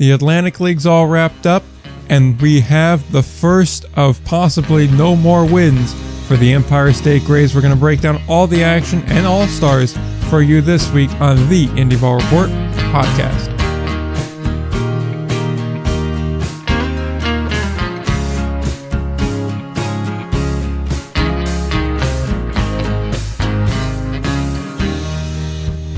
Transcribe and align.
The 0.00 0.12
Atlantic 0.12 0.60
League's 0.60 0.86
all 0.86 1.08
wrapped 1.08 1.46
up, 1.46 1.62
and 2.08 2.40
we 2.40 2.60
have 2.60 3.12
the 3.12 3.22
first 3.22 3.84
of 3.96 4.24
possibly 4.24 4.88
no 4.88 5.14
more 5.14 5.44
wins 5.44 5.92
for 6.26 6.38
the 6.38 6.54
Empire 6.54 6.94
State 6.94 7.22
Greys. 7.26 7.54
We're 7.54 7.60
going 7.60 7.74
to 7.74 7.78
break 7.78 8.00
down 8.00 8.18
all 8.26 8.46
the 8.46 8.64
action 8.64 9.02
and 9.08 9.26
all 9.26 9.46
stars 9.46 9.94
for 10.30 10.40
you 10.40 10.62
this 10.62 10.90
week 10.92 11.10
on 11.20 11.36
the 11.50 11.66
Indie 11.66 12.00
Ball 12.00 12.16
Report 12.16 12.48
podcast. 12.94 13.50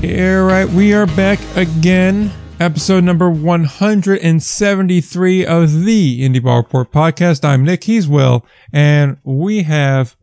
All 0.03 0.43
right, 0.43 0.67
we 0.67 0.93
are 0.93 1.05
back 1.05 1.39
again. 1.55 2.33
Episode 2.63 3.03
number 3.03 3.29
173 3.29 5.45
of 5.45 5.83
the 5.83 6.21
Indie 6.21 6.41
Ball 6.41 6.59
Report 6.59 6.93
podcast. 6.93 7.43
I'm 7.43 7.65
Nick, 7.65 7.83
he's 7.83 8.07
Will, 8.07 8.45
and 8.71 9.17
we 9.25 9.63
have 9.63 10.15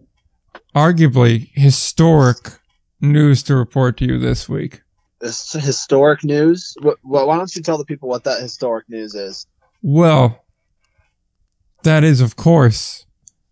arguably 0.75 1.51
historic 1.53 2.59
news 2.99 3.43
to 3.43 3.55
report 3.55 3.99
to 3.99 4.07
you 4.07 4.19
this 4.19 4.49
week. 4.49 4.81
This 5.21 5.53
historic 5.53 6.25
news? 6.25 6.75
Well, 6.81 6.97
why 7.03 7.37
don't 7.37 7.55
you 7.55 7.61
tell 7.61 7.77
the 7.77 7.85
people 7.85 8.09
what 8.09 8.25
that 8.25 8.41
historic 8.41 8.89
news 8.89 9.15
is? 9.15 9.47
Well, 9.83 10.43
that 11.83 12.05
is, 12.05 12.23
of 12.23 12.37
course, 12.37 13.05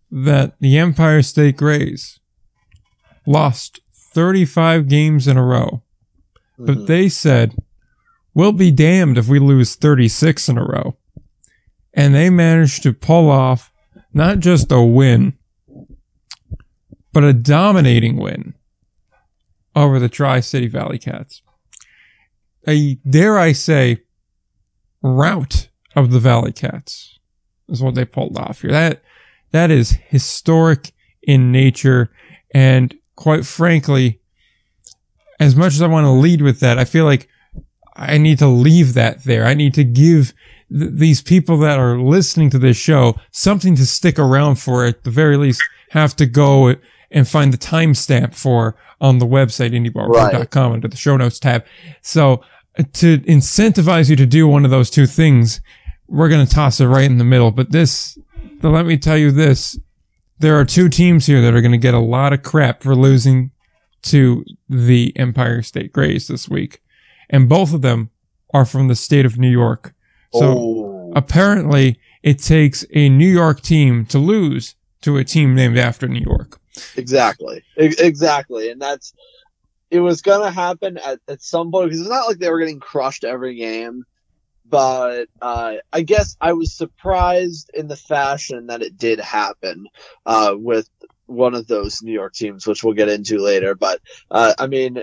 that 0.09 0.55
the 0.59 0.79
Empire 0.79 1.21
State 1.21 1.57
Greys 1.57 2.19
lost 3.27 3.81
35 3.93 4.87
games 4.87 5.27
in 5.27 5.37
a 5.37 5.45
row 5.45 5.83
but 6.59 6.75
mm-hmm. 6.75 6.85
they 6.85 7.07
said, 7.07 7.55
we'll 8.33 8.51
be 8.51 8.71
damned 8.71 9.17
if 9.17 9.27
we 9.27 9.39
lose 9.39 9.75
36 9.75 10.49
in 10.49 10.57
a 10.57 10.63
row. 10.63 10.97
And 11.93 12.13
they 12.13 12.29
managed 12.29 12.83
to 12.83 12.93
pull 12.93 13.29
off 13.29 13.71
not 14.13 14.39
just 14.39 14.71
a 14.71 14.81
win, 14.81 15.37
but 17.11 17.23
a 17.23 17.33
dominating 17.33 18.17
win 18.17 18.53
over 19.75 19.99
the 19.99 20.09
Tri 20.09 20.39
City 20.39 20.67
Valley 20.67 20.99
Cats. 20.99 21.41
A, 22.67 22.95
dare 23.07 23.39
I 23.39 23.53
say, 23.53 24.01
rout 25.01 25.69
of 25.95 26.11
the 26.11 26.19
Valley 26.19 26.51
Cats 26.51 27.19
is 27.67 27.81
what 27.81 27.95
they 27.95 28.05
pulled 28.05 28.37
off 28.37 28.61
here. 28.61 28.71
That, 28.71 29.01
that 29.51 29.71
is 29.71 29.97
historic 30.07 30.91
in 31.23 31.51
nature. 31.51 32.11
And 32.53 32.95
quite 33.15 33.45
frankly, 33.45 34.21
as 35.39 35.55
much 35.55 35.73
as 35.73 35.81
I 35.81 35.87
want 35.87 36.05
to 36.05 36.11
lead 36.11 36.41
with 36.41 36.59
that, 36.59 36.77
I 36.77 36.85
feel 36.85 37.05
like 37.05 37.29
I 37.99 38.17
need 38.17 38.39
to 38.39 38.47
leave 38.47 38.93
that 38.93 39.25
there. 39.25 39.45
I 39.45 39.53
need 39.53 39.73
to 39.73 39.83
give 39.83 40.33
th- 40.71 40.91
these 40.93 41.21
people 41.21 41.57
that 41.59 41.77
are 41.77 41.99
listening 41.99 42.49
to 42.51 42.59
this 42.59 42.77
show 42.77 43.15
something 43.31 43.75
to 43.75 43.85
stick 43.85 44.17
around 44.17 44.55
for 44.55 44.85
at 44.85 45.03
the 45.03 45.11
very 45.11 45.35
least 45.35 45.61
have 45.89 46.15
to 46.15 46.25
go 46.25 46.75
and 47.11 47.27
find 47.27 47.51
the 47.51 47.57
timestamp 47.57 48.33
for 48.33 48.75
on 49.01 49.17
the 49.17 49.25
website 49.25 49.71
indieballreport.com 49.71 50.67
right. 50.69 50.73
under 50.73 50.87
the 50.87 50.95
show 50.95 51.17
notes 51.17 51.39
tab. 51.39 51.65
So 52.01 52.41
uh, 52.77 52.83
to 52.93 53.17
incentivize 53.19 54.09
you 54.09 54.15
to 54.15 54.25
do 54.25 54.47
one 54.47 54.63
of 54.63 54.71
those 54.71 54.89
two 54.89 55.05
things, 55.05 55.59
we're 56.07 56.29
going 56.29 56.45
to 56.45 56.51
toss 56.51 56.79
it 56.79 56.87
right 56.87 57.09
in 57.09 57.17
the 57.17 57.23
middle. 57.25 57.51
But 57.51 57.71
this, 57.71 58.17
but 58.61 58.69
let 58.69 58.85
me 58.85 58.97
tell 58.97 59.17
you 59.17 59.31
this. 59.31 59.77
There 60.39 60.57
are 60.57 60.63
two 60.63 60.87
teams 60.87 61.25
here 61.25 61.41
that 61.41 61.53
are 61.53 61.61
going 61.61 61.73
to 61.73 61.77
get 61.77 61.93
a 61.93 61.99
lot 61.99 62.31
of 62.31 62.43
crap 62.43 62.81
for 62.81 62.95
losing 62.95 63.51
to 64.03 64.45
the 64.69 65.11
Empire 65.17 65.61
State 65.61 65.91
Greys 65.91 66.27
this 66.29 66.47
week. 66.47 66.81
And 67.29 67.47
both 67.47 67.73
of 67.73 67.81
them 67.81 68.09
are 68.53 68.65
from 68.65 68.87
the 68.87 68.95
state 68.95 69.25
of 69.25 69.37
New 69.37 69.49
York. 69.49 69.93
So 70.33 70.45
oh. 70.45 71.13
apparently 71.15 71.99
it 72.23 72.39
takes 72.39 72.85
a 72.93 73.09
New 73.09 73.27
York 73.27 73.61
team 73.61 74.05
to 74.07 74.19
lose 74.19 74.75
to 75.01 75.17
a 75.17 75.23
team 75.23 75.55
named 75.55 75.77
after 75.77 76.07
New 76.07 76.23
York. 76.25 76.59
Exactly. 76.95 77.63
Exactly. 77.77 78.69
And 78.71 78.81
that's, 78.81 79.13
it 79.91 79.99
was 79.99 80.21
going 80.21 80.41
to 80.41 80.51
happen 80.51 80.97
at, 80.97 81.19
at 81.27 81.41
some 81.41 81.71
point 81.71 81.87
because 81.87 82.01
it's 82.01 82.09
not 82.09 82.27
like 82.27 82.37
they 82.37 82.49
were 82.49 82.59
getting 82.59 82.79
crushed 82.79 83.23
every 83.23 83.55
game. 83.55 84.03
But 84.65 85.29
uh, 85.41 85.77
I 85.91 86.01
guess 86.01 86.37
I 86.39 86.53
was 86.53 86.71
surprised 86.71 87.71
in 87.73 87.87
the 87.87 87.95
fashion 87.95 88.67
that 88.67 88.83
it 88.83 88.99
did 88.99 89.19
happen 89.19 89.87
uh, 90.27 90.53
with 90.55 90.87
one 91.25 91.55
of 91.55 91.65
those 91.65 92.03
New 92.03 92.11
York 92.11 92.33
teams, 92.33 92.67
which 92.67 92.83
we'll 92.83 92.93
get 92.93 93.09
into 93.09 93.39
later. 93.39 93.73
But 93.73 93.99
uh, 94.29 94.53
I 94.59 94.67
mean, 94.67 95.01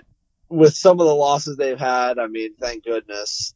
with 0.48 0.74
some 0.74 1.00
of 1.00 1.06
the 1.06 1.14
losses 1.14 1.56
they've 1.56 1.78
had, 1.78 2.18
I 2.18 2.26
mean, 2.26 2.54
thank 2.60 2.84
goodness 2.84 3.54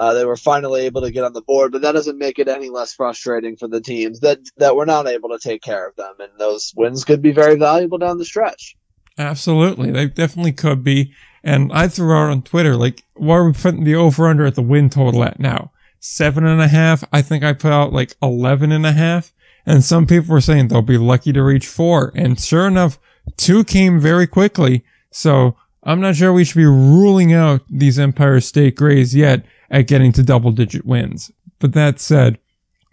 uh, 0.00 0.14
they 0.14 0.24
were 0.24 0.36
finally 0.36 0.86
able 0.86 1.02
to 1.02 1.10
get 1.10 1.24
on 1.24 1.34
the 1.34 1.42
board. 1.42 1.72
But 1.72 1.82
that 1.82 1.92
doesn't 1.92 2.18
make 2.18 2.38
it 2.38 2.48
any 2.48 2.70
less 2.70 2.94
frustrating 2.94 3.56
for 3.56 3.68
the 3.68 3.80
teams 3.82 4.20
that 4.20 4.38
that 4.56 4.74
were 4.74 4.86
not 4.86 5.06
able 5.06 5.28
to 5.30 5.38
take 5.38 5.62
care 5.62 5.86
of 5.86 5.96
them, 5.96 6.14
and 6.18 6.30
those 6.38 6.72
wins 6.74 7.04
could 7.04 7.20
be 7.20 7.32
very 7.32 7.56
valuable 7.56 7.98
down 7.98 8.18
the 8.18 8.24
stretch. 8.24 8.76
Absolutely, 9.18 9.90
they 9.90 10.06
definitely 10.06 10.52
could 10.52 10.82
be. 10.82 11.12
And 11.42 11.70
I 11.72 11.88
threw 11.88 12.14
out 12.14 12.30
on 12.30 12.42
Twitter, 12.42 12.76
like, 12.76 13.02
what 13.14 13.36
are 13.36 13.46
we 13.46 13.52
putting 13.52 13.84
the 13.84 13.94
over 13.94 14.26
under 14.26 14.46
at 14.46 14.54
the 14.54 14.62
win 14.62 14.90
total 14.90 15.24
at 15.24 15.40
now? 15.40 15.72
Seven 15.98 16.46
and 16.46 16.60
a 16.60 16.68
half. 16.68 17.04
I 17.12 17.20
think 17.22 17.44
I 17.44 17.52
put 17.52 17.72
out 17.72 17.92
like 17.92 18.14
eleven 18.22 18.72
and 18.72 18.86
a 18.86 18.92
half. 18.92 19.32
And 19.66 19.84
some 19.84 20.06
people 20.06 20.32
were 20.32 20.40
saying 20.40 20.68
they'll 20.68 20.80
be 20.80 20.96
lucky 20.96 21.32
to 21.34 21.42
reach 21.42 21.66
four. 21.66 22.12
And 22.14 22.40
sure 22.40 22.66
enough, 22.66 22.98
two 23.36 23.64
came 23.64 24.00
very 24.00 24.26
quickly. 24.26 24.82
So 25.10 25.56
I'm 25.82 26.00
not 26.00 26.16
sure 26.16 26.32
we 26.32 26.44
should 26.44 26.56
be 26.56 26.66
ruling 26.66 27.32
out 27.32 27.62
these 27.68 27.98
Empire 27.98 28.40
State 28.40 28.76
Greys 28.76 29.14
yet 29.14 29.44
at 29.70 29.86
getting 29.86 30.12
to 30.12 30.22
double 30.22 30.52
digit 30.52 30.84
wins. 30.84 31.30
But 31.58 31.72
that 31.72 32.00
said, 32.00 32.38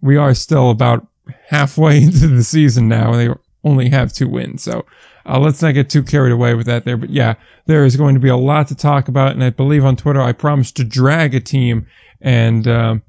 we 0.01 0.15
are 0.15 0.33
still 0.33 0.69
about 0.69 1.07
halfway 1.47 1.97
into 2.03 2.27
the 2.27 2.43
season 2.43 2.87
now 2.87 3.13
and 3.13 3.19
they 3.19 3.33
only 3.63 3.89
have 3.89 4.13
two 4.13 4.29
wins. 4.29 4.63
So 4.63 4.85
uh, 5.25 5.39
let's 5.39 5.61
not 5.61 5.73
get 5.73 5.89
too 5.89 6.03
carried 6.03 6.31
away 6.31 6.53
with 6.53 6.65
that 6.67 6.85
there. 6.85 6.97
But 6.97 7.09
yeah, 7.09 7.35
there 7.65 7.83
is 7.83 7.97
going 7.97 8.13
to 8.13 8.21
be 8.21 8.29
a 8.29 8.37
lot 8.37 8.67
to 8.69 8.75
talk 8.75 9.07
about. 9.07 9.33
And 9.33 9.43
I 9.43 9.49
believe 9.49 9.83
on 9.83 9.97
Twitter, 9.97 10.21
I 10.21 10.31
promised 10.31 10.77
to 10.77 10.83
drag 10.83 11.35
a 11.35 11.39
team. 11.39 11.87
And, 12.21 12.67
um, 12.67 13.03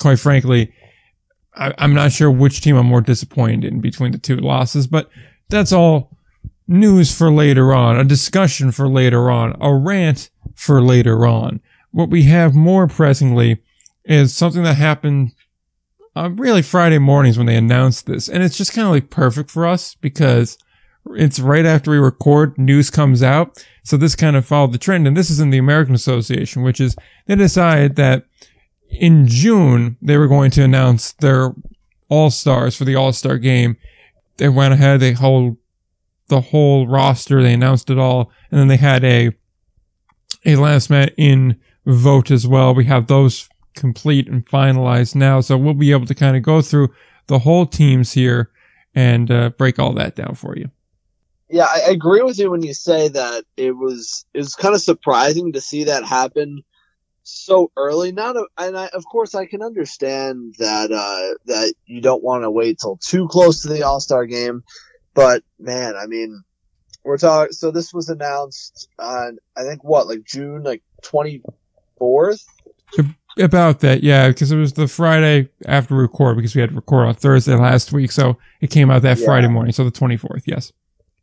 quite 0.00 0.18
frankly, 0.18 0.72
I, 1.54 1.74
am 1.78 1.92
not 1.92 2.12
sure 2.12 2.30
which 2.30 2.60
team 2.60 2.76
I'm 2.76 2.86
more 2.86 3.00
disappointed 3.00 3.64
in 3.64 3.80
between 3.80 4.12
the 4.12 4.18
two 4.18 4.36
losses, 4.36 4.86
but 4.86 5.10
that's 5.48 5.72
all 5.72 6.16
news 6.68 7.16
for 7.16 7.32
later 7.32 7.72
on, 7.72 7.98
a 7.98 8.04
discussion 8.04 8.70
for 8.70 8.86
later 8.88 9.30
on, 9.30 9.56
a 9.60 9.74
rant 9.74 10.30
for 10.54 10.82
later 10.82 11.26
on. 11.26 11.60
What 11.90 12.10
we 12.10 12.24
have 12.24 12.54
more 12.54 12.86
pressingly 12.86 13.62
is 14.04 14.36
something 14.36 14.62
that 14.62 14.74
happened 14.74 15.32
uh, 16.14 16.30
really 16.30 16.62
Friday 16.62 16.98
mornings 16.98 17.38
when 17.38 17.46
they 17.46 17.56
announced 17.56 18.06
this. 18.06 18.28
And 18.28 18.42
it's 18.42 18.56
just 18.56 18.72
kind 18.72 18.86
of 18.86 18.92
like 18.92 19.10
perfect 19.10 19.50
for 19.50 19.66
us 19.66 19.94
because 19.94 20.58
it's 21.14 21.40
right 21.40 21.64
after 21.64 21.90
we 21.90 21.98
record, 21.98 22.58
news 22.58 22.90
comes 22.90 23.22
out. 23.22 23.64
So 23.82 23.96
this 23.96 24.14
kind 24.14 24.36
of 24.36 24.44
followed 24.44 24.72
the 24.72 24.78
trend. 24.78 25.06
And 25.06 25.16
this 25.16 25.30
is 25.30 25.40
in 25.40 25.50
the 25.50 25.58
American 25.58 25.94
Association, 25.94 26.62
which 26.62 26.80
is 26.80 26.96
they 27.26 27.36
decided 27.36 27.96
that 27.96 28.24
in 28.90 29.26
June, 29.26 29.96
they 30.02 30.16
were 30.16 30.28
going 30.28 30.50
to 30.52 30.64
announce 30.64 31.12
their 31.12 31.54
all 32.08 32.30
stars 32.30 32.76
for 32.76 32.84
the 32.84 32.96
all 32.96 33.12
star 33.12 33.38
game. 33.38 33.76
They 34.36 34.48
went 34.48 34.74
ahead, 34.74 35.00
they 35.00 35.12
hold 35.12 35.56
the 36.28 36.40
whole 36.40 36.86
roster, 36.86 37.42
they 37.42 37.54
announced 37.54 37.90
it 37.90 37.98
all, 37.98 38.30
and 38.50 38.60
then 38.60 38.68
they 38.68 38.76
had 38.76 39.04
a, 39.04 39.32
a 40.44 40.56
last 40.56 40.90
minute 40.90 41.14
in 41.16 41.58
vote 41.86 42.30
as 42.30 42.46
well. 42.46 42.74
We 42.74 42.84
have 42.84 43.06
those 43.06 43.48
complete 43.74 44.28
and 44.28 44.46
finalized 44.46 45.14
now. 45.14 45.40
So 45.40 45.56
we'll 45.56 45.74
be 45.74 45.92
able 45.92 46.06
to 46.06 46.14
kind 46.14 46.36
of 46.36 46.42
go 46.42 46.60
through 46.60 46.92
the 47.26 47.38
whole 47.38 47.66
teams 47.66 48.12
here 48.12 48.50
and 48.94 49.30
uh, 49.30 49.50
break 49.50 49.78
all 49.78 49.92
that 49.94 50.16
down 50.16 50.34
for 50.34 50.56
you. 50.56 50.70
Yeah, 51.50 51.66
I 51.66 51.90
agree 51.90 52.22
with 52.22 52.38
you 52.38 52.50
when 52.50 52.62
you 52.62 52.74
say 52.74 53.08
that 53.08 53.44
it 53.56 53.74
was 53.74 54.26
it 54.34 54.38
was 54.38 54.54
kind 54.54 54.74
of 54.74 54.82
surprising 54.82 55.52
to 55.52 55.62
see 55.62 55.84
that 55.84 56.04
happen 56.04 56.62
so 57.22 57.70
early. 57.76 58.12
Not, 58.12 58.36
a, 58.36 58.46
and 58.58 58.76
I, 58.76 58.88
of 58.88 59.04
course, 59.06 59.34
I 59.34 59.46
can 59.46 59.62
understand 59.62 60.56
that 60.58 60.92
uh, 60.92 61.38
that 61.46 61.72
you 61.86 62.02
don't 62.02 62.22
want 62.22 62.42
to 62.42 62.50
wait 62.50 62.78
till 62.80 62.98
too 62.98 63.28
close 63.28 63.62
to 63.62 63.68
the 63.68 63.82
All 63.82 64.00
Star 64.00 64.26
game, 64.26 64.62
but 65.18 65.42
man, 65.58 65.96
I 65.96 66.06
mean, 66.06 66.44
we're 67.02 67.18
talking. 67.18 67.52
So 67.52 67.72
this 67.72 67.92
was 67.92 68.08
announced 68.08 68.88
on 69.00 69.38
I 69.56 69.64
think 69.64 69.82
what 69.82 70.06
like 70.06 70.22
June 70.22 70.62
like 70.62 70.82
twenty 71.02 71.42
fourth. 71.98 72.46
About 73.36 73.80
that, 73.80 74.04
yeah, 74.04 74.28
because 74.28 74.52
it 74.52 74.56
was 74.56 74.74
the 74.74 74.86
Friday 74.86 75.48
after 75.66 75.96
record 75.96 76.36
because 76.36 76.54
we 76.54 76.60
had 76.60 76.70
to 76.70 76.76
record 76.76 77.08
on 77.08 77.14
Thursday 77.14 77.56
last 77.56 77.92
week, 77.92 78.12
so 78.12 78.38
it 78.60 78.70
came 78.70 78.92
out 78.92 79.02
that 79.02 79.18
yeah. 79.18 79.24
Friday 79.24 79.48
morning, 79.48 79.72
so 79.72 79.84
the 79.84 79.90
twenty 79.90 80.16
fourth. 80.16 80.44
Yes. 80.46 80.72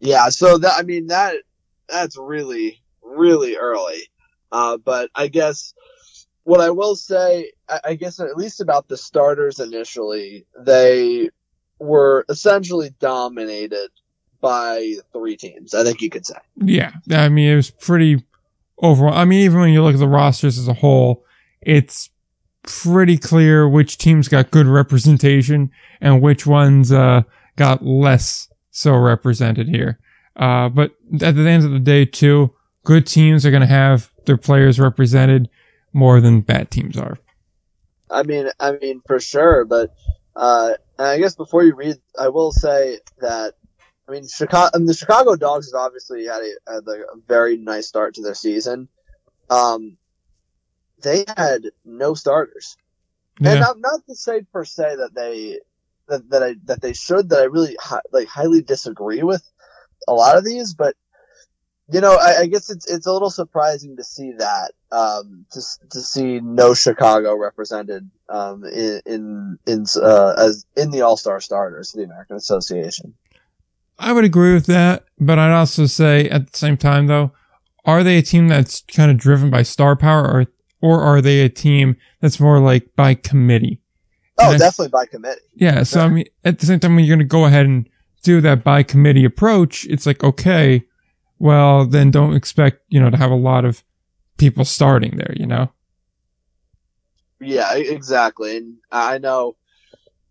Yeah, 0.02 0.28
so 0.28 0.58
that 0.58 0.74
I 0.78 0.84
mean 0.84 1.08
that 1.08 1.38
that's 1.88 2.18
really 2.18 2.82
really 3.02 3.56
early. 3.56 4.10
Uh, 4.52 4.78
but 4.78 5.10
I 5.16 5.30
guess 5.30 5.74
what 6.44 6.60
I 6.60 6.70
will 6.70 6.98
say, 6.98 7.52
I 7.84 7.96
guess 7.96 8.20
at 8.20 8.36
least 8.36 8.60
about 8.60 8.90
the 8.90 8.98
starters 8.98 9.60
initially, 9.60 10.46
they 10.60 11.30
were 11.80 12.26
essentially 12.30 12.92
dominated 13.00 13.90
by 14.42 14.96
three 15.12 15.38
teams. 15.38 15.74
I 15.74 15.84
think 15.84 16.02
you 16.02 16.10
could 16.10 16.26
say. 16.26 16.38
Yeah, 16.58 16.92
I 17.12 17.30
mean 17.30 17.50
it 17.50 17.56
was 17.56 17.72
pretty 17.72 18.24
overall. 18.78 19.14
I 19.14 19.26
mean 19.26 19.42
even 19.42 19.60
when 19.60 19.74
you 19.74 19.84
look 19.84 19.94
at 19.94 20.00
the 20.00 20.08
rosters 20.08 20.58
as 20.58 20.68
a 20.68 20.74
whole, 20.74 21.26
it's 21.62 22.10
pretty 22.64 23.18
clear 23.18 23.68
which 23.68 23.98
teams 23.98 24.28
got 24.28 24.52
good 24.52 24.68
representation 24.68 25.72
and 26.02 26.22
which 26.22 26.46
ones 26.46 26.92
uh, 26.92 27.22
got 27.56 27.86
less 27.86 28.50
so 28.72 28.96
represented 28.96 29.68
here. 29.68 30.00
Uh, 30.36 30.70
but 30.70 30.92
at 31.22 31.36
the 31.36 31.48
end 31.48 31.64
of 31.64 31.72
the 31.72 31.80
day, 31.80 32.06
too, 32.06 32.54
good 32.84 33.08
teams 33.08 33.46
are 33.46 33.52
going 33.52 33.62
to 33.62 33.68
have 33.68 34.12
their 34.26 34.38
players 34.38 34.80
represented 34.80 35.50
more 35.94 36.20
than 36.20 36.42
bad 36.42 36.70
teams 36.72 36.98
are. 36.98 37.18
I 38.10 38.24
mean, 38.24 38.50
I 38.60 38.74
mean 38.74 39.02
for 39.08 39.20
sure, 39.20 39.66
but 39.66 39.96
uh, 40.36 40.74
I 40.98 41.18
guess 41.18 41.36
before 41.36 41.64
you 41.64 41.76
read, 41.76 41.98
I 42.18 42.30
will 42.30 42.52
say 42.52 43.00
that 43.20 43.54
I 44.08 44.12
mean, 44.12 44.28
Chicago, 44.28 44.70
I 44.74 44.78
mean, 44.78 44.88
the 44.88 44.94
Chicago 44.94 45.36
Dogs 45.36 45.72
have 45.72 45.80
obviously 45.80 46.26
had 46.26 46.42
a, 46.42 46.72
had 46.72 46.88
a 46.88 47.18
very 47.28 47.58
nice 47.58 47.88
start 47.88 48.16
to 48.16 48.22
their 48.22 48.36
season. 48.36 48.88
Um, 49.50 49.98
they 51.02 51.26
had 51.36 51.64
no 51.84 52.14
starters, 52.14 52.78
yeah. 53.40 53.52
and 53.52 53.60
not, 53.62 53.80
not 53.80 54.06
to 54.08 54.16
say 54.16 54.42
per 54.42 54.64
se 54.64 54.98
that 54.98 55.14
they 55.14 55.60
that, 56.08 56.30
that 56.30 56.44
I 56.44 56.56
that 56.66 56.82
they 56.82 56.94
should 56.94 57.30
that 57.30 57.40
I 57.40 57.44
really 57.46 57.76
hi, 57.80 58.00
like 58.12 58.28
highly 58.28 58.62
disagree 58.62 59.24
with 59.24 59.44
a 60.08 60.14
lot 60.14 60.38
of 60.38 60.46
these, 60.46 60.74
but 60.74 60.96
you 61.92 62.02
know, 62.02 62.16
I, 62.16 62.42
I, 62.42 62.46
guess 62.48 62.70
it's 62.70 62.90
it's 62.92 63.06
a 63.06 63.14
little 63.14 63.30
surprising 63.30 63.98
to 63.98 64.04
see 64.04 64.34
that 64.40 64.72
um, 64.96 65.46
to 65.52 65.62
to 65.92 66.00
see 66.00 66.40
no 66.40 66.74
Chicago 66.74 67.36
represented 67.36 68.10
um, 68.30 68.64
in 68.64 69.02
in, 69.06 69.60
in 69.68 69.86
uh, 70.02 70.34
as 70.38 70.66
in 70.76 70.92
the 70.92 71.02
All 71.02 71.18
Star 71.18 71.42
starters 71.42 71.94
of 71.94 72.00
the 72.00 72.06
American 72.06 72.36
Association. 72.36 73.14
I 73.98 74.14
would 74.14 74.26
agree 74.26 74.54
with 74.54 74.66
that, 74.68 75.06
but 75.20 75.40
I'd 75.40 75.54
also 75.54 75.86
say 75.86 76.30
at 76.30 76.52
the 76.52 76.58
same 76.58 76.78
time 76.78 77.08
though, 77.08 77.32
are 77.86 78.04
they 78.04 78.18
a 78.18 78.22
team 78.22 78.48
that's 78.48 78.82
kind 78.82 79.10
of 79.10 79.18
driven 79.18 79.50
by 79.50 79.64
star 79.64 79.96
power, 79.96 80.24
or 80.24 80.46
or 80.82 81.02
are 81.02 81.22
they 81.22 81.42
a 81.42 81.50
team 81.50 81.98
that's 82.22 82.40
more 82.40 82.60
like 82.60 82.96
by 82.96 83.16
committee? 83.16 83.82
Oh, 84.38 84.52
and 84.52 84.60
definitely 84.60 84.90
by 84.90 85.06
committee. 85.06 85.42
Yeah. 85.56 85.84
So 85.84 86.02
I 86.02 86.10
mean, 86.10 86.26
at 86.44 86.60
the 86.60 86.66
same 86.66 86.80
time, 86.80 86.96
when 86.96 87.06
you're 87.06 87.16
going 87.16 87.26
to 87.26 87.30
go 87.30 87.46
ahead 87.46 87.66
and 87.66 87.90
do 88.24 88.42
that 88.42 88.64
by 88.64 88.84
committee 88.84 89.24
approach, 89.24 89.86
it's 89.86 90.06
like 90.06 90.24
okay 90.24 90.86
well, 91.40 91.86
then 91.86 92.12
don't 92.12 92.36
expect, 92.36 92.82
you 92.90 93.00
know, 93.00 93.10
to 93.10 93.18
have 93.18 93.32
a 93.32 93.36
lot 93.36 93.66
of 93.66 93.84
people 94.38 94.66
starting 94.66 95.18
there, 95.18 95.34
you 95.36 95.46
know? 95.46 95.72
Yeah, 97.40 97.76
exactly. 97.76 98.58
And 98.58 98.78
I 98.92 99.18
know, 99.18 99.56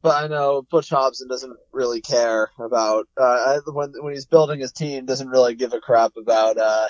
but 0.02 0.24
I 0.24 0.26
know 0.26 0.62
Butch 0.62 0.90
Hobson 0.90 1.28
doesn't 1.28 1.56
really 1.72 2.00
care 2.00 2.50
about, 2.58 3.08
uh, 3.16 3.60
when, 3.66 3.92
when 4.00 4.14
he's 4.14 4.26
building 4.26 4.60
his 4.60 4.72
team, 4.72 5.06
doesn't 5.06 5.28
really 5.28 5.54
give 5.54 5.72
a 5.72 5.80
crap 5.80 6.12
about, 6.16 6.58
uh, 6.58 6.88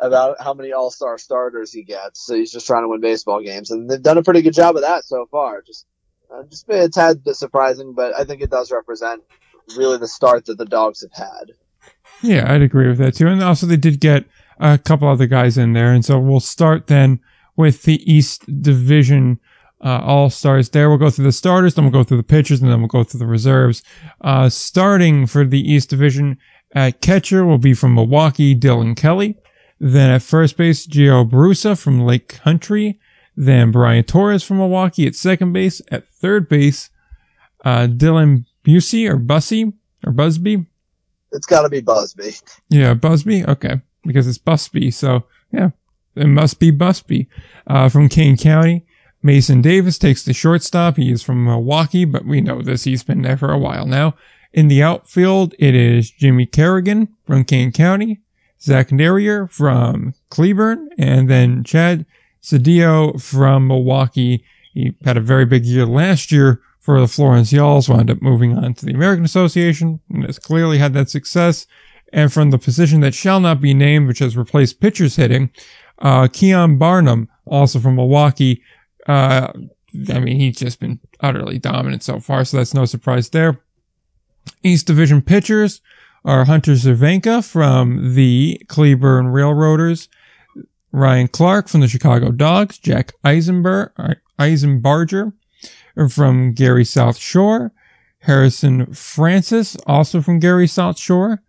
about 0.00 0.36
how 0.40 0.54
many 0.54 0.72
all 0.72 0.90
star 0.90 1.18
starters 1.18 1.72
he 1.72 1.84
gets. 1.84 2.24
So 2.26 2.34
he's 2.34 2.52
just 2.52 2.66
trying 2.66 2.84
to 2.84 2.88
win 2.88 3.00
baseball 3.00 3.42
games. 3.42 3.70
And 3.70 3.88
they've 3.88 4.02
done 4.02 4.18
a 4.18 4.22
pretty 4.22 4.42
good 4.42 4.54
job 4.54 4.76
of 4.76 4.82
that 4.82 5.04
so 5.04 5.26
far. 5.30 5.62
Just, 5.62 5.86
uh, 6.32 6.42
just 6.50 6.68
a 6.68 6.88
tad 6.88 7.22
bit 7.22 7.36
surprising, 7.36 7.92
but 7.94 8.14
I 8.14 8.24
think 8.24 8.40
it 8.40 8.50
does 8.50 8.72
represent 8.72 9.22
really 9.76 9.98
the 9.98 10.08
start 10.08 10.46
that 10.46 10.58
the 10.58 10.64
dogs 10.64 11.02
have 11.02 11.12
had. 11.12 11.52
Yeah, 12.22 12.52
I'd 12.52 12.62
agree 12.62 12.88
with 12.88 12.98
that 12.98 13.14
too. 13.14 13.28
And 13.28 13.42
also 13.42 13.66
they 13.66 13.76
did 13.76 14.00
get 14.00 14.24
a 14.58 14.78
couple 14.78 15.08
other 15.08 15.26
guys 15.26 15.58
in 15.58 15.72
there. 15.72 15.92
And 15.92 16.04
so 16.04 16.18
we'll 16.18 16.40
start 16.40 16.86
then 16.86 17.20
with 17.56 17.82
the 17.82 18.00
East 18.10 18.62
Division 18.62 19.38
uh, 19.84 20.00
All 20.02 20.30
Stars 20.30 20.70
there. 20.70 20.88
We'll 20.88 20.98
go 20.98 21.10
through 21.10 21.26
the 21.26 21.32
starters, 21.32 21.74
then 21.74 21.84
we'll 21.84 21.92
go 21.92 22.04
through 22.04 22.16
the 22.18 22.22
pitchers, 22.22 22.60
and 22.60 22.70
then 22.70 22.80
we'll 22.80 22.88
go 22.88 23.04
through 23.04 23.20
the 23.20 23.26
reserves. 23.26 23.82
Uh, 24.20 24.48
starting 24.48 25.26
for 25.26 25.44
the 25.44 25.60
East 25.60 25.90
Division 25.90 26.38
at 26.74 27.00
catcher 27.00 27.44
will 27.44 27.58
be 27.58 27.74
from 27.74 27.94
Milwaukee, 27.94 28.54
Dylan 28.54 28.96
Kelly. 28.96 29.36
Then 29.78 30.10
at 30.10 30.22
first 30.22 30.56
base, 30.56 30.86
Gio 30.86 31.28
Brusa 31.28 31.80
from 31.80 32.00
Lake 32.00 32.28
Country. 32.28 32.98
Then 33.36 33.72
Brian 33.72 34.04
Torres 34.04 34.44
from 34.44 34.58
Milwaukee 34.58 35.06
at 35.06 35.14
second 35.14 35.52
base. 35.52 35.82
At 35.90 36.08
third 36.08 36.48
base, 36.48 36.90
uh, 37.64 37.88
Dylan 37.88 38.46
Busey 38.64 39.08
or 39.08 39.16
Bussy 39.16 39.72
or 40.06 40.12
Busby 40.12 40.66
it's 41.34 41.46
got 41.46 41.62
to 41.62 41.68
be 41.68 41.80
Busby. 41.80 42.34
Yeah, 42.70 42.94
Busby. 42.94 43.44
Okay, 43.44 43.82
because 44.06 44.26
it's 44.26 44.38
Busby. 44.38 44.90
So 44.90 45.24
yeah, 45.52 45.70
it 46.14 46.26
must 46.26 46.58
be 46.58 46.70
Busby. 46.70 47.28
Uh, 47.66 47.88
from 47.88 48.08
Kane 48.08 48.36
County, 48.36 48.84
Mason 49.22 49.62
Davis 49.62 49.98
takes 49.98 50.22
the 50.22 50.32
shortstop. 50.32 50.96
He 50.96 51.10
is 51.10 51.22
from 51.22 51.44
Milwaukee, 51.44 52.04
but 52.04 52.26
we 52.26 52.40
know 52.40 52.62
this. 52.62 52.84
He's 52.84 53.02
been 53.02 53.22
there 53.22 53.36
for 53.36 53.52
a 53.52 53.58
while 53.58 53.86
now. 53.86 54.14
In 54.52 54.68
the 54.68 54.82
outfield, 54.82 55.54
it 55.58 55.74
is 55.74 56.10
Jimmy 56.10 56.46
Kerrigan 56.46 57.08
from 57.26 57.44
Kane 57.44 57.72
County, 57.72 58.20
Zach 58.60 58.88
Derrier 58.96 59.48
from 59.48 60.14
Cleburne, 60.30 60.90
and 60.96 61.28
then 61.28 61.64
Chad 61.64 62.06
Sedio 62.42 63.20
from 63.20 63.66
Milwaukee. 63.66 64.44
He 64.72 64.94
had 65.04 65.16
a 65.16 65.20
very 65.20 65.44
big 65.46 65.64
year 65.64 65.86
last 65.86 66.30
year 66.30 66.60
for 66.78 67.00
the 67.00 67.08
Florence 67.08 67.50
Y'alls 67.50 67.88
wound 67.88 68.10
up 68.10 68.20
moving 68.20 68.58
on 68.58 68.74
to 68.74 68.84
the 68.84 68.92
American 68.92 69.24
Association 69.24 70.00
and 70.10 70.24
has 70.24 70.38
clearly 70.38 70.76
had 70.76 70.92
that 70.92 71.08
success. 71.08 71.66
And 72.14 72.32
from 72.32 72.50
the 72.50 72.58
position 72.58 73.00
that 73.00 73.12
shall 73.12 73.40
not 73.40 73.60
be 73.60 73.74
named, 73.74 74.06
which 74.06 74.20
has 74.20 74.36
replaced 74.36 74.80
pitchers 74.80 75.16
hitting, 75.16 75.50
uh, 75.98 76.28
Keon 76.32 76.78
Barnum, 76.78 77.28
also 77.44 77.80
from 77.80 77.96
Milwaukee, 77.96 78.62
uh, 79.08 79.52
I 80.08 80.20
mean, 80.20 80.38
he's 80.38 80.56
just 80.56 80.78
been 80.78 81.00
utterly 81.18 81.58
dominant 81.58 82.04
so 82.04 82.20
far, 82.20 82.44
so 82.44 82.56
that's 82.56 82.72
no 82.72 82.84
surprise 82.84 83.30
there. 83.30 83.60
East 84.62 84.86
Division 84.86 85.22
pitchers 85.22 85.80
are 86.24 86.44
Hunter 86.44 86.72
Cervenka 86.72 87.44
from 87.44 88.14
the 88.14 88.62
Cleburne 88.68 89.26
Railroaders, 89.26 90.08
Ryan 90.92 91.26
Clark 91.26 91.66
from 91.66 91.80
the 91.80 91.88
Chicago 91.88 92.30
Dogs, 92.30 92.78
Jack 92.78 93.12
Eisenberg, 93.24 93.90
Eisenbarger 94.38 95.32
from 96.10 96.52
Gary 96.52 96.84
South 96.84 97.16
Shore, 97.16 97.72
Harrison 98.20 98.92
Francis, 98.94 99.76
also 99.88 100.22
from 100.22 100.38
Gary 100.38 100.68
South 100.68 100.96
Shore, 100.96 101.42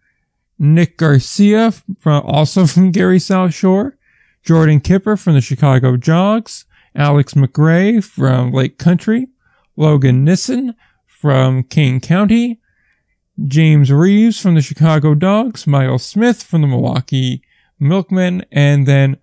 Nick 0.57 0.97
Garcia, 0.97 1.71
from, 1.99 2.23
also 2.25 2.65
from 2.65 2.91
Gary 2.91 3.19
South 3.19 3.53
Shore, 3.53 3.97
Jordan 4.43 4.79
Kipper 4.79 5.17
from 5.17 5.33
the 5.33 5.41
Chicago 5.41 5.97
Dogs, 5.97 6.65
Alex 6.95 7.33
McRae 7.33 8.03
from 8.03 8.51
Lake 8.51 8.77
Country, 8.77 9.27
Logan 9.75 10.23
Nissen 10.23 10.75
from 11.05 11.63
Kane 11.63 11.99
County, 11.99 12.61
James 13.47 13.91
Reeves 13.91 14.39
from 14.39 14.55
the 14.55 14.61
Chicago 14.61 15.13
Dogs, 15.13 15.67
Miles 15.67 16.05
Smith 16.05 16.43
from 16.43 16.61
the 16.61 16.67
Milwaukee 16.67 17.41
Milkmen, 17.79 18.45
and 18.51 18.87
then 18.87 19.17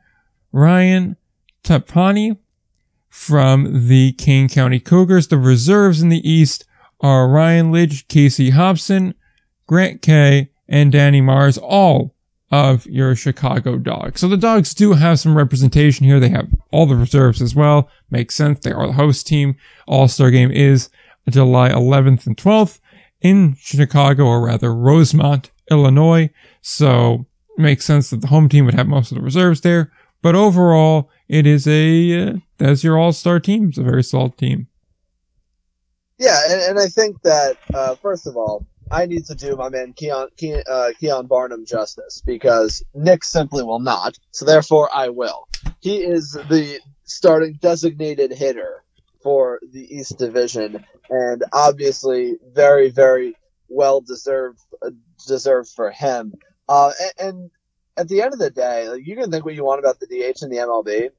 Ryan 0.53 1.17
Tapani 1.65 2.37
from 3.09 3.89
the 3.89 4.13
Kane 4.13 4.49
County 4.49 4.81
Cougars. 4.81 5.29
The 5.29 5.39
reserves 5.39 6.03
in 6.03 6.11
the 6.11 6.29
East 6.29 6.67
are 7.01 7.29
Ryan 7.29 7.73
Lidge, 7.73 8.07
Casey 8.09 8.51
Hobson, 8.51 9.15
Grant 9.67 10.03
Kay, 10.03 10.51
and 10.73 10.91
Danny 10.91 11.21
Mars, 11.21 11.59
all 11.59 12.15
of 12.51 12.87
your 12.87 13.15
Chicago 13.15 13.77
dogs. 13.77 14.21
So 14.21 14.27
the 14.27 14.37
dogs 14.39 14.75
do 14.75 14.95
have 14.95 15.21
some 15.21 15.37
representation 15.37 16.07
here. 16.07 16.19
They 16.19 16.31
have 16.31 16.51
all 16.73 16.87
the 16.87 16.97
reserves 16.97 17.41
as 17.41 17.55
well. 17.55 17.89
Makes 18.11 18.35
sense. 18.35 18.61
They 18.61 18.73
are 18.73 18.87
the 18.87 18.95
host 18.95 19.27
team. 19.27 19.55
All-Star 19.87 20.31
game 20.31 20.51
is 20.51 20.89
July 21.29 21.69
11th 21.69 22.27
and 22.27 22.37
12th 22.37 22.81
in 23.21 23.55
Chicago, 23.61 24.25
or 24.25 24.47
rather 24.47 24.75
Rosemont, 24.75 25.51
Illinois. 25.71 26.31
So 26.63 27.27
makes 27.59 27.85
sense 27.85 28.11
that 28.11 28.23
the 28.23 28.29
home 28.29 28.49
team 28.49 28.65
would 28.65 28.75
have 28.75 28.89
most 28.89 29.13
of 29.13 29.19
the 29.19 29.25
reserves 29.25 29.61
there. 29.61 29.93
But 30.23 30.35
overall, 30.35 31.11
it 31.29 31.47
is 31.47 31.67
a 31.67 32.29
uh, 32.29 32.33
that's 32.59 32.85
your 32.85 32.99
all 32.99 33.13
star 33.13 33.41
team. 33.41 33.69
It's 33.69 33.79
a 33.79 33.83
very 33.83 34.03
solid 34.05 34.39
team. 34.39 34.69
Yeah, 36.19 36.41
and, 36.49 36.61
and 36.63 36.79
I 36.79 36.87
think 36.87 37.21
that 37.23 37.57
uh, 37.75 37.97
first 37.97 38.27
of 38.27 38.37
all, 38.37 38.67
I 38.93 39.07
need 39.07 39.25
to 39.27 39.35
do 39.35 39.57
my 39.57 39.71
man 39.71 39.95
Keon, 39.95 40.29
Keon, 40.37 40.63
uh, 40.71 40.91
Keon 41.01 41.27
Barnum 41.27 41.65
justice 41.65 42.23
because 42.25 42.85
Nick 42.95 43.25
simply 43.25 43.63
will 43.63 43.81
not. 43.81 44.19
So 44.33 44.45
therefore, 44.45 44.91
I 44.95 45.09
will. 45.09 45.49
He 45.81 45.97
is 45.97 46.33
the 46.33 46.79
starting 47.05 47.55
designated 47.55 48.33
hitter 48.33 48.85
for 49.23 49.61
the 49.73 49.83
East 49.83 50.19
Division, 50.19 50.85
and 51.09 51.45
obviously 51.53 52.37
very, 52.53 52.91
very 52.91 53.35
well 53.69 54.03
deserved 54.03 54.61
uh, 54.83 54.91
deserved 55.27 55.71
for 55.71 55.91
him. 55.91 56.35
Uh, 56.69 56.93
and, 57.01 57.29
and, 57.29 57.51
at 57.95 58.09
the 58.09 58.23
end 58.23 58.33
of 58.33 58.39
the 58.39 58.51
day, 58.51 58.89
like, 58.89 59.07
you 59.07 59.15
can 59.17 59.31
think 59.31 59.45
what 59.45 59.55
you 59.55 59.65
want 59.65 59.79
about 59.79 60.01
the 60.01 60.07
DH 60.07 60.41
and 60.43 60.51
the 60.51 60.57
MLB, 60.57 61.11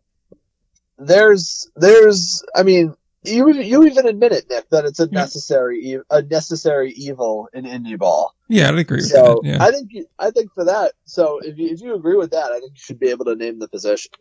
there's 0.98 1.70
there's 1.75 2.44
I 2.56 2.63
mean 2.63 2.96
you 3.24 3.53
you 3.53 3.86
even 3.86 4.08
admit 4.08 4.32
it, 4.32 4.50
Nick, 4.50 4.70
that 4.70 4.86
it's 4.86 5.00
a 5.00 5.08
necessary 5.08 5.98
a 6.10 6.22
necessary 6.22 6.92
evil 6.92 7.50
in 7.53 7.65
indie 7.65 7.98
ball. 7.98 8.36
Yeah, 8.50 8.70
I'd 8.70 8.77
agree. 8.77 9.01
So 9.01 9.42
that, 9.44 9.50
yeah. 9.50 9.63
I 9.63 9.72
think 9.72 9.92
I 10.20 10.32
think 10.32 10.53
for 10.53 10.65
that. 10.65 10.94
So 11.06 11.39
if 11.39 11.58
you 11.58 11.70
if 11.70 11.82
you 11.82 11.96
agree 11.96 12.15
with 12.15 12.32
that, 12.32 12.51
I 12.51 12.60
think 12.60 12.74
you 12.74 12.80
should 12.80 13.00
be 13.00 13.10
able 13.10 13.25
to 13.25 13.36
name 13.36 13.60
the 13.60 13.68
position. 13.68 14.12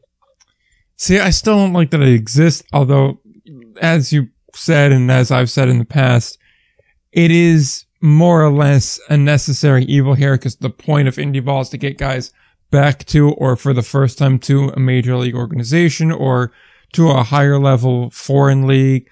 See, 0.97 1.19
I 1.19 1.31
still 1.31 1.57
don't 1.57 1.73
like 1.73 1.91
that 1.91 2.03
it 2.03 2.15
exists. 2.15 2.63
Although, 2.73 3.21
as 3.81 4.13
you 4.13 4.29
said 4.55 4.93
and 4.93 5.11
as 5.11 5.31
I've 5.31 5.51
said 5.51 5.69
in 5.69 5.79
the 5.79 5.85
past, 5.85 6.39
it 7.11 7.31
is 7.31 7.87
more 8.01 8.43
or 8.45 8.51
less 8.51 9.01
a 9.09 9.17
necessary 9.17 9.85
evil 9.85 10.15
here 10.15 10.35
because 10.35 10.57
the 10.57 10.71
point 10.71 11.09
of 11.09 11.17
indie 11.17 11.45
ball 11.45 11.61
is 11.61 11.69
to 11.71 11.79
get 11.79 11.99
guys 11.99 12.33
back 12.71 13.05
to 13.05 13.31
or 13.35 13.55
for 13.55 13.73
the 13.73 13.83
first 13.83 14.19
time 14.19 14.39
to 14.41 14.71
a 14.71 14.81
major 14.81 15.17
league 15.17 15.37
organization 15.37 16.11
or 16.11 16.53
to 16.93 17.11
a 17.11 17.23
higher 17.23 17.59
level 17.59 18.11
foreign 18.11 18.67
league 18.67 19.09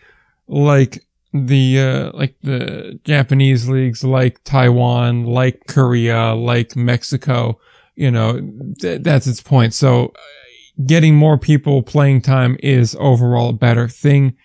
like 0.49 1.05
the 1.33 1.81
uh, 1.81 2.11
like 2.13 2.35
the 2.43 2.99
Japanese 3.05 3.69
leagues 3.69 4.03
like 4.03 4.43
Taiwan, 4.45 5.25
like 5.25 5.67
Korea, 5.69 6.35
like 6.35 6.75
Mexico, 6.75 7.59
you 7.95 8.11
know, 8.11 8.41
th- 8.81 9.03
that's 9.03 9.27
its 9.27 9.41
point. 9.41 9.73
So 9.73 10.07
uh, 10.07 10.83
getting 10.87 11.15
more 11.15 11.39
people 11.39 11.83
playing 11.83 12.23
time 12.23 12.57
is 12.63 12.97
overall 12.99 13.51
a 13.51 13.55
better 13.55 13.89
thing. 13.89 14.37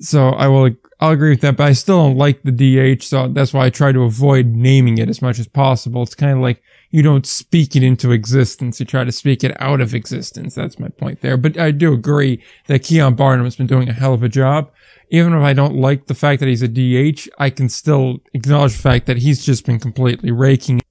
So 0.00 0.30
I 0.30 0.48
will 0.48 0.70
I'll 1.02 1.10
agree 1.10 1.30
with 1.30 1.40
that, 1.40 1.56
but 1.56 1.66
I 1.66 1.72
still 1.72 1.98
don't 2.00 2.16
like 2.16 2.44
the 2.44 2.52
DH, 2.52 3.02
so 3.02 3.26
that's 3.26 3.52
why 3.52 3.66
I 3.66 3.70
try 3.70 3.90
to 3.90 4.04
avoid 4.04 4.46
naming 4.46 4.98
it 4.98 5.08
as 5.08 5.20
much 5.20 5.40
as 5.40 5.48
possible. 5.48 6.04
It's 6.04 6.14
kind 6.14 6.30
of 6.30 6.38
like 6.38 6.62
you 6.92 7.02
don't 7.02 7.26
speak 7.26 7.74
it 7.74 7.82
into 7.82 8.12
existence, 8.12 8.78
you 8.78 8.86
try 8.86 9.02
to 9.02 9.10
speak 9.10 9.42
it 9.42 9.60
out 9.60 9.80
of 9.80 9.96
existence. 9.96 10.54
That's 10.54 10.78
my 10.78 10.90
point 10.90 11.20
there. 11.20 11.36
But 11.36 11.58
I 11.58 11.72
do 11.72 11.92
agree 11.92 12.40
that 12.68 12.84
Keon 12.84 13.16
Barnum 13.16 13.46
has 13.46 13.56
been 13.56 13.66
doing 13.66 13.88
a 13.88 13.92
hell 13.92 14.14
of 14.14 14.22
a 14.22 14.28
job. 14.28 14.70
Even 15.10 15.32
if 15.32 15.42
I 15.42 15.54
don't 15.54 15.74
like 15.74 16.06
the 16.06 16.14
fact 16.14 16.38
that 16.38 16.48
he's 16.48 16.62
a 16.62 16.68
DH, 16.68 17.28
I 17.36 17.50
can 17.50 17.68
still 17.68 18.20
acknowledge 18.32 18.76
the 18.76 18.82
fact 18.82 19.06
that 19.06 19.16
he's 19.16 19.44
just 19.44 19.66
been 19.66 19.80
completely 19.80 20.30
raking. 20.30 20.82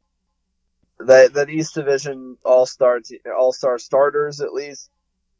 That 0.99 1.35
that 1.35 1.49
East 1.49 1.73
Division 1.73 2.35
All 2.43 2.65
Star 2.65 2.99
All 3.39 3.53
Star 3.53 3.79
starters 3.79 4.41
at 4.41 4.51
least 4.51 4.89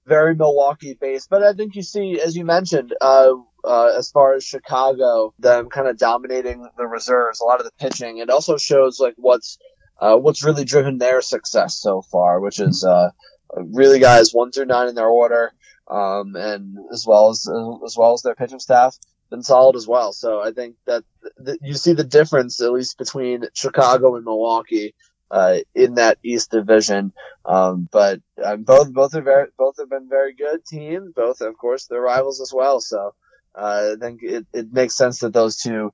very 0.06 0.34
Milwaukee 0.34 0.94
based, 0.94 1.30
but 1.30 1.44
I 1.44 1.52
think 1.52 1.76
you 1.76 1.84
see, 1.84 2.22
as 2.22 2.38
you 2.38 2.46
mentioned, 2.46 2.96
uh, 3.02 3.34
uh, 3.64 3.94
as 3.98 4.12
far 4.12 4.34
as 4.34 4.44
Chicago, 4.44 5.34
them 5.40 5.70
kind 5.70 5.88
of 5.88 5.98
dominating 5.98 6.68
the 6.78 6.86
reserves, 6.86 7.40
a 7.40 7.46
lot 7.46 7.60
of 7.60 7.66
the 7.66 7.72
pitching. 7.80 8.18
It 8.18 8.30
also 8.30 8.58
shows 8.58 9.00
like 9.00 9.16
what's 9.18 9.58
uh, 10.00 10.18
what's 10.18 10.44
really 10.44 10.66
driven 10.66 10.98
their 10.98 11.22
success 11.22 11.76
so 11.76 12.02
far, 12.02 12.40
which 12.40 12.60
is 12.60 12.84
uh, 12.84 13.10
really 13.56 14.00
guys 14.00 14.34
one 14.34 14.52
through 14.52 14.66
nine 14.66 14.88
in 14.88 14.96
their 14.96 15.08
order, 15.10 15.54
um, 15.90 16.36
and 16.36 16.78
as 16.92 17.06
well 17.06 17.30
as 17.30 17.48
as 17.86 17.96
well 17.98 18.14
as 18.14 18.22
their 18.22 18.36
pitching 18.36 18.60
staff 18.60 18.98
been 19.30 19.44
solid 19.44 19.76
as 19.76 19.88
well. 19.88 20.14
So 20.14 20.42
I 20.42 20.52
think 20.52 20.76
that 20.86 21.04
th- 21.44 21.60
you 21.62 21.74
see 21.74 21.94
the 21.94 22.04
difference 22.04 22.62
at 22.62 22.72
least 22.72 22.98
between 22.98 23.46
Chicago 23.54 24.16
and 24.16 24.26
Milwaukee 24.26 24.94
uh, 25.32 25.60
in 25.74 25.96
that 25.96 26.20
East 26.24 26.52
Division. 26.52 27.14
Um, 27.46 27.88
but 27.92 28.20
um, 28.44 28.64
both 28.64 28.94
both 28.94 29.16
are 29.16 29.22
very 29.22 29.48
both 29.58 29.78
have 29.80 29.90
been 29.90 30.10
very 30.10 30.34
good 30.34 30.64
teams. 30.66 31.14
Both, 31.16 31.42
of 31.42 31.58
course, 31.58 31.88
they're 31.88 32.02
rivals 32.02 32.42
as 32.42 32.54
well. 32.54 32.80
So 32.80 33.16
uh, 33.56 33.94
I 33.94 33.96
think 34.00 34.22
it, 34.24 34.46
it 34.54 34.72
makes 34.72 34.96
sense 34.96 35.20
that 35.20 35.34
those 35.34 35.58
two 35.58 35.94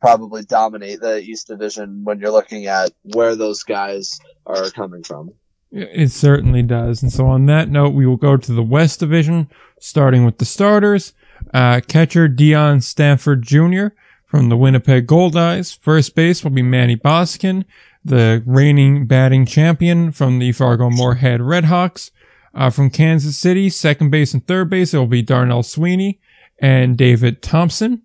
probably 0.00 0.42
dominate 0.42 1.00
the 1.00 1.18
East 1.18 1.46
Division 1.46 2.02
when 2.04 2.18
you're 2.18 2.30
looking 2.30 2.66
at 2.66 2.92
where 3.02 3.36
those 3.36 3.62
guys 3.62 4.18
are 4.44 4.70
coming 4.70 5.02
from. 5.02 5.32
It 5.70 6.10
certainly 6.10 6.62
does. 6.62 7.02
And 7.02 7.12
so 7.12 7.26
on 7.26 7.46
that 7.46 7.68
note, 7.68 7.94
we 7.94 8.06
will 8.06 8.16
go 8.16 8.36
to 8.36 8.52
the 8.52 8.62
West 8.62 9.00
Division, 9.00 9.48
starting 9.80 10.24
with 10.24 10.38
the 10.38 10.44
starters. 10.44 11.12
Uh, 11.52 11.80
catcher 11.86 12.28
Dion 12.28 12.80
Stanford 12.80 13.42
Jr. 13.42 13.88
from 14.24 14.48
the 14.48 14.56
Winnipeg 14.56 15.06
Goldeyes. 15.06 15.76
First 15.78 16.14
base 16.14 16.42
will 16.42 16.50
be 16.50 16.62
Manny 16.62 16.96
Boskin 16.96 17.64
the 18.06 18.42
reigning 18.46 19.06
batting 19.06 19.44
champion 19.44 20.12
from 20.12 20.38
the 20.38 20.52
Fargo 20.52 20.88
Moorhead 20.88 21.40
Redhawks. 21.40 22.12
Uh, 22.54 22.70
from 22.70 22.88
Kansas 22.88 23.36
City, 23.36 23.68
second 23.68 24.10
base 24.10 24.32
and 24.32 24.46
third 24.46 24.70
base, 24.70 24.94
it 24.94 24.98
will 24.98 25.06
be 25.06 25.20
Darnell 25.20 25.62
Sweeney 25.62 26.20
and 26.58 26.96
David 26.96 27.42
Thompson. 27.42 28.02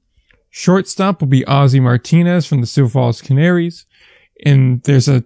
Shortstop 0.50 1.22
will 1.22 1.28
be 1.28 1.44
Ozzy 1.46 1.82
Martinez 1.82 2.46
from 2.46 2.62
the 2.62 2.68
Sioux 2.68 2.90
Falls 2.90 3.22
Canaries. 3.22 3.86
And 4.46 4.84
there's 4.84 5.08
a 5.08 5.24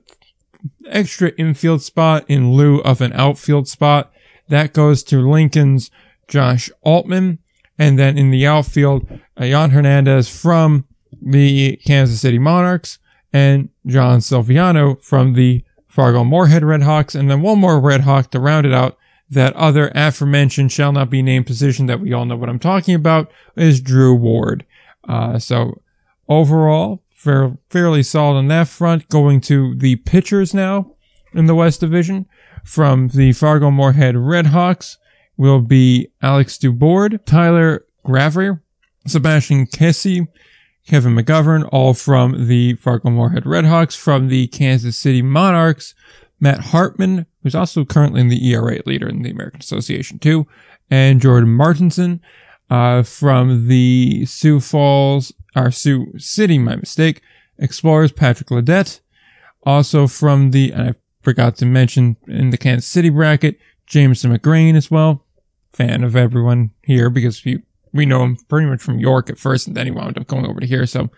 extra 0.88 1.32
infield 1.38 1.82
spot 1.82 2.26
in 2.28 2.54
lieu 2.54 2.80
of 2.80 3.02
an 3.02 3.14
outfield 3.14 3.68
spot. 3.68 4.12
That 4.50 4.74
goes 4.74 5.04
to 5.06 5.28
Lincoln's 5.28 5.90
Josh 6.28 6.70
Altman. 6.82 7.40
And 7.78 7.98
then 8.00 8.18
in 8.18 8.32
the 8.32 8.46
outfield, 8.46 9.08
Jan 9.40 9.72
Hernandez 9.72 10.30
from 10.30 10.86
the 11.22 11.78
Kansas 11.86 12.22
City 12.22 12.40
Monarchs 12.40 13.00
and 13.34 13.70
John 13.86 14.20
Silviano 14.20 15.02
from 15.04 15.34
the 15.34 15.64
Fargo 15.88 16.24
Moorhead 16.24 16.64
Redhawks, 16.64 17.18
and 17.18 17.32
then 17.32 17.42
one 17.42 17.60
more 17.60 17.80
Redhawk 17.80 18.30
to 18.32 18.40
round 18.40 18.66
it 18.66 18.74
out. 18.74 18.98
That 19.30 19.56
other 19.56 19.92
aforementioned 19.96 20.72
shall 20.72 20.92
not 20.92 21.10
be 21.10 21.22
named 21.22 21.48
position 21.48 21.88
that 21.88 22.00
we 22.00 22.14
all 22.14 22.26
know 22.26 22.36
what 22.36 22.50
I'm 22.50 22.60
talking 22.60 22.94
about 22.94 23.32
is 23.56 23.82
Drew 23.82 24.14
Ward. 24.14 24.66
Uh, 25.08 25.40
so 25.40 25.82
overall, 26.30 27.02
fair, 27.10 27.58
fairly 27.70 28.04
solid 28.04 28.38
on 28.38 28.48
that 28.50 28.68
front. 28.68 29.10
Going 29.10 29.42
to 29.42 29.76
the 29.76 29.96
pitchers 29.98 30.54
now 30.54 30.92
in 31.34 31.48
the 31.48 31.56
West 31.56 31.80
Division 31.80 32.28
from 32.64 33.10
the 33.10 33.32
Fargo 33.34 33.72
Moorhead 33.72 34.16
Redhawks 34.16 34.98
will 35.38 35.62
be 35.62 36.10
Alex 36.22 36.58
Dubord, 36.58 37.24
Tyler 37.26 37.86
Graver, 38.04 38.62
Sebastian 39.08 39.68
Kessie, 39.68 40.28
Kevin 40.88 41.16
McGovern, 41.16 41.68
all 41.72 41.94
from 41.94 42.48
the 42.48 42.76
Fargo 42.76 43.10
Moorhead 43.10 43.44
Redhawks, 43.44 43.98
from 43.98 44.28
the 44.28 44.48
Kansas 44.48 44.98
City 44.98 45.22
Monarchs, 45.22 45.94
Matt 46.40 46.60
Hartman, 46.60 47.26
who's 47.46 47.54
also 47.54 47.86
currently 47.86 48.20
in 48.22 48.28
the 48.28 48.52
ERA 48.52 48.80
leader 48.88 49.08
in 49.08 49.22
the 49.22 49.30
American 49.30 49.60
Association 49.60 50.18
too, 50.18 50.48
and 50.90 51.22
Jordan 51.22 51.52
Martinson, 51.52 52.20
uh, 52.72 53.04
from 53.04 53.68
the 53.68 54.26
Sioux 54.26 54.60
Falls, 54.60 55.32
or 55.56 55.70
Sioux 55.70 56.12
City, 56.18 56.58
my 56.58 56.76
mistake, 56.76 57.22
Explorers, 57.60 58.12
Patrick 58.12 58.50
Ledette, 58.50 59.00
also 59.62 60.08
from 60.08 60.50
the, 60.50 60.74
I 60.74 60.96
forgot 61.22 61.56
to 61.58 61.68
mention 61.68 62.18
in 62.28 62.50
the 62.50 62.58
Kansas 62.58 62.90
City 62.90 63.10
bracket, 63.10 63.60
Jameson 63.86 64.36
McGrane 64.36 64.76
as 64.76 64.90
well, 64.90 65.24
fan 65.72 66.04
of 66.04 66.16
everyone 66.16 66.72
here 66.82 67.12
because 67.12 67.46
you 67.46 67.62
we 67.94 68.08
know 68.08 68.24
him 68.24 68.38
pretty 68.50 68.66
much 68.66 68.82
from 68.82 68.98
York 68.98 69.30
at 69.30 69.38
first, 69.38 69.68
and 69.68 69.78
then 69.78 69.86
he 69.86 69.92
wound 69.92 70.18
up 70.18 70.26
going 70.26 70.48
over 70.48 70.60
to 70.60 70.66
here. 70.66 70.88
So 70.88 71.12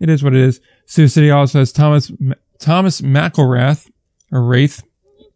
it 0.00 0.08
is 0.08 0.24
what 0.24 0.34
it 0.34 0.40
is. 0.40 0.60
Sioux 0.84 1.06
City 1.06 1.30
also 1.30 1.60
has 1.60 1.70
Thomas 1.70 2.10
Thomas 2.58 3.00
McElrath 3.00 3.88
or 4.32 4.42
Wraith, 4.42 4.82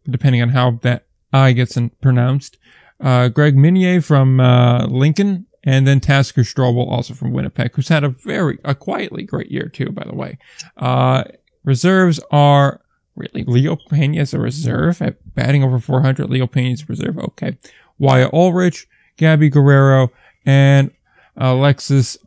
depending 0.09 0.41
on 0.41 0.49
how 0.49 0.79
that 0.81 1.05
I 1.33 1.51
gets 1.51 1.77
pronounced. 2.01 2.57
Uh, 2.99 3.27
Greg 3.27 3.57
Minier 3.57 4.01
from 4.01 4.39
uh, 4.39 4.85
Lincoln, 4.87 5.45
and 5.63 5.85
then 5.85 5.99
Tasker 5.99 6.41
Strobel 6.41 6.87
also 6.89 7.13
from 7.13 7.33
Winnipeg, 7.33 7.75
who's 7.75 7.89
had 7.89 8.03
a 8.03 8.09
very 8.09 8.59
a 8.63 8.75
quietly 8.75 9.23
great 9.23 9.51
year 9.51 9.67
too, 9.67 9.89
by 9.89 10.03
the 10.03 10.15
way. 10.15 10.37
Uh, 10.77 11.23
reserves 11.63 12.19
are 12.31 12.81
really 13.15 13.43
Leo 13.43 13.75
Pena 13.89 14.21
as 14.21 14.33
a 14.33 14.39
reserve 14.39 15.01
at 15.01 15.35
batting 15.35 15.63
over 15.63 15.79
400. 15.79 16.29
Leo 16.29 16.47
Pena's 16.47 16.87
reserve, 16.87 17.17
okay. 17.17 17.57
Wyatt 17.97 18.33
Ulrich, 18.33 18.87
Gabby 19.17 19.49
Guerrero, 19.49 20.11
and 20.45 20.91
Alexis 21.35 22.17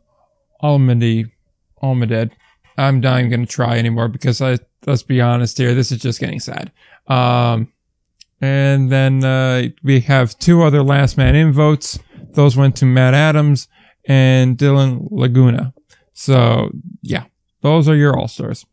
Almady, 0.61 1.31
Almaded. 1.81 2.31
I'm 2.77 2.99
not 2.99 3.29
going 3.29 3.45
to 3.45 3.45
try 3.45 3.77
anymore 3.77 4.07
because 4.07 4.41
I, 4.41 4.59
let's 4.85 5.03
be 5.03 5.21
honest 5.21 5.57
here, 5.57 5.73
this 5.73 5.91
is 5.91 5.99
just 5.99 6.19
getting 6.19 6.39
sad. 6.39 6.71
Um, 7.07 7.71
and 8.41 8.91
then, 8.91 9.23
uh, 9.23 9.69
we 9.83 9.99
have 10.01 10.37
two 10.39 10.63
other 10.63 10.81
last 10.83 11.17
man 11.17 11.35
in 11.35 11.51
votes. 11.51 11.99
Those 12.31 12.55
went 12.55 12.75
to 12.77 12.85
Matt 12.85 13.13
Adams 13.13 13.67
and 14.05 14.57
Dylan 14.57 15.07
Laguna. 15.11 15.73
So 16.13 16.71
yeah, 17.01 17.25
those 17.61 17.87
are 17.87 17.95
your 17.95 18.17
all 18.17 18.27
stars. 18.27 18.65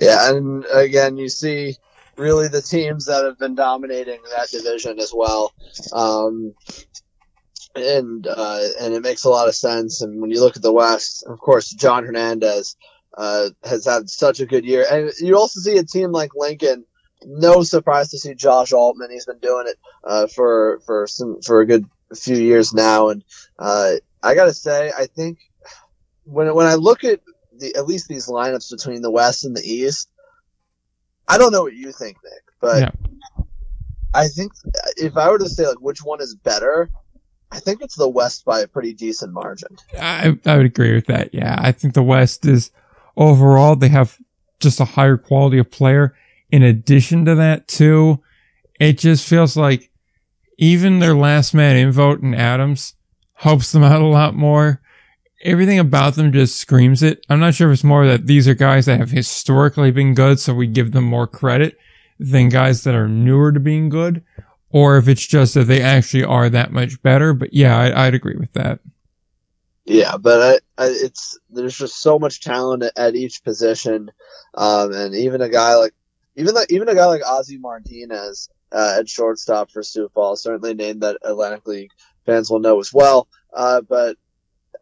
Yeah. 0.00 0.30
And 0.30 0.64
again, 0.72 1.16
you 1.16 1.28
see 1.28 1.76
really 2.16 2.48
the 2.48 2.62
teams 2.62 3.06
that 3.06 3.24
have 3.24 3.38
been 3.38 3.54
dominating 3.54 4.20
that 4.36 4.48
division 4.50 4.98
as 4.98 5.12
well. 5.14 5.52
Um, 5.92 6.54
and 7.74 8.26
uh, 8.26 8.60
and 8.80 8.94
it 8.94 9.02
makes 9.02 9.24
a 9.24 9.30
lot 9.30 9.48
of 9.48 9.54
sense. 9.54 10.02
And 10.02 10.20
when 10.20 10.30
you 10.30 10.40
look 10.40 10.56
at 10.56 10.62
the 10.62 10.72
West, 10.72 11.24
of 11.26 11.38
course, 11.38 11.70
John 11.70 12.04
Hernandez 12.04 12.76
uh, 13.16 13.50
has 13.64 13.84
had 13.84 14.08
such 14.08 14.40
a 14.40 14.46
good 14.46 14.64
year, 14.64 14.86
and 14.90 15.12
you 15.20 15.36
also 15.36 15.60
see 15.60 15.76
a 15.78 15.84
team 15.84 16.12
like 16.12 16.30
Lincoln. 16.34 16.84
No 17.24 17.62
surprise 17.62 18.10
to 18.10 18.18
see 18.18 18.34
Josh 18.34 18.72
Altman. 18.72 19.10
He's 19.10 19.26
been 19.26 19.38
doing 19.38 19.66
it 19.66 19.76
uh, 20.04 20.26
for 20.28 20.80
for 20.86 21.06
some 21.06 21.40
for 21.42 21.60
a 21.60 21.66
good 21.66 21.84
few 22.14 22.36
years 22.36 22.72
now, 22.72 23.08
and 23.08 23.24
uh, 23.58 23.94
I 24.22 24.34
gotta 24.34 24.54
say, 24.54 24.92
I 24.96 25.06
think 25.06 25.38
when 26.24 26.54
when 26.54 26.66
I 26.66 26.74
look 26.74 27.04
at 27.04 27.20
the 27.58 27.74
at 27.74 27.86
least 27.86 28.08
these 28.08 28.28
lineups 28.28 28.70
between 28.70 29.02
the 29.02 29.10
West 29.10 29.44
and 29.44 29.56
the 29.56 29.62
East, 29.62 30.08
I 31.26 31.38
don't 31.38 31.52
know 31.52 31.62
what 31.62 31.74
you 31.74 31.92
think, 31.92 32.16
Nick, 32.22 32.42
but. 32.60 32.80
Yeah. 32.80 32.90
I 34.14 34.28
think 34.28 34.52
if 34.96 35.18
I 35.18 35.30
were 35.30 35.38
to 35.38 35.48
say 35.48 35.66
like 35.66 35.82
which 35.82 36.02
one 36.02 36.22
is 36.22 36.34
better, 36.34 36.88
I 37.52 37.60
think 37.60 37.82
it's 37.82 37.94
the 37.94 38.08
West 38.08 38.44
by 38.44 38.60
a 38.60 38.66
pretty 38.66 38.94
decent 38.94 39.32
margin. 39.32 39.76
I, 39.98 40.36
I 40.46 40.56
would 40.56 40.66
agree 40.66 40.94
with 40.94 41.06
that. 41.06 41.34
Yeah. 41.34 41.56
I 41.58 41.72
think 41.72 41.92
the 41.92 42.02
West 42.02 42.46
is 42.46 42.70
overall, 43.18 43.76
they 43.76 43.88
have 43.88 44.16
just 44.60 44.80
a 44.80 44.86
higher 44.86 45.18
quality 45.18 45.58
of 45.58 45.70
player. 45.70 46.14
In 46.50 46.62
addition 46.62 47.26
to 47.26 47.34
that, 47.34 47.68
too, 47.68 48.22
it 48.80 48.96
just 48.96 49.28
feels 49.28 49.56
like 49.56 49.90
even 50.56 51.00
their 51.00 51.14
last 51.14 51.52
man 51.52 51.76
in 51.76 51.92
vote 51.92 52.22
in 52.22 52.34
Adams 52.34 52.94
helps 53.34 53.72
them 53.72 53.82
out 53.84 54.00
a 54.00 54.06
lot 54.06 54.34
more. 54.34 54.80
Everything 55.42 55.78
about 55.78 56.14
them 56.14 56.32
just 56.32 56.56
screams 56.56 57.02
it. 57.02 57.24
I'm 57.28 57.38
not 57.38 57.54
sure 57.54 57.70
if 57.70 57.74
it's 57.74 57.84
more 57.84 58.06
that 58.06 58.26
these 58.26 58.48
are 58.48 58.54
guys 58.54 58.86
that 58.86 58.98
have 58.98 59.10
historically 59.10 59.90
been 59.90 60.14
good, 60.14 60.40
so 60.40 60.54
we 60.54 60.66
give 60.66 60.92
them 60.92 61.04
more 61.04 61.28
credit 61.28 61.76
than 62.18 62.48
guys 62.48 62.82
that 62.82 62.96
are 62.96 63.06
newer 63.06 63.52
to 63.52 63.60
being 63.60 63.88
good, 63.88 64.24
or 64.70 64.96
if 64.96 65.06
it's 65.06 65.24
just 65.24 65.54
that 65.54 65.64
they 65.64 65.80
actually 65.80 66.24
are 66.24 66.50
that 66.50 66.72
much 66.72 67.00
better. 67.02 67.32
But 67.32 67.54
yeah, 67.54 67.78
I, 67.78 68.06
I'd 68.06 68.14
agree 68.14 68.36
with 68.36 68.52
that. 68.54 68.80
Yeah, 69.88 70.18
but 70.18 70.62
I, 70.78 70.84
I, 70.84 70.88
it's 70.88 71.38
there's 71.48 71.76
just 71.76 72.00
so 72.00 72.18
much 72.18 72.42
talent 72.42 72.84
at, 72.96 73.16
each 73.16 73.42
position, 73.42 74.10
um, 74.54 74.92
and 74.92 75.14
even 75.14 75.40
a 75.40 75.48
guy 75.48 75.76
like 75.76 75.94
even 76.36 76.54
the, 76.54 76.66
even 76.68 76.88
a 76.88 76.94
guy 76.94 77.06
like 77.06 77.22
Ozzy 77.22 77.58
Martinez 77.58 78.50
uh, 78.70 78.96
at 78.98 79.08
shortstop 79.08 79.70
for 79.70 79.82
Sioux 79.82 80.10
Falls, 80.12 80.42
certainly 80.42 80.72
a 80.72 80.74
name 80.74 81.00
that 81.00 81.16
Atlantic 81.22 81.66
League 81.66 81.90
fans 82.26 82.50
will 82.50 82.60
know 82.60 82.78
as 82.80 82.92
well. 82.92 83.28
Uh, 83.52 83.80
but 83.80 84.16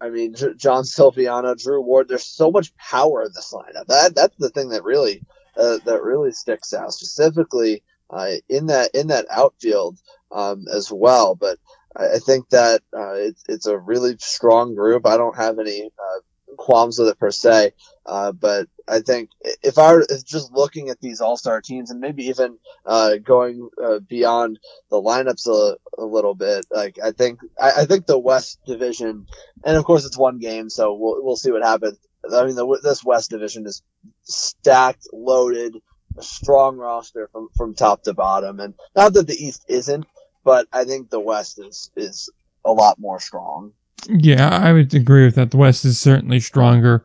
I 0.01 0.11
mean, 0.11 0.35
J- 0.35 0.55
John 0.57 0.83
Silviano, 0.83 1.61
Drew 1.61 1.81
Ward, 1.81 2.09
there's 2.09 2.27
so 2.27 2.51
much 2.51 2.77
power 2.77 3.23
in 3.23 3.31
this 3.33 3.53
lineup. 3.53 3.87
That 3.87 4.15
that's 4.15 4.37
the 4.39 4.51
thing 4.51 4.71
that 4.71 4.83
really 4.83 5.23
uh, 5.57 5.79
that 5.85 6.03
really 6.03 6.33
sticks 6.33 6.75
out, 6.75 6.93
specifically 6.93 7.85
uh, 8.11 8.33
in 8.49 8.67
that 8.67 8.91
in 8.95 9.07
that 9.09 9.27
outfield 9.31 9.99
um, 10.33 10.67
as 10.73 10.91
well. 10.91 11.37
But 11.37 11.59
I, 11.97 12.19
think 12.19 12.51
that 12.51 12.83
uh, 12.97 13.15
it's 13.15 13.43
it's 13.49 13.67
a 13.67 13.79
really 13.79 14.17
strong 14.19 14.75
group. 14.75 15.07
I 15.07 15.17
don't 15.17 15.37
have 15.37 15.59
any 15.59 15.85
uh, 15.85 16.21
qualms 16.57 16.99
with 16.99 17.09
it 17.09 17.19
per 17.19 17.31
se. 17.31 17.73
Uh, 18.05 18.33
but 18.33 18.69
I 18.89 19.01
think 19.01 19.31
if 19.63 19.79
I 19.79 19.93
were 19.93 20.07
just 20.25 20.53
looking 20.53 20.91
at 20.91 21.01
these 21.01 21.21
all 21.21 21.37
star 21.37 21.61
teams 21.61 21.91
and 21.91 22.01
maybe 22.01 22.27
even 22.27 22.59
uh, 22.85 23.17
going 23.17 23.69
uh, 23.83 23.99
beyond 23.99 24.59
the 24.91 25.01
lineups 25.01 25.47
a, 25.49 25.77
a, 26.01 26.05
little 26.05 26.35
bit, 26.35 26.67
like 26.71 26.99
I 27.03 27.11
think 27.11 27.41
I, 27.61 27.83
I, 27.83 27.85
think 27.87 28.07
the 28.07 28.19
West 28.19 28.61
Division, 28.65 29.27
and 29.65 29.77
of 29.77 29.85
course 29.85 30.05
it's 30.05 30.19
one 30.19 30.39
game, 30.39 30.71
so 30.71 30.95
we'll 30.95 31.25
we'll 31.25 31.37
see 31.37 31.51
what 31.51 31.65
happens. 31.65 31.99
I 32.33 32.45
mean, 32.45 32.55
the, 32.57 32.81
this 32.83 33.05
West 33.05 33.31
Division 33.31 33.67
is 33.67 33.83
stacked, 34.23 35.09
loaded, 35.13 35.77
a 36.17 36.23
strong 36.23 36.77
roster 36.77 37.29
from 37.33 37.49
from 37.57 37.75
top 37.75 38.05
to 38.05 38.15
bottom, 38.15 38.61
and 38.61 38.75
not 38.95 39.15
that 39.15 39.27
the 39.27 39.35
East 39.35 39.65
isn't, 39.69 40.07
but 40.47 40.69
I 40.73 40.85
think 40.85 41.11
the 41.11 41.21
West 41.21 41.59
is 41.59 41.91
is 41.97 42.31
a 42.65 42.73
lot 42.73 42.99
more 42.99 43.21
strong. 43.21 43.73
Yeah, 44.09 44.49
I 44.49 44.73
would 44.73 44.95
agree 44.95 45.25
with 45.25 45.35
that. 45.35 45.51
The 45.51 45.57
West 45.57 45.85
is 45.85 45.99
certainly 45.99 46.39
stronger. 46.39 47.05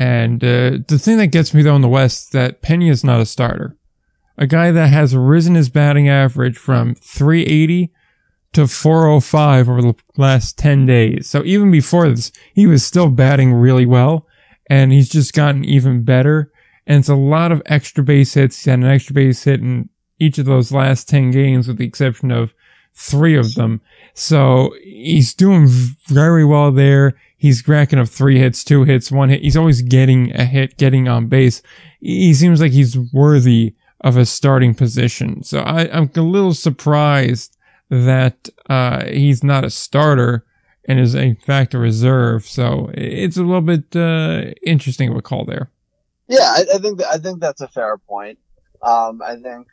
And 0.00 0.42
uh, 0.42 0.78
the 0.88 0.98
thing 0.98 1.18
that 1.18 1.26
gets 1.26 1.52
me 1.52 1.62
though 1.62 1.76
in 1.76 1.82
the 1.82 1.88
West 1.88 2.32
that 2.32 2.62
Pena 2.62 2.86
is 2.86 3.04
not 3.04 3.20
a 3.20 3.26
starter. 3.26 3.76
A 4.38 4.46
guy 4.46 4.70
that 4.70 4.88
has 4.88 5.14
risen 5.14 5.54
his 5.54 5.68
batting 5.68 6.08
average 6.08 6.56
from 6.56 6.94
380 6.94 7.92
to 8.54 8.66
405 8.66 9.68
over 9.68 9.82
the 9.82 9.94
last 10.16 10.56
10 10.56 10.86
days. 10.86 11.28
So 11.28 11.44
even 11.44 11.70
before 11.70 12.08
this, 12.08 12.32
he 12.54 12.66
was 12.66 12.84
still 12.84 13.10
batting 13.10 13.52
really 13.52 13.84
well 13.84 14.26
and 14.70 14.92
he's 14.92 15.10
just 15.10 15.34
gotten 15.34 15.64
even 15.64 16.04
better. 16.04 16.52
And 16.86 17.00
it's 17.00 17.08
a 17.08 17.16
lot 17.16 17.52
of 17.52 17.60
extra 17.66 18.02
base 18.02 18.32
hits. 18.34 18.64
Had 18.64 18.78
an 18.78 18.86
extra 18.86 19.12
base 19.12 19.42
hit 19.44 19.60
in 19.60 19.90
each 20.18 20.38
of 20.38 20.46
those 20.46 20.72
last 20.72 21.08
10 21.08 21.32
games 21.32 21.68
with 21.68 21.76
the 21.78 21.86
exception 21.86 22.30
of 22.30 22.54
three 22.98 23.36
of 23.36 23.54
them. 23.54 23.80
So 24.14 24.74
he's 24.82 25.32
doing 25.32 25.68
very 26.08 26.44
well 26.44 26.72
there. 26.72 27.16
He's 27.36 27.66
racking 27.66 28.00
up 28.00 28.08
three 28.08 28.38
hits, 28.38 28.64
two 28.64 28.82
hits, 28.82 29.12
one 29.12 29.28
hit. 29.28 29.42
He's 29.42 29.56
always 29.56 29.82
getting 29.82 30.34
a 30.34 30.44
hit, 30.44 30.76
getting 30.76 31.06
on 31.06 31.28
base. 31.28 31.62
He 32.00 32.34
seems 32.34 32.60
like 32.60 32.72
he's 32.72 32.98
worthy 33.12 33.76
of 34.00 34.16
a 34.16 34.26
starting 34.26 34.74
position. 34.74 35.44
So 35.44 35.60
I, 35.60 35.82
am 35.84 36.10
a 36.16 36.20
little 36.20 36.54
surprised 36.54 37.56
that 37.88 38.48
uh, 38.68 39.06
he's 39.06 39.44
not 39.44 39.64
a 39.64 39.70
starter 39.70 40.44
and 40.86 40.98
is 40.98 41.14
in 41.14 41.36
fact 41.36 41.74
a 41.74 41.78
reserve. 41.78 42.44
So 42.46 42.90
it's 42.94 43.36
a 43.36 43.42
little 43.42 43.60
bit 43.60 43.94
uh, 43.94 44.52
interesting 44.64 45.08
of 45.08 45.16
a 45.16 45.22
call 45.22 45.44
there. 45.44 45.70
Yeah, 46.26 46.40
I, 46.56 46.66
I 46.74 46.78
think 46.78 47.02
I 47.02 47.18
think 47.18 47.40
that's 47.40 47.60
a 47.60 47.68
fair 47.68 47.96
point. 47.96 48.38
Um, 48.82 49.22
I 49.22 49.36
think 49.36 49.68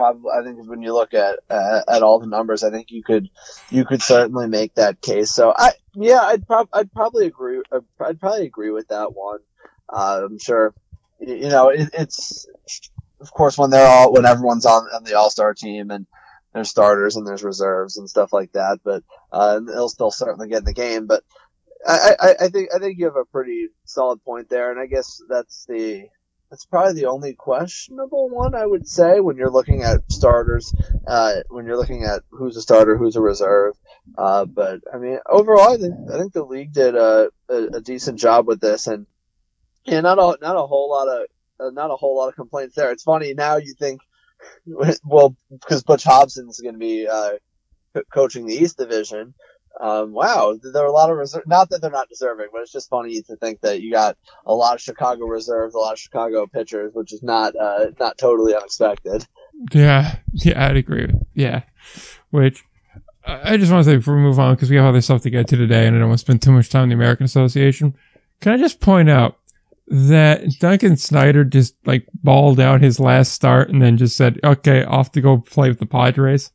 probably 0.00 0.30
I 0.30 0.42
think 0.42 0.66
when 0.66 0.80
you 0.80 0.94
look 0.94 1.12
at 1.12 1.40
uh, 1.50 1.82
at 1.86 2.02
all 2.02 2.20
the 2.20 2.26
numbers, 2.26 2.64
I 2.64 2.70
think 2.70 2.90
you 2.90 3.02
could 3.02 3.28
you 3.68 3.84
could 3.84 4.02
certainly 4.02 4.48
make 4.48 4.74
that 4.74 5.02
case. 5.02 5.30
So 5.30 5.52
I 5.54 5.72
yeah, 5.94 6.20
I'd 6.22 6.44
I'd 6.72 6.92
probably 6.92 7.26
agree. 7.26 7.60
I'd 8.00 8.18
probably 8.18 8.46
agree 8.46 8.70
with 8.70 8.88
that 8.88 9.14
one. 9.14 9.40
Uh, 9.88 10.22
I'm 10.24 10.38
sure. 10.38 10.74
You 11.20 11.50
know, 11.50 11.68
it, 11.68 11.90
it's 11.92 12.48
of 13.20 13.30
course 13.30 13.58
when 13.58 13.68
they're 13.68 13.86
all 13.86 14.10
when 14.10 14.24
everyone's 14.24 14.64
on, 14.64 14.84
on 14.84 15.04
the 15.04 15.18
All 15.18 15.28
Star 15.28 15.52
team 15.52 15.90
and 15.90 16.06
there's 16.54 16.70
starters 16.70 17.16
and 17.16 17.26
there's 17.26 17.44
reserves 17.44 17.98
and 17.98 18.08
stuff 18.08 18.32
like 18.32 18.52
that. 18.52 18.78
But 18.82 19.04
uh, 19.30 19.60
they'll 19.60 19.90
still 19.90 20.10
certainly 20.10 20.48
get 20.48 20.60
in 20.60 20.64
the 20.64 20.72
game. 20.72 21.06
But 21.06 21.24
I, 21.86 22.14
I, 22.18 22.34
I 22.46 22.48
think 22.48 22.70
I 22.74 22.78
think 22.78 22.98
you 22.98 23.04
have 23.04 23.16
a 23.16 23.26
pretty 23.26 23.68
solid 23.84 24.24
point 24.24 24.48
there, 24.48 24.70
and 24.70 24.80
I 24.80 24.86
guess 24.86 25.20
that's 25.28 25.66
the 25.66 26.08
that's 26.50 26.64
probably 26.64 26.94
the 26.94 27.06
only 27.06 27.34
questionable 27.34 28.28
one 28.28 28.56
I 28.56 28.66
would 28.66 28.88
say 28.88 29.20
when 29.20 29.36
you're 29.36 29.50
looking 29.50 29.82
at 29.82 30.00
starters, 30.10 30.74
uh, 31.06 31.34
when 31.48 31.64
you're 31.64 31.76
looking 31.76 32.02
at 32.02 32.22
who's 32.30 32.56
a 32.56 32.62
starter, 32.62 32.96
who's 32.96 33.14
a 33.14 33.20
reserve. 33.20 33.74
Uh, 34.18 34.46
but 34.46 34.80
I 34.92 34.98
mean, 34.98 35.18
overall, 35.28 35.72
I 35.72 35.76
think 35.76 35.94
I 36.12 36.18
think 36.18 36.32
the 36.32 36.44
league 36.44 36.72
did 36.72 36.96
a, 36.96 37.30
a, 37.48 37.56
a 37.74 37.80
decent 37.80 38.18
job 38.18 38.48
with 38.48 38.60
this, 38.60 38.88
and 38.88 39.06
yeah, 39.84 40.00
not 40.00 40.18
a 40.18 40.38
not 40.42 40.56
a 40.56 40.66
whole 40.66 40.90
lot 40.90 41.08
of 41.08 41.26
uh, 41.60 41.70
not 41.70 41.92
a 41.92 41.96
whole 41.96 42.16
lot 42.16 42.28
of 42.28 42.34
complaints 42.34 42.74
there. 42.74 42.90
It's 42.90 43.04
funny 43.04 43.32
now 43.32 43.56
you 43.58 43.74
think, 43.78 44.00
well, 45.04 45.36
because 45.50 45.84
Butch 45.84 46.02
Hobson 46.02 46.48
is 46.48 46.60
going 46.60 46.74
to 46.74 46.80
be 46.80 47.06
uh, 47.06 47.34
coaching 48.12 48.46
the 48.46 48.56
East 48.56 48.76
Division 48.76 49.34
um, 49.78 50.12
wow, 50.12 50.58
there 50.62 50.82
are 50.82 50.86
a 50.86 50.92
lot 50.92 51.10
of 51.10 51.16
reserve. 51.16 51.46
Not 51.46 51.70
that 51.70 51.80
they're 51.80 51.90
not 51.90 52.08
deserving, 52.08 52.48
but 52.52 52.62
it's 52.62 52.72
just 52.72 52.90
funny 52.90 53.22
to 53.22 53.36
think 53.36 53.60
that 53.60 53.80
you 53.80 53.92
got 53.92 54.16
a 54.44 54.54
lot 54.54 54.74
of 54.74 54.80
Chicago 54.80 55.26
reserves, 55.26 55.74
a 55.74 55.78
lot 55.78 55.92
of 55.92 55.98
Chicago 55.98 56.46
pitchers, 56.46 56.92
which 56.94 57.12
is 57.12 57.22
not 57.22 57.54
uh, 57.56 57.86
not 57.98 58.18
totally 58.18 58.54
unexpected. 58.54 59.26
Yeah, 59.72 60.16
yeah, 60.32 60.66
I'd 60.66 60.76
agree. 60.76 61.08
Yeah, 61.34 61.62
which 62.30 62.64
I 63.24 63.56
just 63.56 63.70
want 63.70 63.84
to 63.84 63.90
say 63.90 63.96
before 63.96 64.16
we 64.16 64.22
move 64.22 64.38
on 64.38 64.54
because 64.54 64.70
we 64.70 64.76
have 64.76 64.86
other 64.86 65.00
stuff 65.00 65.22
to 65.22 65.30
get 65.30 65.46
to 65.48 65.56
today, 65.56 65.86
and 65.86 65.96
I 65.96 66.00
don't 66.00 66.08
want 66.08 66.18
to 66.18 66.24
spend 66.24 66.42
too 66.42 66.52
much 66.52 66.68
time 66.68 66.84
in 66.84 66.88
the 66.90 66.94
American 66.94 67.24
Association. 67.24 67.94
Can 68.40 68.52
I 68.52 68.56
just 68.56 68.80
point 68.80 69.10
out 69.10 69.38
that 69.86 70.44
Duncan 70.60 70.96
Snyder 70.96 71.44
just 71.44 71.74
like 71.84 72.06
balled 72.22 72.60
out 72.60 72.80
his 72.80 73.00
last 73.00 73.32
start 73.32 73.70
and 73.70 73.80
then 73.80 73.96
just 73.96 74.16
said, 74.16 74.40
"Okay, 74.42 74.84
off 74.84 75.12
to 75.12 75.20
go 75.20 75.38
play 75.38 75.68
with 75.68 75.78
the 75.78 75.86
Padres." 75.86 76.52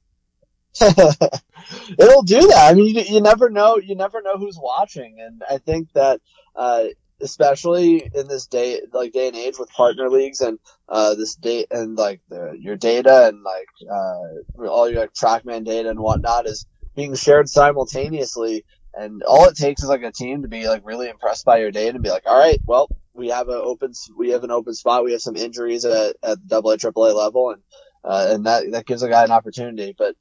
It'll 1.99 2.23
do 2.23 2.47
that. 2.47 2.67
I 2.69 2.73
mean, 2.73 2.95
you, 2.95 3.01
you, 3.01 3.21
never 3.21 3.49
know. 3.49 3.77
You 3.77 3.95
never 3.95 4.21
know 4.21 4.37
who's 4.37 4.57
watching, 4.61 5.17
and 5.19 5.41
I 5.49 5.57
think 5.57 5.91
that, 5.93 6.21
uh, 6.55 6.85
especially 7.21 8.09
in 8.13 8.27
this 8.27 8.47
day, 8.47 8.81
like 8.91 9.13
day 9.13 9.27
and 9.27 9.37
age 9.37 9.57
with 9.57 9.69
partner 9.69 10.09
leagues 10.09 10.41
and 10.41 10.59
uh, 10.89 11.15
this 11.15 11.35
date 11.35 11.67
and 11.71 11.95
like 11.95 12.21
the, 12.29 12.57
your 12.59 12.75
data 12.75 13.27
and 13.27 13.41
like 13.41 13.69
uh, 13.89 14.67
all 14.67 14.89
your 14.89 15.01
like, 15.01 15.13
TrackMan 15.13 15.63
data 15.63 15.89
and 15.89 15.99
whatnot 15.99 16.45
is 16.45 16.65
being 16.95 17.15
shared 17.15 17.49
simultaneously. 17.49 18.65
And 18.93 19.23
all 19.23 19.47
it 19.47 19.57
takes 19.57 19.83
is 19.83 19.89
like 19.89 20.03
a 20.03 20.11
team 20.11 20.41
to 20.41 20.47
be 20.47 20.67
like 20.67 20.85
really 20.85 21.09
impressed 21.09 21.45
by 21.45 21.59
your 21.59 21.71
data 21.71 21.95
and 21.95 22.03
be 22.03 22.09
like, 22.09 22.23
all 22.25 22.37
right, 22.37 22.59
well, 22.65 22.89
we 23.13 23.29
have 23.29 23.49
an 23.49 23.61
open, 23.61 23.93
we 24.17 24.29
have 24.29 24.43
an 24.43 24.51
open 24.51 24.73
spot. 24.73 25.03
We 25.03 25.11
have 25.11 25.21
some 25.21 25.35
injuries 25.35 25.85
at, 25.85 26.15
at 26.23 26.41
the 26.41 26.47
double 26.47 26.71
A, 26.71 26.77
triple 26.77 27.05
A 27.05 27.11
level. 27.13 27.51
And, 27.51 27.61
uh, 28.03 28.27
and 28.31 28.45
that, 28.45 28.71
that 28.71 28.85
gives 28.85 29.03
a 29.03 29.09
guy 29.09 29.23
an 29.23 29.31
opportunity. 29.31 29.95
But 29.97 30.15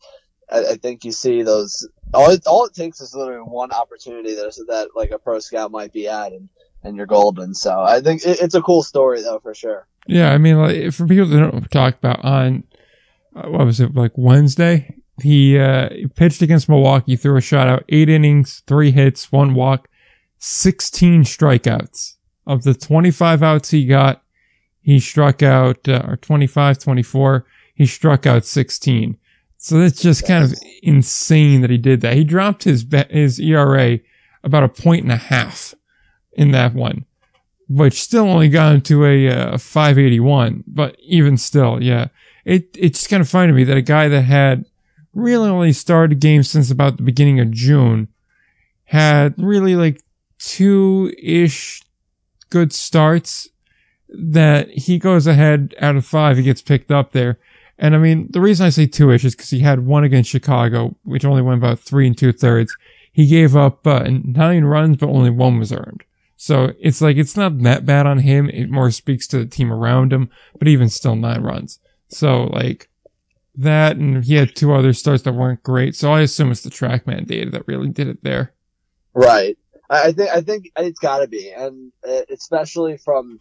I, 0.55 0.73
I 0.73 0.75
think 0.77 1.05
you 1.05 1.13
see 1.13 1.43
those. 1.43 1.89
All 2.13 2.31
it, 2.31 2.47
all 2.47 2.65
it 2.67 2.75
takes 2.75 3.01
is 3.01 3.15
literally 3.15 3.43
one 3.43 3.73
opportunity 3.73 4.35
that 4.35 4.55
that 4.69 4.91
like 4.95 5.11
a 5.11 5.19
pro 5.19 5.41
scout 5.41 5.71
might 5.71 5.93
be 5.93 6.09
at, 6.09 6.33
and 6.33 6.49
and 6.83 6.97
you're 6.97 7.07
golden. 7.07 7.55
So 7.55 7.81
I 7.81 8.01
think 8.01 8.25
it, 8.25 8.41
it's 8.41 8.55
a 8.55 8.63
cool 8.63 8.83
story 8.83 9.23
though 9.23 9.41
for 9.41 9.55
sure. 9.55 9.87
Yeah, 10.07 10.33
I 10.33 10.39
mean, 10.39 10.59
like 10.59 10.93
for 10.93 11.07
people 11.07 11.27
that 11.27 11.39
don't 11.39 11.71
talk 11.71 11.97
about 11.97 12.25
on 12.25 12.65
uh, 13.35 13.49
what 13.49 13.67
was 13.67 13.81
it 13.81 13.95
like 13.95 14.13
Wednesday? 14.17 14.95
He, 15.23 15.59
uh, 15.59 15.91
he 15.91 16.07
pitched 16.07 16.43
against 16.43 16.69
Milwaukee, 16.69 17.17
threw 17.17 17.37
a 17.37 17.41
shutout, 17.41 17.85
eight 17.89 18.09
innings, 18.09 18.63
three 18.67 18.91
hits, 18.91 19.31
one 19.31 19.55
walk, 19.55 19.89
16 20.39 21.23
strikeouts. 21.25 22.15
Of 22.47 22.65
the 22.65 22.75
25 22.75 23.43
outs 23.43 23.71
he 23.71 23.87
got, 23.87 24.23
he 24.83 25.01
struck 25.01 25.43
out, 25.43 25.89
uh, 25.89 26.03
or 26.07 26.17
25, 26.17 26.79
24, 26.79 27.47
he 27.75 27.87
struck 27.87 28.27
out 28.27 28.45
16. 28.45 29.17
So 29.59 29.79
that's 29.79 30.03
just 30.03 30.27
kind 30.27 30.45
of 30.45 30.55
insane 30.83 31.63
that 31.63 31.71
he 31.71 31.79
did 31.79 32.01
that. 32.03 32.15
He 32.15 32.25
dropped 32.25 32.65
his 32.65 32.85
his 33.11 33.41
ERA 33.41 34.01
about 34.43 34.63
a 34.63 34.69
point 34.69 35.03
and 35.03 35.13
a 35.13 35.17
half 35.17 35.75
in 36.33 36.51
that 36.51 36.75
one, 36.75 37.07
which 37.69 38.03
still 38.03 38.29
only 38.29 38.49
got 38.49 38.75
him 38.75 38.81
to 38.83 39.07
a, 39.07 39.29
uh, 39.29 39.59
581. 39.59 40.65
But 40.67 40.97
even 41.01 41.39
still, 41.39 41.83
yeah, 41.83 42.09
it 42.45 42.69
it's 42.79 43.07
kind 43.07 43.21
of 43.21 43.29
funny 43.29 43.49
to 43.49 43.53
me 43.55 43.65
that 43.65 43.77
a 43.77 43.83
guy 43.83 44.09
that 44.09 44.23
had 44.23 44.67
really 45.15 45.49
only 45.49 45.73
started 45.73 46.21
games 46.21 46.51
since 46.51 46.71
about 46.71 46.97
the 46.97 47.03
beginning 47.03 47.41
of 47.41 47.51
June 47.51 48.09
had 48.87 49.35
really 49.39 49.77
like 49.77 50.03
two 50.39 51.13
ish 51.23 51.83
good 52.51 52.73
starts 52.73 53.49
that 54.09 54.69
he 54.71 54.99
goes 54.99 55.27
ahead 55.27 55.75
out 55.81 55.97
of 55.97 56.05
five. 56.05 56.37
He 56.37 56.43
gets 56.43 56.63
picked 56.63 56.91
up 56.91 57.13
there. 57.13 57.39
And 57.79 57.95
I 57.95 57.99
mean, 57.99 58.29
the 58.31 58.41
reason 58.41 58.67
I 58.67 58.71
say 58.71 58.87
two 58.87 59.11
ish 59.11 59.25
is 59.25 59.35
because 59.35 59.51
he 59.51 59.61
had 59.61 59.87
one 59.87 60.05
against 60.05 60.31
Chicago, 60.31 60.97
which 61.03 61.25
only 61.25 61.43
went 61.43 61.59
about 61.59 61.81
three 61.81 62.07
and 62.07 62.17
two 62.17 62.33
thirds. 62.33 62.77
He 63.13 63.27
gave 63.27 63.57
up 63.57 63.87
uh, 63.87 64.09
nine 64.09 64.65
runs, 64.65 64.97
but 64.97 65.09
only 65.09 65.31
one 65.31 65.59
was 65.59 65.73
earned. 65.73 66.05
So 66.37 66.73
it's 66.81 67.01
like, 67.01 67.17
it's 67.17 67.37
not 67.37 67.63
that 67.63 67.87
bad 67.87 68.07
on 68.07 68.19
him. 68.19 68.51
It 68.51 68.71
more 68.71 68.91
speaks 68.91 69.27
to 69.29 69.39
the 69.39 69.47
team 69.47 69.73
around 69.73 70.13
him, 70.13 70.31
but 70.59 70.69
even 70.69 70.89
still 70.89 71.17
nine 71.17 71.43
runs. 71.43 71.79
So 72.09 72.45
like, 72.45 72.89
that, 73.57 73.97
and 73.97 74.25
he 74.25 74.35
had 74.35 74.57
two 74.57 74.73
other 74.75 74.93
starts 74.93 75.23
that 75.23 75.33
weren't 75.33 75.63
great. 75.63 75.95
So 75.95 76.13
I 76.13 76.23
assume 76.23 76.51
it's 76.51 76.63
the 76.63 76.71
TrackMan 76.71 77.27
data 77.27 77.51
that 77.53 77.69
really 77.69 77.89
did 77.89 78.09
it 78.09 78.23
there. 78.23 78.53
Right. 79.15 79.57
I 79.91 80.13
think 80.13 80.31
I 80.31 80.41
think 80.41 80.73
it's 80.77 80.99
got 80.99 81.19
to 81.19 81.29
be, 81.29 81.51
and 81.51 81.93
uh, 82.09 82.23
especially 82.31 82.97
from 82.97 83.39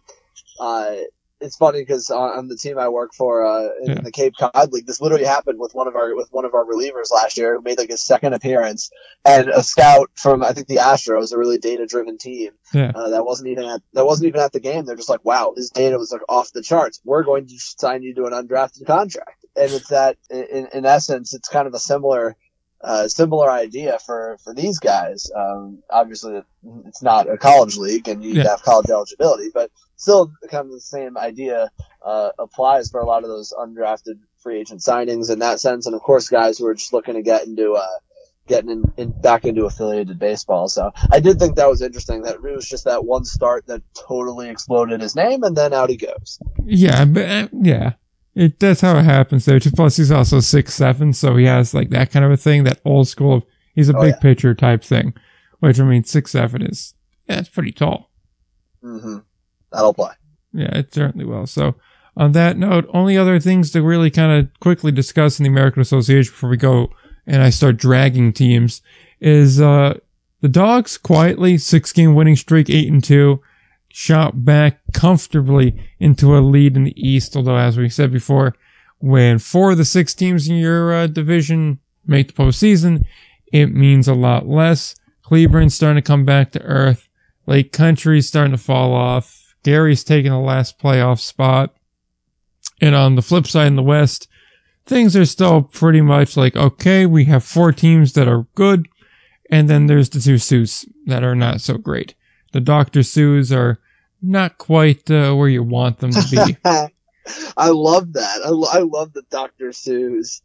uh, 0.60 0.94
it's 1.40 1.56
funny 1.56 1.80
because 1.80 2.10
on, 2.10 2.48
the 2.48 2.56
team 2.56 2.78
I 2.78 2.88
work 2.88 3.12
for 3.14 3.44
uh, 3.44 3.68
in 3.82 3.92
yeah. 3.92 4.00
the 4.00 4.12
Cape 4.12 4.34
Cod 4.38 4.72
League, 4.72 4.86
this 4.86 5.00
literally 5.00 5.24
happened 5.24 5.58
with 5.58 5.74
one 5.74 5.88
of 5.88 5.96
our 5.96 6.14
with 6.14 6.28
one 6.30 6.44
of 6.44 6.54
our 6.54 6.64
relievers 6.64 7.12
last 7.12 7.36
year 7.36 7.56
who 7.56 7.62
made 7.62 7.78
like 7.78 7.90
his 7.90 8.04
second 8.04 8.32
appearance, 8.32 8.90
and 9.24 9.48
a 9.48 9.62
scout 9.62 10.10
from 10.14 10.42
I 10.42 10.52
think 10.52 10.68
the 10.68 10.76
Astros, 10.76 11.32
a 11.32 11.38
really 11.38 11.58
data 11.58 11.86
driven 11.86 12.18
team, 12.18 12.52
yeah. 12.72 12.92
uh, 12.94 13.10
that 13.10 13.24
wasn't 13.24 13.48
even 13.48 13.64
at 13.64 13.82
that 13.92 14.06
wasn't 14.06 14.28
even 14.28 14.40
at 14.40 14.52
the 14.52 14.60
game. 14.60 14.84
They're 14.84 14.96
just 14.96 15.08
like, 15.08 15.24
wow, 15.24 15.52
his 15.56 15.70
data 15.70 15.98
was 15.98 16.12
like 16.12 16.22
off 16.28 16.52
the 16.52 16.62
charts. 16.62 17.00
We're 17.04 17.24
going 17.24 17.46
to 17.46 17.58
sign 17.58 18.02
you 18.02 18.14
to 18.14 18.26
an 18.26 18.32
undrafted 18.32 18.86
contract, 18.86 19.44
and 19.56 19.72
it's 19.72 19.88
that 19.88 20.16
in, 20.30 20.68
in 20.72 20.86
essence, 20.86 21.34
it's 21.34 21.48
kind 21.48 21.66
of 21.66 21.74
a 21.74 21.80
similar 21.80 22.36
uh, 22.84 23.08
similar 23.08 23.50
idea 23.50 23.98
for, 24.04 24.36
for 24.44 24.54
these 24.54 24.78
guys. 24.78 25.30
Um, 25.34 25.82
obviously, 25.88 26.42
it's 26.86 27.02
not 27.02 27.30
a 27.30 27.38
college 27.38 27.76
league, 27.76 28.08
and 28.08 28.22
you 28.22 28.34
yeah. 28.34 28.50
have 28.50 28.62
college 28.62 28.90
eligibility, 28.90 29.50
but 29.52 29.70
still, 29.96 30.32
kind 30.50 30.66
of 30.66 30.72
the 30.72 30.80
same 30.80 31.16
idea 31.16 31.70
uh, 32.04 32.30
applies 32.38 32.90
for 32.90 33.00
a 33.00 33.06
lot 33.06 33.22
of 33.22 33.28
those 33.28 33.52
undrafted 33.52 34.18
free 34.42 34.60
agent 34.60 34.80
signings 34.80 35.30
in 35.30 35.40
that 35.40 35.60
sense. 35.60 35.86
And 35.86 35.94
of 35.94 36.02
course, 36.02 36.28
guys 36.28 36.58
who 36.58 36.66
are 36.66 36.74
just 36.74 36.92
looking 36.92 37.14
to 37.14 37.22
get 37.22 37.46
into 37.46 37.72
uh, 37.72 37.98
getting 38.46 38.70
in, 38.70 38.92
in, 38.96 39.20
back 39.20 39.44
into 39.44 39.64
affiliated 39.64 40.18
baseball. 40.18 40.68
So 40.68 40.92
I 41.10 41.20
did 41.20 41.38
think 41.38 41.56
that 41.56 41.68
was 41.68 41.82
interesting. 41.82 42.22
That 42.22 42.36
it 42.36 42.42
was 42.42 42.68
just 42.68 42.84
that 42.84 43.04
one 43.04 43.24
start 43.24 43.66
that 43.66 43.82
totally 43.94 44.48
exploded 44.48 45.00
his 45.00 45.16
name, 45.16 45.42
and 45.42 45.56
then 45.56 45.72
out 45.72 45.90
he 45.90 45.96
goes. 45.96 46.38
Yeah, 46.64 47.04
but 47.04 47.28
uh, 47.28 47.48
yeah, 47.52 47.92
it 48.34 48.60
that's 48.60 48.80
how 48.80 48.98
it 48.98 49.04
happens 49.04 49.44
there. 49.44 49.60
Plus, 49.60 49.96
he's 49.96 50.12
also 50.12 50.40
six 50.40 50.74
seven, 50.74 51.12
so 51.12 51.36
he 51.36 51.44
has 51.44 51.74
like 51.74 51.90
that 51.90 52.10
kind 52.10 52.24
of 52.24 52.30
a 52.30 52.36
thing. 52.36 52.64
That 52.64 52.80
old 52.84 53.08
school. 53.08 53.46
He's 53.74 53.88
a 53.88 53.96
oh, 53.96 54.00
big 54.00 54.14
yeah. 54.14 54.20
pitcher 54.20 54.54
type 54.54 54.84
thing, 54.84 55.14
which 55.58 55.80
I 55.80 55.84
mean, 55.84 56.04
six 56.04 56.30
seven 56.30 56.62
is 56.62 56.94
yeah, 57.28 57.40
it's 57.40 57.48
pretty 57.48 57.72
tall. 57.72 58.10
Mm-hmm. 58.82 59.18
That'll 59.74 59.94
play. 59.94 60.12
Yeah, 60.52 60.78
it 60.78 60.94
certainly 60.94 61.26
will. 61.26 61.46
So, 61.46 61.74
on 62.16 62.32
that 62.32 62.56
note, 62.56 62.88
only 62.94 63.16
other 63.18 63.40
things 63.40 63.72
to 63.72 63.82
really 63.82 64.10
kind 64.10 64.32
of 64.32 64.60
quickly 64.60 64.92
discuss 64.92 65.38
in 65.38 65.44
the 65.44 65.50
American 65.50 65.82
Association 65.82 66.30
before 66.30 66.50
we 66.50 66.56
go 66.56 66.90
and 67.26 67.42
I 67.42 67.50
start 67.50 67.76
dragging 67.76 68.32
teams 68.32 68.82
is 69.20 69.60
uh 69.60 69.98
the 70.40 70.48
Dogs 70.48 70.98
quietly 70.98 71.56
six 71.56 71.92
game 71.92 72.14
winning 72.14 72.36
streak, 72.36 72.68
eight 72.68 72.90
and 72.92 73.02
two 73.02 73.40
shot 73.88 74.44
back 74.44 74.80
comfortably 74.92 75.80
into 75.98 76.36
a 76.36 76.40
lead 76.40 76.76
in 76.76 76.84
the 76.84 77.08
East. 77.08 77.36
Although, 77.36 77.56
as 77.56 77.78
we 77.78 77.88
said 77.88 78.12
before, 78.12 78.54
when 78.98 79.38
four 79.38 79.70
of 79.70 79.78
the 79.78 79.84
six 79.84 80.14
teams 80.14 80.48
in 80.48 80.56
your 80.56 80.92
uh, 80.92 81.06
division 81.06 81.78
make 82.06 82.26
the 82.26 82.34
postseason, 82.34 83.06
it 83.52 83.68
means 83.68 84.06
a 84.06 84.14
lot 84.14 84.46
less. 84.46 84.94
Cleveland's 85.22 85.74
starting 85.74 86.02
to 86.02 86.06
come 86.06 86.24
back 86.24 86.52
to 86.52 86.62
earth. 86.62 87.08
Lake 87.46 87.72
Country's 87.72 88.28
starting 88.28 88.52
to 88.52 88.58
fall 88.58 88.92
off. 88.92 89.43
Gary's 89.64 90.04
taking 90.04 90.30
the 90.30 90.38
last 90.38 90.78
playoff 90.78 91.18
spot. 91.18 91.74
And 92.80 92.94
on 92.94 93.16
the 93.16 93.22
flip 93.22 93.46
side 93.46 93.66
in 93.66 93.76
the 93.76 93.82
West, 93.82 94.28
things 94.86 95.16
are 95.16 95.24
still 95.24 95.62
pretty 95.62 96.00
much 96.00 96.36
like, 96.36 96.54
okay, 96.54 97.06
we 97.06 97.24
have 97.24 97.42
four 97.42 97.72
teams 97.72 98.12
that 98.12 98.28
are 98.28 98.46
good. 98.54 98.88
And 99.50 99.68
then 99.68 99.86
there's 99.86 100.10
the 100.10 100.20
two 100.20 100.38
suits 100.38 100.86
that 101.06 101.24
are 101.24 101.34
not 101.34 101.60
so 101.60 101.78
great. 101.78 102.14
The 102.52 102.60
Dr. 102.60 103.00
Seuss 103.00 103.54
are 103.54 103.80
not 104.22 104.58
quite 104.58 105.10
uh, 105.10 105.34
where 105.34 105.48
you 105.48 105.62
want 105.62 105.98
them 105.98 106.12
to 106.12 106.46
be. 106.46 106.56
I 107.56 107.68
love 107.70 108.12
that. 108.14 108.40
I, 108.44 108.50
lo- 108.50 108.68
I 108.70 108.78
love 108.80 109.12
the 109.12 109.22
Dr. 109.30 109.70
Seuss. 109.70 110.40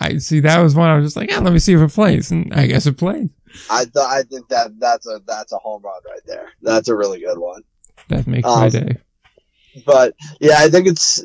I 0.00 0.18
see. 0.18 0.40
That 0.40 0.60
was 0.60 0.74
one 0.74 0.88
I 0.88 0.96
was 0.96 1.06
just 1.06 1.16
like, 1.16 1.30
yeah, 1.30 1.38
let 1.38 1.52
me 1.52 1.58
see 1.58 1.72
if 1.72 1.80
it 1.80 1.92
plays, 1.92 2.30
and 2.30 2.52
I 2.52 2.66
guess 2.66 2.86
it 2.86 2.98
played. 2.98 3.30
I 3.70 3.84
th- 3.84 3.96
I 3.96 4.22
think 4.24 4.48
that 4.48 4.78
that's 4.78 5.06
a 5.06 5.20
that's 5.26 5.52
a 5.52 5.58
home 5.58 5.82
run 5.82 6.00
right 6.06 6.20
there. 6.26 6.50
That's 6.60 6.88
a 6.88 6.94
really 6.94 7.20
good 7.20 7.38
one. 7.38 7.62
That 8.08 8.26
makes 8.26 8.48
um, 8.48 8.60
my 8.60 8.68
day. 8.68 8.98
But 9.84 10.14
yeah, 10.40 10.56
I 10.58 10.68
think 10.68 10.86
it's. 10.86 11.24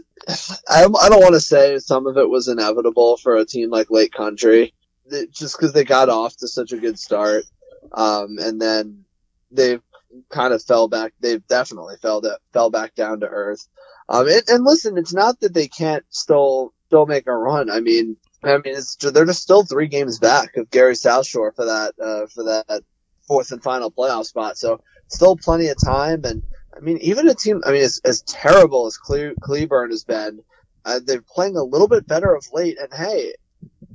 I 0.69 0.83
I 0.83 1.09
don't 1.09 1.21
want 1.21 1.33
to 1.33 1.39
say 1.39 1.79
some 1.79 2.05
of 2.07 2.17
it 2.17 2.29
was 2.29 2.47
inevitable 2.47 3.17
for 3.17 3.35
a 3.35 3.45
team 3.45 3.69
like 3.69 3.89
Lake 3.89 4.11
Country, 4.11 4.73
it, 5.05 5.31
just 5.31 5.57
because 5.57 5.73
they 5.73 5.83
got 5.83 6.09
off 6.09 6.35
to 6.37 6.47
such 6.47 6.71
a 6.71 6.77
good 6.77 6.99
start, 6.99 7.45
um, 7.93 8.37
and 8.39 8.61
then 8.61 9.05
they've 9.51 9.81
kind 10.29 10.53
of 10.53 10.63
fell 10.63 10.87
back. 10.87 11.13
They 11.19 11.37
definitely 11.37 11.95
fell 12.01 12.21
to, 12.21 12.37
fell 12.53 12.69
back 12.69 12.95
down 12.95 13.21
to 13.21 13.27
earth. 13.27 13.67
Um, 14.09 14.27
and, 14.27 14.43
and 14.47 14.63
listen, 14.65 14.97
it's 14.97 15.13
not 15.13 15.39
that 15.39 15.53
they 15.53 15.67
can't 15.67 16.03
still 16.09 16.73
still 16.87 17.05
make 17.05 17.27
a 17.27 17.33
run. 17.33 17.69
I 17.69 17.79
mean, 17.79 18.17
I 18.43 18.53
mean, 18.57 18.75
it's 18.75 18.95
they're 18.95 19.25
just 19.25 19.41
still 19.41 19.63
three 19.63 19.87
games 19.87 20.19
back 20.19 20.57
of 20.57 20.69
Gary 20.69 20.95
South 20.95 21.25
Shore 21.25 21.51
for 21.51 21.65
that 21.65 21.93
uh, 21.99 22.27
for 22.27 22.43
that 22.43 22.83
fourth 23.27 23.51
and 23.51 23.63
final 23.63 23.91
playoff 23.91 24.25
spot. 24.25 24.57
So 24.57 24.81
still 25.07 25.35
plenty 25.35 25.67
of 25.67 25.77
time. 25.83 26.23
And 26.25 26.43
I 26.75 26.79
mean, 26.79 26.97
even 26.99 27.27
a 27.27 27.35
team. 27.35 27.61
I 27.65 27.71
mean, 27.71 27.83
as, 27.83 28.01
as 28.03 28.21
terrible 28.23 28.87
as 28.87 28.97
Cle- 28.97 29.35
Cleburne 29.41 29.91
has 29.91 30.03
been, 30.03 30.41
uh, 30.85 30.99
they're 31.03 31.21
playing 31.21 31.57
a 31.57 31.63
little 31.63 31.87
bit 31.87 32.07
better 32.07 32.33
of 32.33 32.45
late. 32.53 32.77
And 32.79 32.93
hey, 32.93 33.33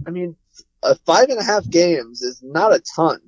I 0.06 0.10
mean, 0.10 0.36
uh, 0.82 0.94
five 1.04 1.28
and 1.28 1.38
a 1.38 1.44
half 1.44 1.68
games 1.68 2.22
is 2.22 2.42
not 2.42 2.74
a 2.74 2.82
ton, 2.94 3.20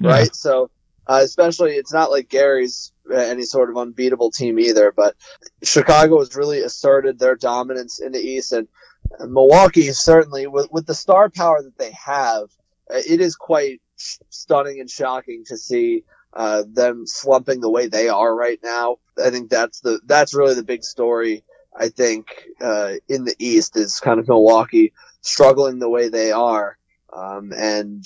yeah. 0.00 0.10
right? 0.10 0.34
So 0.34 0.70
uh, 1.06 1.20
especially, 1.22 1.72
it's 1.72 1.92
not 1.92 2.10
like 2.10 2.28
Gary's 2.28 2.92
uh, 3.10 3.16
any 3.16 3.42
sort 3.42 3.68
of 3.68 3.76
unbeatable 3.76 4.30
team 4.30 4.58
either, 4.58 4.90
but 4.90 5.16
Chicago 5.62 6.20
has 6.20 6.34
really 6.34 6.60
asserted 6.60 7.18
their 7.18 7.36
dominance 7.36 8.00
in 8.00 8.12
the 8.12 8.20
East, 8.20 8.52
and 8.52 8.68
Milwaukee 9.20 9.92
certainly, 9.92 10.46
with, 10.46 10.70
with 10.72 10.86
the 10.86 10.94
star 10.94 11.28
power 11.28 11.62
that 11.62 11.76
they 11.76 11.92
have, 11.92 12.44
uh, 12.90 13.00
it 13.06 13.20
is 13.20 13.36
quite 13.36 13.82
stunning 13.96 14.80
and 14.80 14.90
shocking 14.90 15.44
to 15.46 15.56
see 15.56 16.04
uh, 16.34 16.64
them 16.66 17.06
slumping 17.06 17.60
the 17.60 17.70
way 17.70 17.86
they 17.86 18.08
are 18.08 18.34
right 18.34 18.58
now. 18.62 18.98
I 19.22 19.30
think 19.30 19.50
that's 19.50 19.80
the 19.80 20.00
that's 20.04 20.34
really 20.34 20.54
the 20.54 20.64
big 20.64 20.84
story. 20.84 21.44
I 21.76 21.88
think 21.88 22.26
uh, 22.60 22.94
in 23.08 23.24
the 23.24 23.34
East 23.38 23.76
is 23.76 24.00
kind 24.00 24.20
of 24.20 24.28
Milwaukee 24.28 24.92
struggling 25.22 25.78
the 25.78 25.88
way 25.88 26.08
they 26.08 26.32
are, 26.32 26.78
um, 27.12 27.52
and 27.56 28.04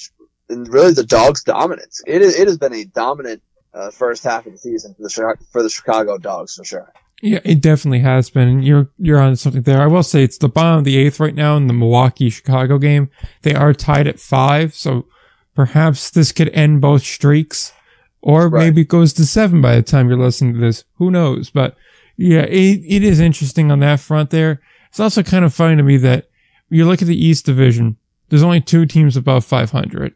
and 0.48 0.68
really 0.68 0.92
the 0.92 1.04
Dogs' 1.04 1.42
dominance. 1.42 2.02
It 2.06 2.22
it 2.22 2.46
has 2.46 2.58
been 2.58 2.74
a 2.74 2.84
dominant 2.84 3.42
uh, 3.74 3.90
first 3.90 4.24
half 4.24 4.46
of 4.46 4.52
the 4.52 4.58
season 4.58 4.94
for 4.94 5.02
the 5.02 5.36
for 5.50 5.62
the 5.62 5.70
Chicago 5.70 6.18
Dogs 6.18 6.54
for 6.54 6.64
sure. 6.64 6.92
Yeah, 7.20 7.40
it 7.44 7.60
definitely 7.60 8.00
has 8.00 8.30
been. 8.30 8.62
You're 8.62 8.90
you're 8.98 9.20
on 9.20 9.36
something 9.36 9.62
there. 9.62 9.82
I 9.82 9.86
will 9.86 10.02
say 10.02 10.22
it's 10.22 10.38
the 10.38 10.48
bottom 10.48 10.78
of 10.78 10.84
the 10.84 10.96
eighth 10.96 11.18
right 11.18 11.34
now 11.34 11.56
in 11.56 11.66
the 11.66 11.72
Milwaukee 11.72 12.30
Chicago 12.30 12.78
game. 12.78 13.10
They 13.42 13.54
are 13.54 13.72
tied 13.72 14.06
at 14.06 14.20
five, 14.20 14.74
so 14.74 15.06
perhaps 15.54 16.10
this 16.10 16.30
could 16.30 16.48
end 16.50 16.80
both 16.80 17.02
streaks, 17.02 17.72
or 18.20 18.48
right. 18.48 18.64
maybe 18.64 18.82
it 18.82 18.88
goes 18.88 19.12
to 19.14 19.26
seven 19.26 19.60
by 19.60 19.76
the 19.76 19.82
time 19.82 20.08
you're 20.08 20.18
listening 20.18 20.54
to 20.54 20.60
this. 20.60 20.84
Who 20.96 21.10
knows? 21.10 21.50
But 21.50 21.76
yeah, 22.16 22.42
it, 22.42 22.82
it 22.86 23.02
is 23.04 23.20
interesting 23.20 23.70
on 23.70 23.80
that 23.80 24.00
front 24.00 24.30
there. 24.30 24.60
It's 24.88 25.00
also 25.00 25.22
kind 25.22 25.44
of 25.44 25.54
funny 25.54 25.76
to 25.76 25.82
me 25.82 25.96
that 25.98 26.28
you 26.68 26.86
look 26.86 27.02
at 27.02 27.08
the 27.08 27.24
East 27.24 27.46
Division. 27.46 27.96
There's 28.28 28.42
only 28.42 28.60
two 28.60 28.86
teams 28.86 29.16
above 29.16 29.44
500. 29.44 30.14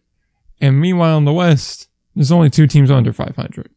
And 0.61 0.81
meanwhile, 0.81 1.19
in 1.19 1.25
the 1.25 1.33
West, 1.33 1.89
there's 2.15 2.33
only 2.33 2.51
two 2.51 2.67
teams 2.67 2.91
under 2.91 3.13
500. 3.13 3.71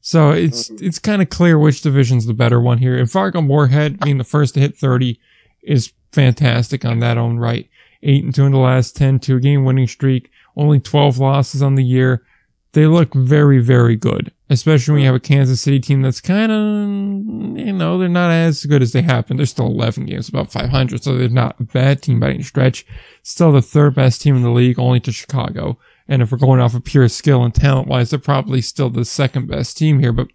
So 0.00 0.30
it's 0.30 0.68
mm-hmm. 0.68 0.84
it's 0.84 0.98
kind 0.98 1.22
of 1.22 1.30
clear 1.30 1.58
which 1.58 1.82
division's 1.82 2.26
the 2.26 2.34
better 2.34 2.60
one 2.60 2.78
here. 2.78 2.98
And 2.98 3.10
Fargo 3.10 3.40
Moorhead 3.40 4.00
being 4.00 4.18
the 4.18 4.24
first 4.24 4.54
to 4.54 4.60
hit 4.60 4.76
30 4.76 5.18
is 5.62 5.92
fantastic 6.10 6.84
on 6.84 6.98
that 6.98 7.18
own 7.18 7.38
right. 7.38 7.68
Eight 8.02 8.24
and 8.24 8.34
two 8.34 8.44
in 8.44 8.52
the 8.52 8.58
last 8.58 8.96
10, 8.96 9.20
two 9.20 9.38
game 9.38 9.64
winning 9.64 9.86
streak, 9.86 10.30
only 10.56 10.80
12 10.80 11.18
losses 11.18 11.62
on 11.62 11.76
the 11.76 11.84
year. 11.84 12.24
They 12.72 12.86
look 12.86 13.12
very, 13.12 13.58
very 13.58 13.96
good, 13.96 14.32
especially 14.48 14.92
when 14.92 15.00
you 15.02 15.06
have 15.08 15.14
a 15.14 15.20
Kansas 15.20 15.60
City 15.60 15.78
team 15.78 16.00
that's 16.00 16.22
kind 16.22 16.50
of, 16.50 17.58
you 17.58 17.72
know, 17.72 17.98
they're 17.98 18.08
not 18.08 18.30
as 18.30 18.64
good 18.64 18.80
as 18.80 18.92
they 18.92 19.02
have 19.02 19.26
been. 19.26 19.36
They're 19.36 19.44
still 19.44 19.66
11 19.66 20.06
games, 20.06 20.30
about 20.30 20.50
500, 20.50 21.04
so 21.04 21.16
they're 21.16 21.28
not 21.28 21.60
a 21.60 21.64
bad 21.64 22.00
team 22.00 22.18
by 22.18 22.30
any 22.30 22.42
stretch. 22.42 22.86
Still 23.22 23.52
the 23.52 23.60
third 23.60 23.94
best 23.94 24.22
team 24.22 24.36
in 24.36 24.42
the 24.42 24.50
league, 24.50 24.78
only 24.78 25.00
to 25.00 25.12
Chicago. 25.12 25.78
And 26.08 26.22
if 26.22 26.32
we're 26.32 26.38
going 26.38 26.60
off 26.60 26.74
of 26.74 26.84
pure 26.84 27.08
skill 27.08 27.44
and 27.44 27.54
talent 27.54 27.88
wise, 27.88 28.08
they're 28.08 28.18
probably 28.18 28.62
still 28.62 28.88
the 28.88 29.04
second 29.04 29.48
best 29.48 29.76
team 29.76 29.98
here. 29.98 30.12
But 30.12 30.28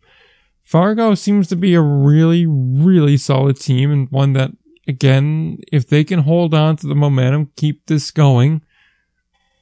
Fargo 0.61 1.15
seems 1.15 1.47
to 1.47 1.55
be 1.55 1.73
a 1.73 1.81
really, 1.81 2.45
really 2.45 3.17
solid 3.17 3.59
team 3.59 3.91
and 3.91 4.11
one 4.11 4.33
that, 4.33 4.51
again, 4.87 5.57
if 5.71 5.87
they 5.87 6.03
can 6.03 6.19
hold 6.19 6.53
on 6.53 6.75
to 6.77 6.87
the 6.87 6.95
momentum, 6.95 7.51
keep 7.55 7.87
this 7.87 8.11
going, 8.11 8.61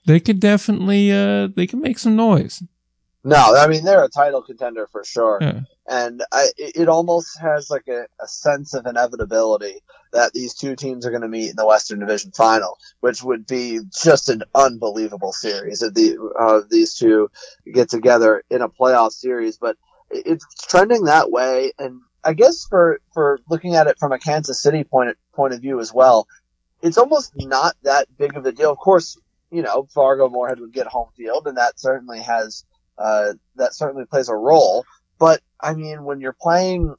they 0.05 0.19
could 0.19 0.39
definitely, 0.39 1.11
uh, 1.11 1.47
they 1.47 1.67
can 1.67 1.81
make 1.81 1.99
some 1.99 2.15
noise. 2.15 2.63
No, 3.23 3.55
I 3.55 3.67
mean, 3.67 3.83
they're 3.83 4.03
a 4.03 4.09
title 4.09 4.41
contender 4.41 4.87
for 4.87 5.03
sure. 5.03 5.39
Yeah 5.41 5.61
and 5.87 6.23
I, 6.31 6.47
it 6.57 6.89
almost 6.89 7.39
has 7.39 7.69
like 7.69 7.87
a, 7.87 8.07
a, 8.19 8.27
sense 8.27 8.73
of 8.73 8.87
inevitability 8.87 9.81
that 10.13 10.33
these 10.33 10.55
two 10.55 10.75
teams 10.75 11.05
are 11.05 11.11
going 11.11 11.21
to 11.21 11.27
meet 11.27 11.51
in 11.51 11.55
the 11.55 11.65
Western 11.65 11.99
Division 11.99 12.31
final, 12.31 12.77
which 13.01 13.21
would 13.21 13.45
be 13.45 13.79
just 14.01 14.29
an 14.29 14.43
unbelievable 14.55 15.31
series 15.31 15.83
if 15.83 15.93
the 15.93 16.17
uh, 16.39 16.61
these 16.69 16.95
two 16.95 17.29
get 17.71 17.89
together 17.89 18.43
in 18.49 18.61
a 18.61 18.69
playoff 18.69 19.11
series. 19.11 19.57
But 19.57 19.77
it's 20.09 20.45
trending 20.67 21.03
that 21.03 21.29
way, 21.31 21.73
and 21.77 22.01
I 22.23 22.33
guess 22.33 22.65
for 22.67 22.99
for 23.13 23.39
looking 23.47 23.75
at 23.75 23.87
it 23.87 23.99
from 23.99 24.11
a 24.11 24.19
Kansas 24.19 24.61
City 24.61 24.83
point 24.83 25.15
point 25.33 25.53
of 25.53 25.61
view 25.61 25.79
as 25.79 25.93
well, 25.93 26.27
it's 26.81 26.97
almost 26.97 27.33
not 27.35 27.75
that 27.83 28.07
big 28.17 28.35
of 28.35 28.45
a 28.45 28.51
deal. 28.51 28.71
Of 28.71 28.79
course, 28.79 29.19
you 29.55 29.61
know, 29.61 29.87
Fargo 29.93 30.29
Moorhead 30.29 30.59
would 30.59 30.73
get 30.73 30.85
home 30.85 31.07
field, 31.15 31.47
and 31.47 31.57
that 31.57 31.79
certainly 31.79 32.19
has 32.19 32.65
uh, 32.97 33.33
that 33.55 33.73
certainly 33.73 34.05
plays 34.05 34.27
a 34.27 34.35
role. 34.35 34.85
But 35.17 35.41
I 35.61 35.73
mean, 35.73 36.03
when 36.03 36.19
you're 36.19 36.35
playing, 36.39 36.93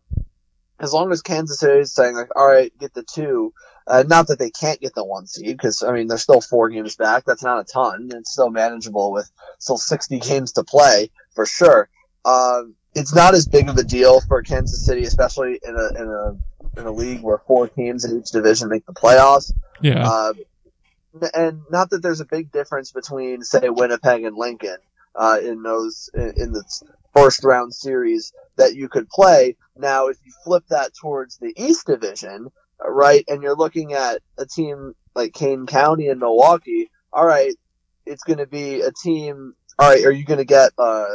as 0.81 0.95
long 0.95 1.13
as 1.13 1.21
Kansas 1.21 1.61
City 1.61 1.81
is 1.81 1.93
saying 1.93 2.17
like, 2.17 2.35
all 2.35 2.49
right, 2.49 2.73
get 2.79 2.95
the 2.95 3.03
two, 3.03 3.53
uh, 3.87 4.05
not 4.07 4.29
that 4.29 4.39
they 4.39 4.51
can't 4.51 4.81
get 4.81 4.95
the 4.95 5.05
one 5.05 5.27
seed, 5.27 5.55
because 5.55 5.83
I 5.83 5.93
mean 5.93 6.07
they're 6.07 6.17
still 6.17 6.41
four 6.41 6.71
games 6.71 6.97
back. 6.97 7.25
That's 7.27 7.45
not 7.45 7.61
a 7.61 7.65
ton. 7.65 8.09
It's 8.15 8.33
still 8.33 8.51
manageable 8.51 9.13
with 9.13 9.31
still 9.59 9.77
60 9.79 10.19
games 10.21 10.53
to 10.53 10.65
play 10.65 11.11
for 11.35 11.45
sure. 11.45 11.91
Um, 12.25 12.75
it's 12.95 13.15
not 13.15 13.35
as 13.35 13.47
big 13.47 13.69
of 13.69 13.77
a 13.77 13.85
deal 13.85 14.23
for 14.23 14.41
Kansas 14.43 14.87
City, 14.87 15.05
especially 15.05 15.61
in 15.63 15.77
a 15.77 16.03
in 16.03 16.09
a 16.09 16.81
in 16.81 16.87
a 16.87 16.91
league 16.91 17.21
where 17.21 17.39
four 17.47 17.69
teams 17.69 18.07
in 18.07 18.19
each 18.19 18.31
division 18.31 18.71
make 18.71 18.87
the 18.87 18.95
playoffs. 18.95 19.53
Yeah. 19.83 20.33
And 21.35 21.63
not 21.71 21.91
that 21.91 22.03
there's 22.03 22.21
a 22.21 22.27
big 22.27 22.51
difference 22.53 22.93
between, 22.93 23.43
say, 23.43 23.69
Winnipeg 23.69 24.25
and 24.25 24.37
Lincoln 24.37 24.79
uh, 25.15 25.39
in 25.43 25.63
those 25.63 26.11
in, 26.15 26.35
in 26.37 26.53
the 26.53 26.65
first 27.15 27.45
round 27.45 27.75
series 27.75 28.33
that 28.57 28.75
you 28.75 28.89
could 28.89 29.09
play. 29.09 29.57
Now, 29.77 30.09
if 30.09 30.19
you 30.25 30.33
flip 30.45 30.65
that 30.71 30.93
towards 31.01 31.39
the 31.39 31.53
East 31.57 31.87
Division, 31.87 32.49
right, 32.85 33.25
and 33.29 33.43
you're 33.43 33.57
looking 33.57 33.93
at 33.93 34.21
a 34.39 34.47
team 34.47 34.95
like 35.15 35.33
Kane 35.33 35.67
County 35.67 36.09
and 36.09 36.21
Milwaukee, 36.21 36.91
all 37.13 37.25
right, 37.25 37.55
it's 38.05 38.25
going 38.25 38.39
to 38.39 38.47
be 38.47 38.81
a 38.83 38.93
team. 38.93 39.55
All 39.79 39.91
right, 39.91 40.05
are 40.05 40.13
you 40.13 40.25
going 40.25 40.39
to 40.39 40.45
get 40.45 40.73
uh, 40.79 41.07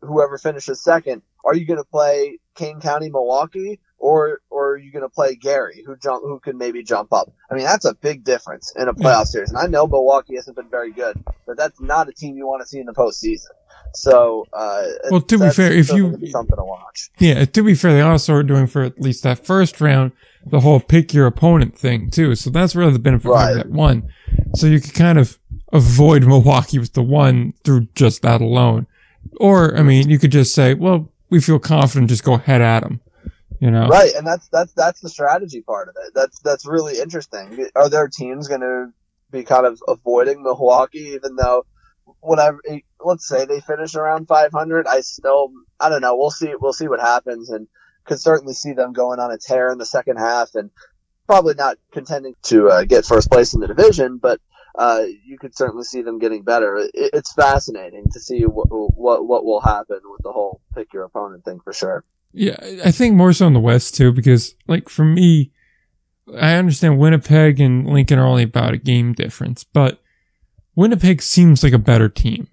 whoever 0.00 0.38
finishes 0.38 0.82
second? 0.82 1.22
Are 1.44 1.54
you 1.54 1.66
going 1.66 1.78
to 1.78 1.84
play 1.84 2.38
Kane 2.54 2.80
County, 2.80 3.10
Milwaukee, 3.10 3.80
or 4.00 4.40
or 4.50 4.70
are 4.72 4.76
you 4.78 4.90
going 4.90 5.02
to 5.02 5.08
play 5.08 5.36
Gary, 5.36 5.84
who 5.86 5.96
jump 5.96 6.22
who 6.24 6.40
can 6.40 6.58
maybe 6.58 6.82
jump 6.82 7.12
up? 7.12 7.32
I 7.50 7.54
mean, 7.54 7.64
that's 7.64 7.84
a 7.84 7.94
big 7.94 8.24
difference 8.24 8.72
in 8.76 8.88
a 8.88 8.94
playoff 8.94 9.26
series. 9.26 9.50
And 9.50 9.58
I 9.58 9.66
know 9.66 9.86
Milwaukee 9.86 10.34
hasn't 10.34 10.56
been 10.56 10.70
very 10.70 10.90
good, 10.90 11.22
but 11.46 11.56
that's 11.56 11.80
not 11.80 12.08
a 12.08 12.12
team 12.12 12.36
you 12.36 12.46
want 12.46 12.62
to 12.62 12.66
see 12.66 12.80
in 12.80 12.86
the 12.86 12.92
postseason. 12.94 13.46
So, 13.94 14.46
uh, 14.52 14.86
well, 15.10 15.20
to 15.20 15.38
be 15.38 15.50
fair, 15.50 15.72
if 15.72 15.92
you 15.92 16.16
something 16.28 16.56
to 16.56 16.64
watch, 16.64 17.10
yeah, 17.18 17.44
to 17.44 17.62
be 17.62 17.74
fair, 17.74 17.92
they 17.92 18.00
also 18.00 18.34
are 18.34 18.42
doing 18.42 18.66
for 18.66 18.82
at 18.82 19.00
least 19.00 19.22
that 19.24 19.44
first 19.44 19.80
round 19.80 20.12
the 20.46 20.60
whole 20.60 20.80
pick 20.80 21.12
your 21.12 21.26
opponent 21.26 21.76
thing 21.76 22.10
too. 22.10 22.34
So 22.34 22.50
that's 22.50 22.74
really 22.74 22.92
the 22.92 22.98
benefit 22.98 23.28
Right. 23.28 23.50
of 23.50 23.56
that 23.58 23.70
one. 23.70 24.08
So 24.54 24.66
you 24.66 24.80
could 24.80 24.94
kind 24.94 25.18
of 25.18 25.38
avoid 25.72 26.26
Milwaukee 26.26 26.78
with 26.78 26.94
the 26.94 27.02
one 27.02 27.52
through 27.64 27.88
just 27.94 28.22
that 28.22 28.40
alone. 28.40 28.86
Or, 29.38 29.76
I 29.76 29.82
mean, 29.82 30.08
you 30.08 30.18
could 30.18 30.32
just 30.32 30.54
say, 30.54 30.72
well, 30.74 31.12
we 31.28 31.40
feel 31.40 31.58
confident, 31.58 32.08
just 32.08 32.24
go 32.24 32.36
head 32.38 32.62
at 32.62 32.82
them. 32.82 33.00
You 33.60 33.70
know? 33.70 33.88
right? 33.88 34.12
And 34.14 34.26
that's 34.26 34.48
that's 34.48 34.72
that's 34.72 35.00
the 35.00 35.10
strategy 35.10 35.60
part 35.60 35.88
of 35.88 35.94
it. 36.02 36.14
That's 36.14 36.40
that's 36.40 36.66
really 36.66 36.98
interesting. 36.98 37.68
Are 37.76 37.90
there 37.90 38.08
teams 38.08 38.48
going 38.48 38.62
to 38.62 38.92
be 39.30 39.44
kind 39.44 39.66
of 39.66 39.78
avoiding 39.86 40.42
Milwaukee, 40.42 41.12
even 41.14 41.36
though 41.36 41.66
whatever? 42.20 42.58
Let's 43.04 43.28
say 43.28 43.44
they 43.44 43.60
finish 43.60 43.94
around 43.94 44.28
500. 44.28 44.86
I 44.86 45.00
still, 45.00 45.52
I 45.78 45.90
don't 45.90 46.00
know. 46.00 46.16
We'll 46.16 46.30
see. 46.30 46.54
We'll 46.58 46.72
see 46.72 46.88
what 46.88 47.00
happens, 47.00 47.50
and 47.50 47.68
could 48.04 48.18
certainly 48.18 48.54
see 48.54 48.72
them 48.72 48.94
going 48.94 49.20
on 49.20 49.30
a 49.30 49.36
tear 49.36 49.70
in 49.70 49.76
the 49.76 49.86
second 49.86 50.16
half, 50.16 50.54
and 50.54 50.70
probably 51.26 51.54
not 51.54 51.76
contending 51.92 52.34
to 52.44 52.70
uh, 52.70 52.84
get 52.84 53.04
first 53.04 53.30
place 53.30 53.54
in 53.54 53.60
the 53.60 53.68
division, 53.68 54.18
but. 54.18 54.40
Uh, 54.72 55.02
you 55.26 55.36
could 55.36 55.54
certainly 55.54 55.82
see 55.82 56.00
them 56.00 56.20
getting 56.20 56.44
better. 56.44 56.76
It, 56.76 56.92
it's 56.94 57.32
fascinating 57.32 58.04
to 58.12 58.20
see 58.20 58.42
what, 58.42 58.68
what 58.70 59.26
what 59.26 59.44
will 59.44 59.60
happen 59.60 59.98
with 60.04 60.22
the 60.22 60.30
whole 60.30 60.60
pick 60.76 60.92
your 60.92 61.02
opponent 61.02 61.44
thing 61.44 61.58
for 61.58 61.72
sure. 61.72 62.04
Yeah, 62.32 62.56
I 62.84 62.90
think 62.92 63.16
more 63.16 63.32
so 63.32 63.46
in 63.46 63.52
the 63.54 63.60
West 63.60 63.94
too, 63.94 64.12
because 64.12 64.54
like 64.68 64.88
for 64.88 65.04
me, 65.04 65.50
I 66.38 66.54
understand 66.54 66.98
Winnipeg 66.98 67.58
and 67.60 67.86
Lincoln 67.88 68.18
are 68.18 68.26
only 68.26 68.44
about 68.44 68.74
a 68.74 68.78
game 68.78 69.12
difference, 69.14 69.64
but 69.64 70.00
Winnipeg 70.76 71.22
seems 71.22 71.62
like 71.64 71.72
a 71.72 71.78
better 71.78 72.08
team. 72.08 72.46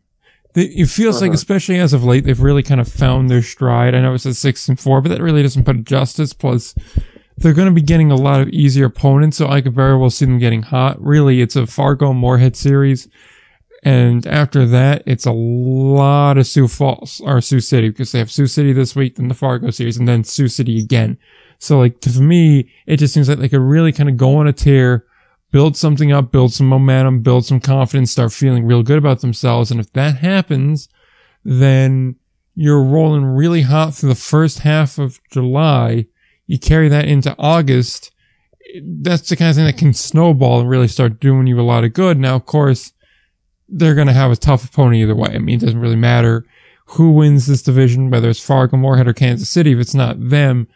It 0.56 0.88
feels 0.88 1.22
like, 1.22 1.30
Uh-huh. 1.30 1.36
especially 1.36 1.78
as 1.78 1.94
of 1.94 2.04
late, 2.04 2.24
they've 2.24 2.40
really 2.42 2.64
kind 2.64 2.82
of 2.82 2.88
found 2.88 3.30
their 3.30 3.44
stride. 3.44 3.94
I 3.94 4.02
know 4.02 4.16
it's 4.16 4.26
a 4.26 4.34
six 4.34 4.68
and 4.68 4.80
four, 4.80 5.02
but 5.02 5.10
that 5.10 5.22
really 5.22 5.44
doesn't 5.44 5.66
put 5.66 5.76
it 5.76 5.84
justice. 5.86 6.34
Plus, 6.34 6.74
they're 7.38 7.54
going 7.54 7.68
to 7.68 7.74
be 7.74 7.82
getting 7.84 8.10
a 8.10 8.16
lot 8.16 8.42
of 8.42 8.50
easier 8.50 8.86
opponents, 8.88 9.38
so 9.38 9.48
I 9.48 9.62
could 9.62 9.76
very 9.76 9.96
well 9.96 10.10
see 10.10 10.26
them 10.26 10.40
getting 10.40 10.64
hot. 10.64 11.00
Really, 11.00 11.42
it's 11.42 11.56
a 11.56 11.68
Fargo 11.68 12.12
Moorhead 12.12 12.56
series. 12.56 13.08
And 13.84 14.26
after 14.26 14.66
that, 14.66 15.04
it's 15.06 15.26
a 15.26 15.32
lot 15.32 16.38
of 16.38 16.48
Sioux 16.48 16.68
Falls 16.68 17.22
or 17.24 17.42
Sioux 17.42 17.60
City 17.60 17.90
because 17.90 18.12
they 18.12 18.20
have 18.20 18.32
Sioux 18.32 18.48
City 18.48 18.74
this 18.74 18.96
week, 18.96 19.16
then 19.16 19.28
the 19.28 19.34
Fargo 19.34 19.70
series, 19.70 19.98
and 19.98 20.08
then 20.08 20.24
Sioux 20.24 20.48
City 20.48 20.80
again. 20.80 21.18
So 21.60 21.78
like 21.78 22.02
to 22.02 22.22
me, 22.22 22.72
it 22.86 22.98
just 22.98 23.14
seems 23.14 23.30
like 23.30 23.40
they 23.40 23.50
could 23.50 23.62
really 23.62 23.92
kind 23.92 24.10
of 24.10 24.18
go 24.18 24.38
on 24.38 24.48
a 24.48 24.54
tear, 24.54 25.06
build 25.52 25.78
something 25.78 26.12
up, 26.12 26.32
build 26.32 26.54
some 26.54 26.68
momentum, 26.68 27.22
build 27.22 27.46
some 27.46 27.60
confidence, 27.60 28.12
start 28.12 28.34
feeling 28.34 28.66
real 28.66 28.84
good 28.84 28.98
about 28.98 29.22
themselves. 29.22 29.72
And 29.72 29.80
if 29.80 29.92
that 29.94 30.18
happens, 30.18 30.90
then 31.44 32.16
you're 32.56 32.84
rolling 32.84 33.26
really 33.26 33.62
hot 33.62 33.94
through 33.94 34.10
the 34.10 34.16
first 34.16 34.60
half 34.60 34.98
of 34.98 35.20
July. 35.32 36.08
You 36.48 36.60
carry 36.60 36.90
that 36.90 37.06
into 37.06 37.36
August. 37.38 38.12
That's 38.82 39.30
the 39.30 39.36
kind 39.36 39.52
of 39.52 39.56
thing 39.56 39.66
that 39.66 39.78
can 39.78 39.94
snowball 39.94 40.60
and 40.60 40.70
really 40.70 40.88
start 40.88 41.20
doing 41.20 41.48
you 41.48 41.60
a 41.60 41.62
lot 41.62 41.84
of 41.84 41.94
good. 41.94 42.18
Now, 42.18 42.36
of 42.36 42.46
course, 42.46 42.94
they're 43.70 43.96
going 43.96 44.08
to 44.08 44.14
have 44.14 44.32
a 44.32 44.36
tough 44.36 44.64
opponent 44.66 44.96
either 44.96 45.16
way. 45.16 45.30
I 45.34 45.40
mean, 45.40 45.56
it 45.58 45.62
doesn't 45.62 45.80
really 45.80 45.96
matter 45.96 46.46
who 46.92 47.12
wins 47.12 47.48
this 47.48 47.62
division, 47.62 48.10
whether 48.10 48.30
it's 48.30 48.40
Fargo, 48.40 48.78
Moorhead, 48.78 49.08
or 49.08 49.14
Kansas 49.14 49.50
City. 49.50 49.74
If 49.74 49.80
it's 49.80 49.94
not 49.94 50.30
them, 50.30 50.68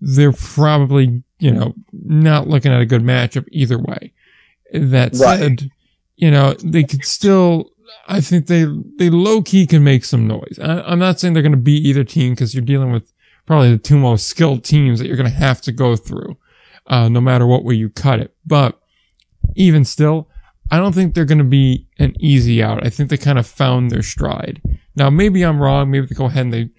they're 0.00 0.32
probably, 0.32 1.22
you 1.38 1.52
know, 1.52 1.74
not 1.92 2.48
looking 2.48 2.72
at 2.72 2.80
a 2.80 2.86
good 2.86 3.02
matchup 3.02 3.46
either 3.52 3.78
way. 3.78 4.12
That 4.72 5.12
Right. 5.14 5.38
said, 5.38 5.70
you 6.16 6.30
know, 6.30 6.54
they 6.54 6.82
could 6.82 7.04
still, 7.04 7.70
I 8.08 8.20
think 8.20 8.46
they, 8.48 8.66
they 8.98 9.08
low 9.10 9.42
key 9.42 9.66
can 9.66 9.84
make 9.84 10.04
some 10.04 10.26
noise. 10.26 10.58
I, 10.60 10.80
I'm 10.80 10.98
not 10.98 11.20
saying 11.20 11.34
they're 11.34 11.42
going 11.42 11.52
to 11.52 11.58
beat 11.58 11.86
either 11.86 12.02
team 12.04 12.32
because 12.32 12.54
you're 12.54 12.64
dealing 12.64 12.90
with 12.90 13.12
probably 13.46 13.70
the 13.70 13.78
two 13.78 13.98
most 13.98 14.26
skilled 14.26 14.64
teams 14.64 14.98
that 14.98 15.06
you're 15.06 15.16
going 15.16 15.30
to 15.30 15.36
have 15.36 15.60
to 15.62 15.72
go 15.72 15.94
through, 15.94 16.36
uh, 16.88 17.08
no 17.08 17.20
matter 17.20 17.46
what 17.46 17.64
way 17.64 17.74
you 17.74 17.88
cut 17.88 18.18
it. 18.18 18.34
But 18.44 18.80
even 19.54 19.84
still, 19.84 20.28
I 20.72 20.78
don't 20.78 20.94
think 20.94 21.12
they're 21.12 21.26
going 21.26 21.36
to 21.36 21.44
be 21.44 21.86
an 21.98 22.14
easy 22.18 22.62
out. 22.62 22.84
I 22.84 22.88
think 22.88 23.10
they 23.10 23.18
kind 23.18 23.38
of 23.38 23.46
found 23.46 23.90
their 23.90 24.02
stride. 24.02 24.62
Now, 24.96 25.10
maybe 25.10 25.44
I'm 25.44 25.60
wrong. 25.60 25.90
Maybe 25.90 26.06
they 26.06 26.14
go 26.14 26.24
ahead 26.24 26.46
and 26.46 26.52
they 26.54 26.70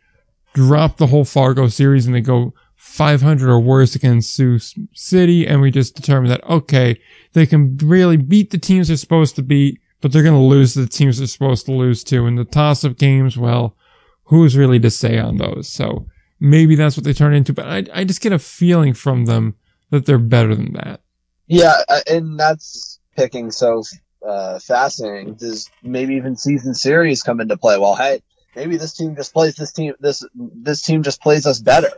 drop 0.56 0.97
the 0.97 1.06
whole 1.06 1.23
Fargo 1.23 1.67
series 1.67 2.08
and 2.08 2.15
they 2.15 2.21
go 2.21 2.56
500 2.75 3.47
or 3.47 3.60
worse 3.60 3.93
against 3.93 4.34
Sioux 4.34 4.58
City. 4.95 5.45
And 5.45 5.62
we 5.62 5.69
just 5.69 5.95
determine 5.95 6.32
that, 6.32 6.43
okay, 6.49 6.99
they 7.34 7.45
can 7.45 7.77
really 7.77 8.17
beat 8.17 8.49
the 8.49 8.58
teams 8.58 8.88
they're 8.88 8.97
supposed 8.97 9.36
to 9.36 9.43
beat, 9.43 9.79
but 10.01 10.12
they're 10.12 10.23
going 10.23 10.34
to 10.34 10.39
lose 10.39 10.73
the 10.73 10.88
teams 10.88 11.19
they're 11.19 11.27
supposed 11.27 11.67
to 11.67 11.71
lose 11.71 12.03
to. 12.06 12.25
And 12.25 12.36
the 12.36 12.45
toss 12.45 12.84
up 12.84 12.97
games, 12.97 13.38
well, 13.38 13.77
who's 14.23 14.58
really 14.58 14.79
to 14.79 14.89
say 14.89 15.19
on 15.19 15.38
those? 15.38 15.69
So 15.69 16.08
maybe 16.39 16.75
that's 16.75 16.97
what 16.97 17.03
they 17.03 17.13
turn 17.13 17.36
into, 17.36 17.53
but 17.53 17.67
I, 17.67 17.86
I 17.93 18.03
just 18.06 18.21
get 18.21 18.34
a 18.34 18.39
feeling 18.39 18.95
from 18.95 19.25
them 19.25 19.53
that 19.91 20.08
they're 20.08 20.17
better 20.17 20.56
than 20.56 20.73
that. 20.73 21.01
Yeah, 21.45 21.75
uh, 21.89 21.99
and 22.10 22.39
that's 22.39 22.92
picking 23.15 23.52
so 23.52 23.84
uh, 24.28 24.60
fascinating. 24.60 25.36
Does 25.36 25.69
maybe 25.82 26.15
even 26.15 26.36
season 26.36 26.73
series 26.73 27.23
come 27.23 27.41
into 27.41 27.58
play? 27.58 27.78
Well, 27.78 27.95
hey, 27.95 28.21
maybe 28.56 28.78
this 28.78 28.93
team 28.93 29.15
just 29.15 29.34
plays 29.34 29.56
this 29.56 29.71
team. 29.73 29.93
This 29.99 30.23
this 30.36 30.82
team 30.82 31.04
just 31.04 31.21
plays 31.21 31.45
us 31.45 31.60
better, 31.60 31.91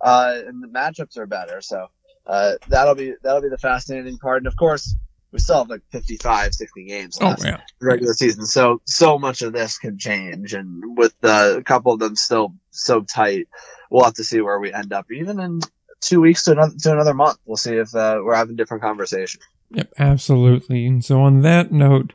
uh, 0.00 0.34
and 0.46 0.62
the 0.62 0.68
matchups 0.68 1.16
are 1.18 1.26
better. 1.26 1.60
So 1.60 1.88
uh, 2.26 2.54
that'll 2.68 2.94
be 2.94 3.14
that'll 3.22 3.42
be 3.42 3.48
the 3.48 3.58
fascinating 3.58 4.18
part. 4.18 4.38
And 4.38 4.46
of 4.46 4.56
course, 4.56 4.94
we 5.32 5.38
still 5.38 5.58
have 5.58 5.68
like 5.68 5.82
55, 5.92 6.54
60 6.54 6.84
games 6.86 7.18
Oh, 7.20 7.34
yeah. 7.44 7.60
regular 7.80 8.14
season. 8.14 8.46
So 8.46 8.80
so 8.86 9.18
much 9.18 9.42
of 9.42 9.52
this 9.52 9.78
can 9.78 9.98
change, 9.98 10.54
and 10.54 10.96
with 10.96 11.14
a 11.22 11.62
couple 11.64 11.92
of 11.92 12.00
them 12.00 12.16
still 12.16 12.54
so 12.70 13.02
tight, 13.02 13.48
we'll 13.90 14.04
have 14.04 14.14
to 14.14 14.24
see 14.24 14.40
where 14.40 14.58
we 14.58 14.72
end 14.72 14.92
up. 14.92 15.06
Even 15.12 15.40
in 15.40 15.60
two 16.00 16.20
weeks 16.20 16.44
to 16.44 16.52
another 16.52 16.74
to 16.80 16.92
another 16.92 17.14
month, 17.14 17.38
we'll 17.44 17.56
see 17.56 17.74
if 17.74 17.94
uh, 17.94 18.18
we're 18.22 18.34
having 18.34 18.56
different 18.56 18.82
conversation. 18.82 19.40
Yep, 19.70 19.92
absolutely. 19.98 20.86
And 20.86 21.04
so 21.04 21.20
on 21.22 21.42
that 21.42 21.72
note, 21.72 22.12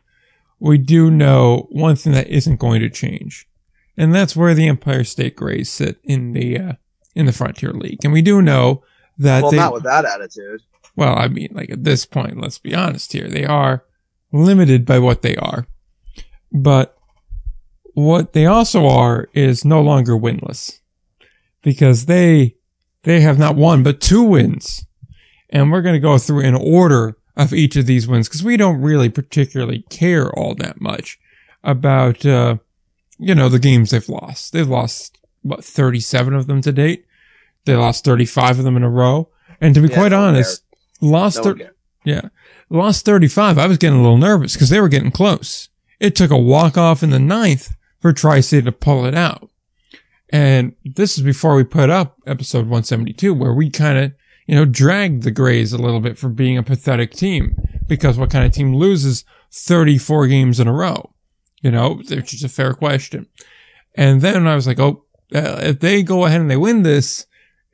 we 0.60 0.78
do 0.78 1.10
know 1.12 1.68
one 1.72 1.96
thing 1.96 2.14
that 2.14 2.28
isn't 2.28 2.60
going 2.60 2.82
to 2.82 2.90
change. 2.90 3.48
And 3.98 4.14
that's 4.16 4.36
where 4.36 4.54
the 4.54 4.68
Empire 4.68 5.04
State 5.04 5.36
Greys 5.36 5.70
sit 5.70 6.00
in 6.04 6.34
the 6.34 6.58
uh, 6.58 6.74
in 7.14 7.26
the 7.26 7.34
Frontier 7.34 7.72
League. 7.74 8.00
And 8.04 8.14
we 8.14 8.22
do 8.22 8.42
know 8.42 8.84
that 9.18 9.42
Well, 9.44 9.52
they 9.52 9.58
not 9.58 9.74
with 9.74 9.84
that 9.84 10.06
attitude. 10.06 10.62
well, 10.96 11.18
I 11.18 11.28
mean, 11.28 11.50
like 11.54 11.70
at 11.70 11.84
this 11.84 12.06
point, 12.06 12.40
let's 12.40 12.58
be 12.58 12.74
honest 12.74 13.12
here, 13.14 13.28
they 13.28 13.46
are 13.46 13.84
limited 14.32 14.86
by 14.86 15.00
what 15.00 15.22
they 15.22 15.36
are. 15.36 15.68
But 16.52 16.98
what 17.94 18.34
they 18.34 18.46
also 18.46 18.88
are 18.88 19.28
is 19.34 19.66
no 19.66 19.82
longer 19.82 20.14
winless. 20.14 20.80
Because 21.62 22.06
they 22.06 22.56
they 23.04 23.22
have 23.22 23.38
not 23.38 23.56
one 23.56 23.84
but 23.84 24.00
two 24.00 24.24
wins. 24.24 24.86
And 25.50 25.70
we're 25.72 25.82
going 25.82 25.96
to 25.96 26.00
go 26.00 26.18
through 26.18 26.42
in 26.42 26.56
order 26.56 27.18
of 27.36 27.54
each 27.54 27.76
of 27.76 27.86
these 27.86 28.08
wins 28.08 28.28
because 28.28 28.44
we 28.44 28.58
don't 28.58 28.82
really 28.82 29.10
particularly 29.10 29.84
care 29.90 30.30
all 30.38 30.54
that 30.56 30.82
much 30.82 31.20
about 31.64 32.26
uh 32.26 32.58
you 33.18 33.34
know 33.36 33.50
the 33.50 33.60
games 33.60 33.92
they've 33.92 34.10
lost. 34.10 34.52
They've 34.54 34.68
lost 34.68 35.18
what 35.44 35.64
37 35.64 36.34
of 36.34 36.48
them 36.48 36.62
to 36.62 36.72
date. 36.72 37.06
They 37.66 37.76
lost 37.76 38.04
35 38.06 38.60
of 38.60 38.66
them 38.66 38.76
in 38.78 38.84
a 38.84 38.90
row. 38.90 39.30
And 39.60 39.76
to 39.76 39.82
be 39.82 39.88
Yeah, 39.90 39.96
quite 39.96 40.14
honest, 40.14 40.64
lost 41.02 41.38
No 41.38 41.44
thir- 41.44 41.72
Yeah. 42.04 42.30
Lost 42.70 43.06
35. 43.06 43.58
I 43.60 43.68
was 43.68 43.78
getting 43.78 44.00
a 44.00 44.02
little 44.02 44.18
nervous 44.18 44.54
because 44.54 44.70
they 44.70 44.80
were 44.80 44.90
getting 44.90 45.12
close. 45.12 45.70
It 46.00 46.16
took 46.16 46.32
a 46.32 46.38
walk 46.38 46.78
off 46.78 47.04
in 47.04 47.12
the 47.12 47.20
ninth 47.20 47.76
for 48.00 48.12
Tri-City 48.14 48.64
to 48.66 48.72
pull 48.72 49.06
it 49.06 49.14
out. 49.14 49.50
And 50.30 50.74
this 50.84 51.18
is 51.18 51.24
before 51.24 51.56
we 51.56 51.64
put 51.64 51.90
up 51.90 52.18
episode 52.26 52.62
172 52.62 53.34
where 53.34 53.54
we 53.54 53.70
kind 53.70 53.98
of, 54.00 54.12
you 54.52 54.58
know, 54.58 54.66
dragged 54.66 55.24
the 55.24 55.32
Greys 55.32 55.72
a 55.72 55.78
little 55.78 56.02
bit 56.02 56.18
for 56.18 56.28
being 56.28 56.58
a 56.58 56.64
pathetic 56.64 57.14
team 57.14 57.56
because 57.88 58.18
what 58.18 58.30
kind 58.30 58.46
of 58.46 58.52
team 58.52 58.76
loses 58.76 59.24
34 59.54 60.28
games 60.28 60.60
in 60.60 60.68
a 60.68 60.74
row? 60.74 61.14
You 61.62 61.72
know, 61.72 61.94
which 61.94 62.34
is 62.34 62.44
a 62.44 62.50
fair 62.50 62.74
question. 62.74 63.28
And 63.96 64.20
then 64.20 64.46
I 64.46 64.56
was 64.56 64.68
like, 64.68 64.78
oh, 64.78 65.06
uh, 65.34 65.62
if 65.62 65.80
they 65.80 66.04
go 66.04 66.26
ahead 66.26 66.42
and 66.42 66.52
they 66.52 66.58
win 66.58 66.84
this, 66.84 67.28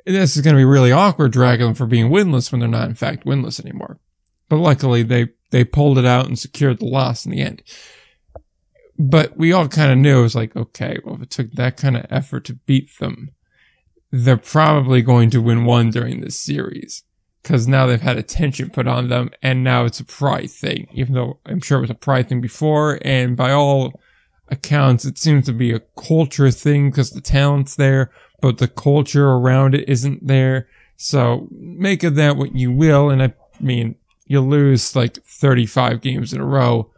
this 0.05 0.35
is 0.35 0.43
going 0.43 0.55
to 0.55 0.59
be 0.59 0.65
really 0.65 0.91
awkward 0.91 1.31
dragging 1.31 1.65
them 1.65 1.73
for 1.73 1.87
being 1.87 2.11
winless 2.11 2.51
when 2.51 2.59
they're 2.59 2.69
not 2.69 2.89
in 2.89 2.93
fact 2.93 3.25
winless 3.25 3.59
anymore. 3.59 3.99
But 4.47 4.57
luckily 4.57 5.01
they, 5.01 5.29
they 5.49 5.63
pulled 5.63 5.97
it 5.97 6.05
out 6.05 6.27
and 6.27 6.37
secured 6.37 6.77
the 6.77 6.85
loss 6.85 7.25
in 7.25 7.31
the 7.31 7.41
end. 7.41 7.63
But 8.99 9.35
we 9.35 9.51
all 9.51 9.67
kind 9.67 9.91
of 9.91 9.97
knew 9.97 10.19
it 10.19 10.23
was 10.23 10.35
like, 10.35 10.55
okay, 10.55 10.99
well, 11.03 11.15
if 11.15 11.23
it 11.23 11.31
took 11.31 11.53
that 11.53 11.75
kind 11.75 11.97
of 11.97 12.05
effort 12.11 12.45
to 12.45 12.53
beat 12.53 12.91
them, 12.99 13.31
they're 14.11 14.37
probably 14.37 15.01
going 15.01 15.29
to 15.31 15.41
win 15.41 15.65
one 15.65 15.89
during 15.89 16.21
this 16.21 16.39
series. 16.39 17.03
Cause 17.43 17.67
now 17.67 17.85
they've 17.85 18.01
had 18.01 18.17
attention 18.17 18.71
put 18.71 18.87
on 18.87 19.07
them 19.07 19.29
and 19.41 19.63
now 19.63 19.85
it's 19.85 20.01
a 20.01 20.05
pride 20.05 20.51
thing, 20.51 20.87
even 20.91 21.13
though 21.13 21.39
I'm 21.45 21.61
sure 21.61 21.77
it 21.77 21.81
was 21.81 21.89
a 21.89 21.95
pride 21.95 22.27
thing 22.27 22.41
before. 22.41 22.99
And 23.03 23.37
by 23.37 23.51
all 23.51 23.93
accounts, 24.49 25.05
it 25.05 25.17
seems 25.17 25.45
to 25.45 25.53
be 25.53 25.71
a 25.71 25.81
culture 25.97 26.51
thing 26.51 26.89
because 26.89 27.11
the 27.11 27.21
talent's 27.21 27.75
there, 27.75 28.11
but 28.41 28.57
the 28.57 28.67
culture 28.67 29.29
around 29.29 29.75
it 29.75 29.87
isn't 29.87 30.27
there. 30.27 30.67
So 30.97 31.47
make 31.51 32.03
of 32.03 32.15
that 32.15 32.35
what 32.35 32.55
you 32.55 32.71
will. 32.71 33.09
And 33.09 33.23
I 33.23 33.33
mean, 33.61 33.95
you 34.25 34.41
lose 34.41 34.95
like 34.95 35.23
35 35.23 36.01
games 36.01 36.33
in 36.33 36.41
a 36.41 36.45
row. 36.45 36.91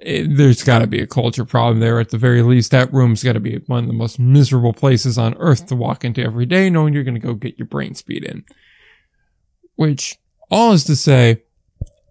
It, 0.00 0.36
there's 0.36 0.62
got 0.62 0.80
to 0.80 0.86
be 0.86 1.00
a 1.00 1.06
culture 1.06 1.44
problem 1.44 1.80
there. 1.80 2.00
At 2.00 2.10
the 2.10 2.18
very 2.18 2.42
least, 2.42 2.70
that 2.70 2.92
room's 2.92 3.22
got 3.22 3.34
to 3.34 3.40
be 3.40 3.58
one 3.66 3.84
of 3.84 3.86
the 3.86 3.92
most 3.92 4.18
miserable 4.18 4.72
places 4.72 5.18
on 5.18 5.34
earth 5.38 5.66
to 5.66 5.76
walk 5.76 6.04
into 6.04 6.22
every 6.22 6.46
day, 6.46 6.70
knowing 6.70 6.94
you're 6.94 7.04
going 7.04 7.14
to 7.14 7.20
go 7.20 7.34
get 7.34 7.58
your 7.58 7.66
brain 7.66 7.94
speed 7.94 8.24
in. 8.24 8.44
Which, 9.76 10.18
all 10.50 10.72
is 10.72 10.84
to 10.84 10.96
say, 10.96 11.42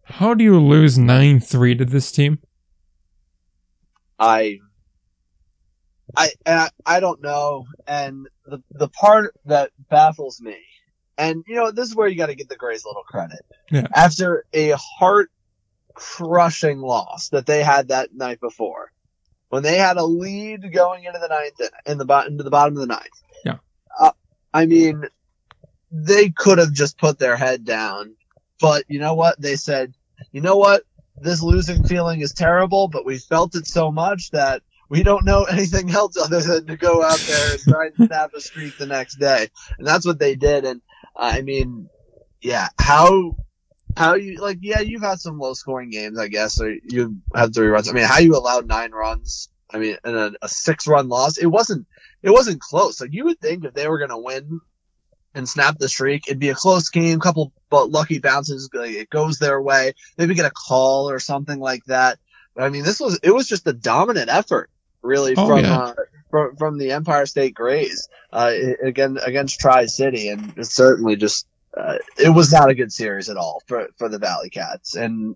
how 0.04 0.34
do 0.34 0.44
you 0.44 0.60
lose 0.60 0.98
9-3 0.98 1.78
to 1.78 1.86
this 1.86 2.12
team? 2.12 2.40
I, 4.18 4.60
I, 6.16 6.30
I, 6.46 6.70
I 6.86 7.00
don't 7.00 7.22
know. 7.22 7.66
And 7.88 8.28
the, 8.46 8.62
the 8.72 8.90
part 8.90 9.36
that 9.46 9.72
baffles 9.90 10.42
me, 10.42 10.58
and 11.18 11.44
you 11.48 11.56
know, 11.56 11.72
this 11.72 11.90
is 11.90 11.96
where 11.96 12.08
you 12.08 12.18
got 12.18 12.28
to 12.28 12.36
give 12.36 12.48
the 12.48 12.56
Greys 12.56 12.86
a 12.86 12.88
little 12.88 13.04
credit. 13.04 13.46
Yeah. 13.70 13.88
After 13.96 14.46
a 14.54 14.72
heart 14.72 15.30
crushing 16.00 16.80
loss 16.80 17.30
that 17.30 17.46
they 17.46 17.64
had 17.64 17.90
that 17.90 18.14
night 18.14 18.40
before, 18.40 18.92
when 19.50 19.64
they 19.64 19.78
had 19.78 19.98
a 19.98 20.04
lead 20.04 20.72
going 20.74 21.04
into 21.04 21.20
the 21.20 21.28
ninth, 21.28 21.72
in 21.86 21.98
the 21.98 22.06
bottom, 22.06 22.34
into 22.34 22.44
the 22.44 22.50
bottom 22.50 22.76
of 22.76 22.82
the 22.82 22.88
ninth. 22.88 23.24
Yeah. 23.44 23.58
Uh, 24.00 24.12
I 24.54 24.66
mean, 24.66 25.06
they 25.92 26.30
could 26.30 26.58
have 26.58 26.74
just 26.74 26.98
put 26.98 27.20
their 27.20 27.36
head 27.36 27.66
down, 27.66 28.16
but 28.60 28.86
you 28.88 29.00
know 29.00 29.16
what? 29.16 29.42
They 29.42 29.56
said, 29.56 29.94
you 30.32 30.42
know 30.42 30.58
what? 30.58 30.84
this 31.22 31.42
losing 31.42 31.84
feeling 31.84 32.22
is 32.22 32.34
terrible, 32.34 32.88
but 32.88 33.06
we 33.06 33.18
felt 33.18 33.56
it 33.56 33.68
so 33.68 33.92
much 33.92 34.32
that 34.32 34.62
we 34.90 35.04
don't 35.04 35.26
know 35.26 35.44
anything 35.52 35.90
else 35.92 36.18
other 36.18 36.42
than 36.42 36.68
to 36.68 36.78
go 36.78 37.04
out 37.04 37.20
there 37.20 37.52
and 37.52 37.62
try 37.62 37.86
and 37.88 38.08
snap 38.08 38.32
a 38.34 38.42
streak 38.42 38.78
the 38.78 38.86
next 38.86 39.16
day. 39.16 39.50
And 39.78 39.88
that's 39.88 40.06
what 40.06 40.20
they 40.20 40.36
did. 40.36 40.66
And 40.66 40.82
uh, 41.16 41.32
I 41.34 41.42
mean, 41.42 41.90
yeah, 42.42 42.68
how, 42.80 43.36
how 44.00 44.16
you, 44.16 44.42
like, 44.42 44.60
yeah, 44.62 44.80
you've 44.80 45.02
had 45.02 45.20
some 45.20 45.38
low 45.38 45.54
scoring 45.54 45.90
games, 45.90 46.18
I 46.18 46.30
guess, 46.30 46.62
or 46.62 46.72
you 46.72 47.18
had 47.36 47.54
three 47.54 47.68
runs. 47.68 47.90
I 47.90 47.94
mean, 47.94 48.06
how 48.06 48.20
you 48.20 48.36
allowed 48.36 48.68
nine 48.68 48.92
runs, 48.92 49.50
I 49.70 49.78
mean, 49.78 49.98
and 50.04 50.16
a, 50.16 50.32
a 50.42 50.48
six 50.48 50.88
run 50.88 51.10
loss, 51.10 51.38
it 51.38 51.48
wasn't, 51.48 51.86
it 52.24 52.30
wasn't 52.30 52.62
close. 52.62 53.02
Like, 53.02 53.14
you 53.14 53.26
would 53.26 53.40
think 53.40 53.66
if 53.66 53.74
they 53.74 53.88
were 53.88 54.00
going 54.00 54.10
to 54.10 54.18
win 54.18 54.62
and 55.36 55.48
snap 55.48 55.78
the 55.78 55.90
streak. 55.90 56.28
It'd 56.28 56.40
be 56.40 56.50
a 56.50 56.56
close 56.56 56.90
game, 56.90 57.20
couple 57.20 57.54
but 57.70 57.92
lucky 57.92 58.20
bounces. 58.20 58.70
It 58.74 59.10
goes 59.10 59.38
their 59.38 59.62
way. 59.62 59.94
Maybe 60.18 60.34
get 60.34 60.46
a 60.46 60.52
call 60.52 61.10
or 61.10 61.20
something 61.20 61.60
like 61.60 61.84
that. 61.86 62.20
But 62.56 62.64
I 62.64 62.70
mean, 62.70 62.84
this 62.84 63.00
was 63.00 63.20
it 63.22 63.32
was 63.32 63.48
just 63.48 63.68
a 63.68 63.74
dominant 63.74 64.30
effort, 64.30 64.70
really, 65.02 65.36
oh, 65.38 65.48
from, 65.48 65.60
yeah. 65.60 65.78
uh, 65.78 65.94
from 66.32 66.56
from 66.56 66.78
the 66.78 66.92
Empire 66.94 67.26
State 67.26 67.54
Greys 67.54 68.10
uh, 68.34 68.52
again 68.84 69.18
against 69.24 69.60
Tri 69.60 69.86
City, 69.86 70.30
and 70.30 70.66
certainly 70.66 71.16
just. 71.16 71.46
Uh, 71.76 71.98
it 72.18 72.30
was 72.30 72.52
not 72.52 72.70
a 72.70 72.76
good 72.76 72.92
series 72.92 73.30
at 73.30 73.38
all 73.38 73.62
for, 73.68 73.90
for 73.98 74.10
the 74.10 74.18
Valley 74.18 74.50
Cats 74.50 74.96
and 74.96 75.36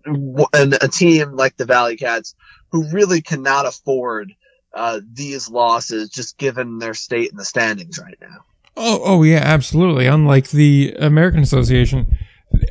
and 0.52 0.76
a 0.82 0.88
team 0.88 1.36
like 1.36 1.56
the 1.56 1.64
Valley 1.64 1.96
Cats 1.96 2.34
who 2.72 2.90
really 2.90 3.22
cannot 3.22 3.66
afford 3.66 4.34
uh, 4.74 5.00
these 5.12 5.48
losses 5.48 6.10
just 6.10 6.36
given 6.36 6.78
their 6.78 6.94
state 6.94 7.30
in 7.30 7.36
the 7.36 7.44
standings 7.44 8.00
right 8.00 8.18
now. 8.20 8.38
Oh, 8.76 9.00
oh 9.04 9.22
yeah, 9.22 9.42
absolutely. 9.44 10.06
Unlike 10.06 10.50
the 10.50 10.96
American 10.98 11.42
Association 11.42 12.18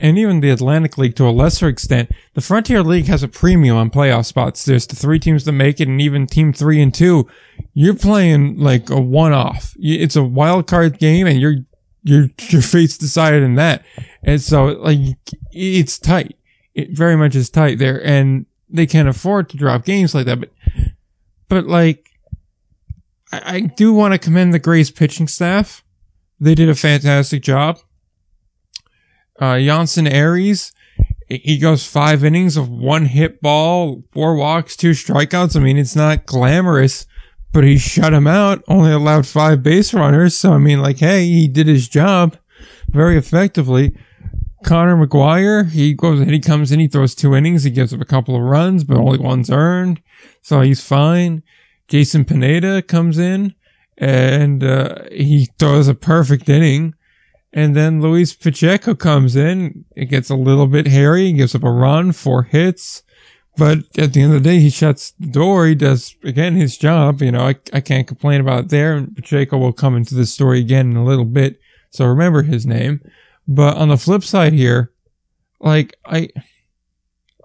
and 0.01 0.17
even 0.17 0.41
the 0.41 0.49
Atlantic 0.49 0.97
League 0.97 1.15
to 1.15 1.27
a 1.27 1.31
lesser 1.31 1.69
extent, 1.69 2.11
the 2.33 2.41
Frontier 2.41 2.83
League 2.83 3.07
has 3.07 3.23
a 3.23 3.29
premium 3.29 3.77
on 3.77 3.89
playoff 3.89 4.25
spots. 4.25 4.65
There's 4.65 4.87
the 4.87 4.97
three 4.97 5.19
teams 5.19 5.45
that 5.45 5.53
make 5.53 5.79
it, 5.79 5.87
and 5.87 6.01
even 6.01 6.27
team 6.27 6.51
three 6.51 6.81
and 6.81 6.93
two, 6.93 7.29
you're 7.73 7.93
playing 7.95 8.59
like 8.59 8.89
a 8.89 8.99
one-off. 8.99 9.73
It's 9.79 10.17
a 10.17 10.23
wild 10.23 10.67
card 10.67 10.99
game, 10.99 11.27
and 11.27 11.39
your 11.39 11.55
your 12.03 12.29
your 12.49 12.61
fate's 12.61 12.97
decided 12.97 13.43
in 13.43 13.55
that. 13.55 13.83
And 14.23 14.41
so, 14.41 14.65
like, 14.65 14.99
it's 15.51 15.97
tight. 15.97 16.37
It 16.73 16.91
very 16.91 17.15
much 17.15 17.35
is 17.35 17.49
tight 17.49 17.79
there, 17.79 18.03
and 18.05 18.45
they 18.69 18.85
can't 18.85 19.09
afford 19.09 19.49
to 19.49 19.57
drop 19.57 19.85
games 19.85 20.15
like 20.15 20.25
that. 20.25 20.39
But, 20.39 20.49
but 21.47 21.67
like, 21.67 22.09
I, 23.31 23.55
I 23.55 23.59
do 23.61 23.93
want 23.93 24.13
to 24.13 24.19
commend 24.19 24.53
the 24.53 24.59
Greys 24.59 24.91
pitching 24.91 25.27
staff 25.27 25.83
they 26.43 26.55
did 26.55 26.69
a 26.69 26.75
fantastic 26.75 27.41
job. 27.41 27.79
Uh, 29.39 29.57
Jansen 29.59 30.07
Aries, 30.07 30.73
he 31.27 31.57
goes 31.57 31.85
five 31.85 32.23
innings 32.23 32.57
of 32.57 32.69
one 32.69 33.05
hit 33.05 33.41
ball, 33.41 34.03
four 34.11 34.35
walks, 34.35 34.75
two 34.75 34.91
strikeouts. 34.91 35.55
I 35.55 35.59
mean, 35.59 35.77
it's 35.77 35.95
not 35.95 36.25
glamorous, 36.25 37.05
but 37.53 37.63
he 37.63 37.77
shut 37.77 38.13
him 38.13 38.27
out, 38.27 38.63
only 38.67 38.91
allowed 38.91 39.27
five 39.27 39.63
base 39.63 39.93
runners. 39.93 40.35
So, 40.35 40.53
I 40.53 40.57
mean, 40.57 40.81
like, 40.81 40.97
hey, 40.97 41.25
he 41.25 41.47
did 41.47 41.67
his 41.67 41.87
job 41.87 42.35
very 42.89 43.15
effectively. 43.17 43.95
Connor 44.63 44.95
McGuire, 44.95 45.69
he 45.69 45.93
goes 45.93 46.19
and 46.19 46.31
he 46.31 46.39
comes 46.39 46.71
in, 46.71 46.79
he 46.79 46.87
throws 46.87 47.13
two 47.13 47.35
innings, 47.35 47.63
he 47.63 47.69
gives 47.69 47.93
up 47.93 48.01
a 48.01 48.05
couple 48.05 48.35
of 48.35 48.41
runs, 48.41 48.83
but 48.83 48.97
only 48.97 49.19
one's 49.19 49.51
earned. 49.51 50.01
So 50.41 50.61
he's 50.61 50.83
fine. 50.83 51.43
Jason 51.87 52.25
Pineda 52.25 52.81
comes 52.81 53.19
in 53.19 53.53
and 53.97 54.63
uh, 54.63 55.03
he 55.11 55.49
throws 55.59 55.87
a 55.87 55.93
perfect 55.93 56.49
inning. 56.49 56.95
And 57.51 57.75
then 57.75 58.01
Luis 58.01 58.33
Pacheco 58.33 58.95
comes 58.95 59.35
in. 59.35 59.85
It 59.95 60.05
gets 60.05 60.31
a 60.31 60.35
little 60.35 60.65
bit 60.65 60.87
hairy. 60.87 61.27
He 61.27 61.33
gives 61.33 61.53
up 61.53 61.63
a 61.63 61.71
run, 61.71 62.11
four 62.11 62.43
hits. 62.43 63.03
But 63.55 63.79
at 63.97 64.13
the 64.13 64.21
end 64.21 64.33
of 64.33 64.43
the 64.43 64.49
day, 64.49 64.59
he 64.59 64.69
shuts 64.69 65.11
the 65.19 65.27
door. 65.27 65.67
He 65.67 65.75
does, 65.75 66.15
again, 66.23 66.55
his 66.55 66.77
job. 66.77 67.21
You 67.21 67.31
know, 67.31 67.41
I, 67.41 67.55
I 67.71 67.81
can't 67.81 68.07
complain 68.07 68.41
about 68.41 68.69
there. 68.69 68.95
And 68.95 69.15
Pacheco 69.15 69.57
will 69.57 69.73
come 69.73 69.95
into 69.95 70.15
this 70.15 70.33
story 70.33 70.59
again 70.59 70.91
in 70.91 70.97
a 70.97 71.05
little 71.05 71.25
bit. 71.25 71.59
So 71.91 72.05
remember 72.05 72.41
his 72.41 72.65
name. 72.65 73.01
But 73.47 73.77
on 73.77 73.89
the 73.89 73.97
flip 73.97 74.23
side 74.23 74.53
here, 74.53 74.91
like, 75.59 75.95
I, 76.05 76.29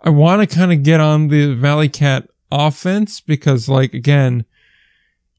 I 0.02 0.10
want 0.10 0.48
to 0.48 0.56
kind 0.56 0.72
of 0.72 0.82
get 0.82 1.00
on 1.00 1.28
the 1.28 1.54
Valley 1.54 1.88
Cat 1.88 2.28
offense 2.50 3.20
because, 3.20 3.68
like, 3.68 3.92
again, 3.92 4.46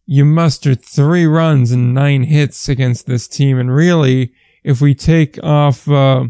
you 0.06 0.26
mustered 0.26 0.84
three 0.84 1.26
runs 1.26 1.72
and 1.72 1.94
nine 1.94 2.24
hits 2.24 2.70
against 2.70 3.08
this 3.08 3.28
team. 3.28 3.58
And 3.58 3.74
really, 3.74 4.34
if 4.64 4.82
we 4.82 4.94
take 4.94 5.44
off 5.44 5.90
uh, 5.90 6.26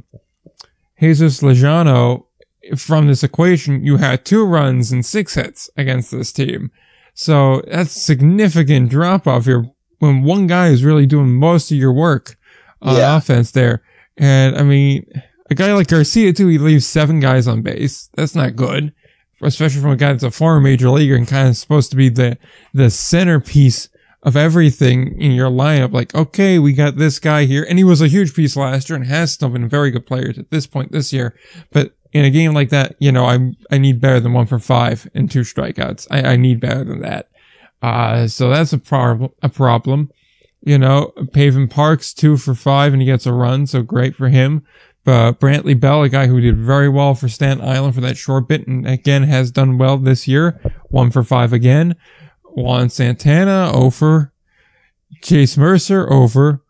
Jesus 1.00 1.42
Lujano 1.42 2.26
from 2.78 3.08
this 3.08 3.24
equation, 3.24 3.84
you 3.84 3.98
had 3.98 4.26
two 4.26 4.46
runs 4.46 4.92
and 4.92 5.06
six 5.06 5.36
hits 5.36 5.70
against 5.78 6.12
this 6.12 6.32
team. 6.32 6.72
So 7.14 7.62
that's 7.68 7.92
significant 7.92 8.90
drop 8.90 9.28
off 9.28 9.46
here 9.46 9.66
when 10.00 10.24
one 10.24 10.48
guy 10.48 10.68
is 10.68 10.84
really 10.84 11.06
doing 11.06 11.36
most 11.36 11.72
of 11.72 11.78
your 11.78 11.94
work 11.94 12.38
on 12.82 12.96
yeah. 12.96 13.18
offense 13.18 13.52
there. 13.52 13.84
And 14.18 14.58
I 14.58 14.64
mean, 14.64 15.06
a 15.50 15.56
guy 15.56 15.74
like 15.74 15.88
Garcia 15.88 16.34
too, 16.34 16.48
he 16.48 16.58
leaves 16.58 16.88
seven 16.88 17.20
guys 17.20 17.48
on 17.48 17.62
base. 17.62 18.10
That's 18.16 18.36
not 18.36 18.56
good 18.56 18.94
especially 19.42 19.82
from 19.82 19.92
a 19.92 19.96
guy 19.96 20.12
that's 20.12 20.24
a 20.24 20.32
former 20.32 20.60
major 20.60 20.90
leaguer 20.90 21.16
and 21.16 21.28
kind 21.28 21.48
of 21.48 21.58
supposed 21.58 21.90
to 21.92 21.98
be 21.98 22.10
the, 22.10 22.38
the 22.74 22.90
centerpiece 22.90 23.90
of 24.24 24.36
everything 24.36 25.20
in 25.20 25.32
your 25.32 25.50
lineup. 25.50 25.94
Like, 25.94 26.14
okay, 26.14 26.60
we 26.60 26.74
got 26.74 26.98
this 26.98 27.20
guy 27.20 27.46
here. 27.46 27.66
And 27.68 27.78
he 27.78 27.84
was 27.84 28.02
a 28.02 28.08
huge 28.08 28.34
piece 28.34 28.58
last 28.58 28.90
year 28.90 28.98
and 28.98 29.06
has 29.06 29.32
still 29.32 29.50
been 29.50 29.70
very 29.70 29.92
good 29.92 30.06
players 30.06 30.38
at 30.38 30.52
this 30.52 30.68
point 30.68 30.92
this 30.92 31.14
year. 31.14 31.36
But 31.72 31.96
in 32.12 32.26
a 32.26 32.30
game 32.30 32.54
like 32.54 32.70
that, 32.70 32.96
you 33.00 33.12
know, 33.12 33.26
I, 33.26 33.52
I 33.72 33.78
need 33.78 34.02
better 34.02 34.20
than 34.20 34.34
one 34.34 34.48
for 34.48 34.60
five 34.60 35.10
and 35.14 35.30
two 35.30 35.42
strikeouts. 35.42 36.08
I, 36.10 36.34
I 36.34 36.36
need 36.36 36.60
better 36.60 36.84
than 36.84 37.02
that. 37.02 37.30
Uh, 37.82 38.28
so 38.28 38.50
that's 38.50 38.74
a 38.74 38.78
problem, 38.78 39.32
a 39.42 39.50
problem. 39.50 40.12
You 40.62 40.78
know, 40.78 41.14
Pavin 41.34 41.68
Parks 41.68 42.14
two 42.14 42.36
for 42.36 42.54
five 42.56 42.94
and 42.94 43.02
he 43.02 43.06
gets 43.06 43.26
a 43.26 43.34
run. 43.34 43.68
So 43.68 43.82
great 43.82 44.16
for 44.16 44.30
him. 44.30 44.66
But 45.06 45.40
Brantley 45.40 45.80
Bell, 45.80 46.04
a 46.04 46.10
guy 46.10 46.28
who 46.28 46.42
did 46.42 46.58
very 46.58 46.90
well 46.90 47.16
for 47.16 47.30
Staten 47.30 47.64
Island 47.64 47.96
for 47.96 48.02
that 48.02 48.18
short 48.18 48.48
bit, 48.48 48.68
and 48.68 48.86
again 48.86 49.24
has 49.24 49.50
done 49.50 49.78
well 49.78 49.98
this 49.98 50.28
year. 50.28 50.60
One 50.90 51.10
for 51.10 51.24
five 51.24 51.54
again. 51.54 51.96
Juan 52.44 52.90
Santana 52.90 53.72
over. 53.74 54.34
Chase 55.22 55.58
Mercer 55.58 56.12
over. 56.12 56.62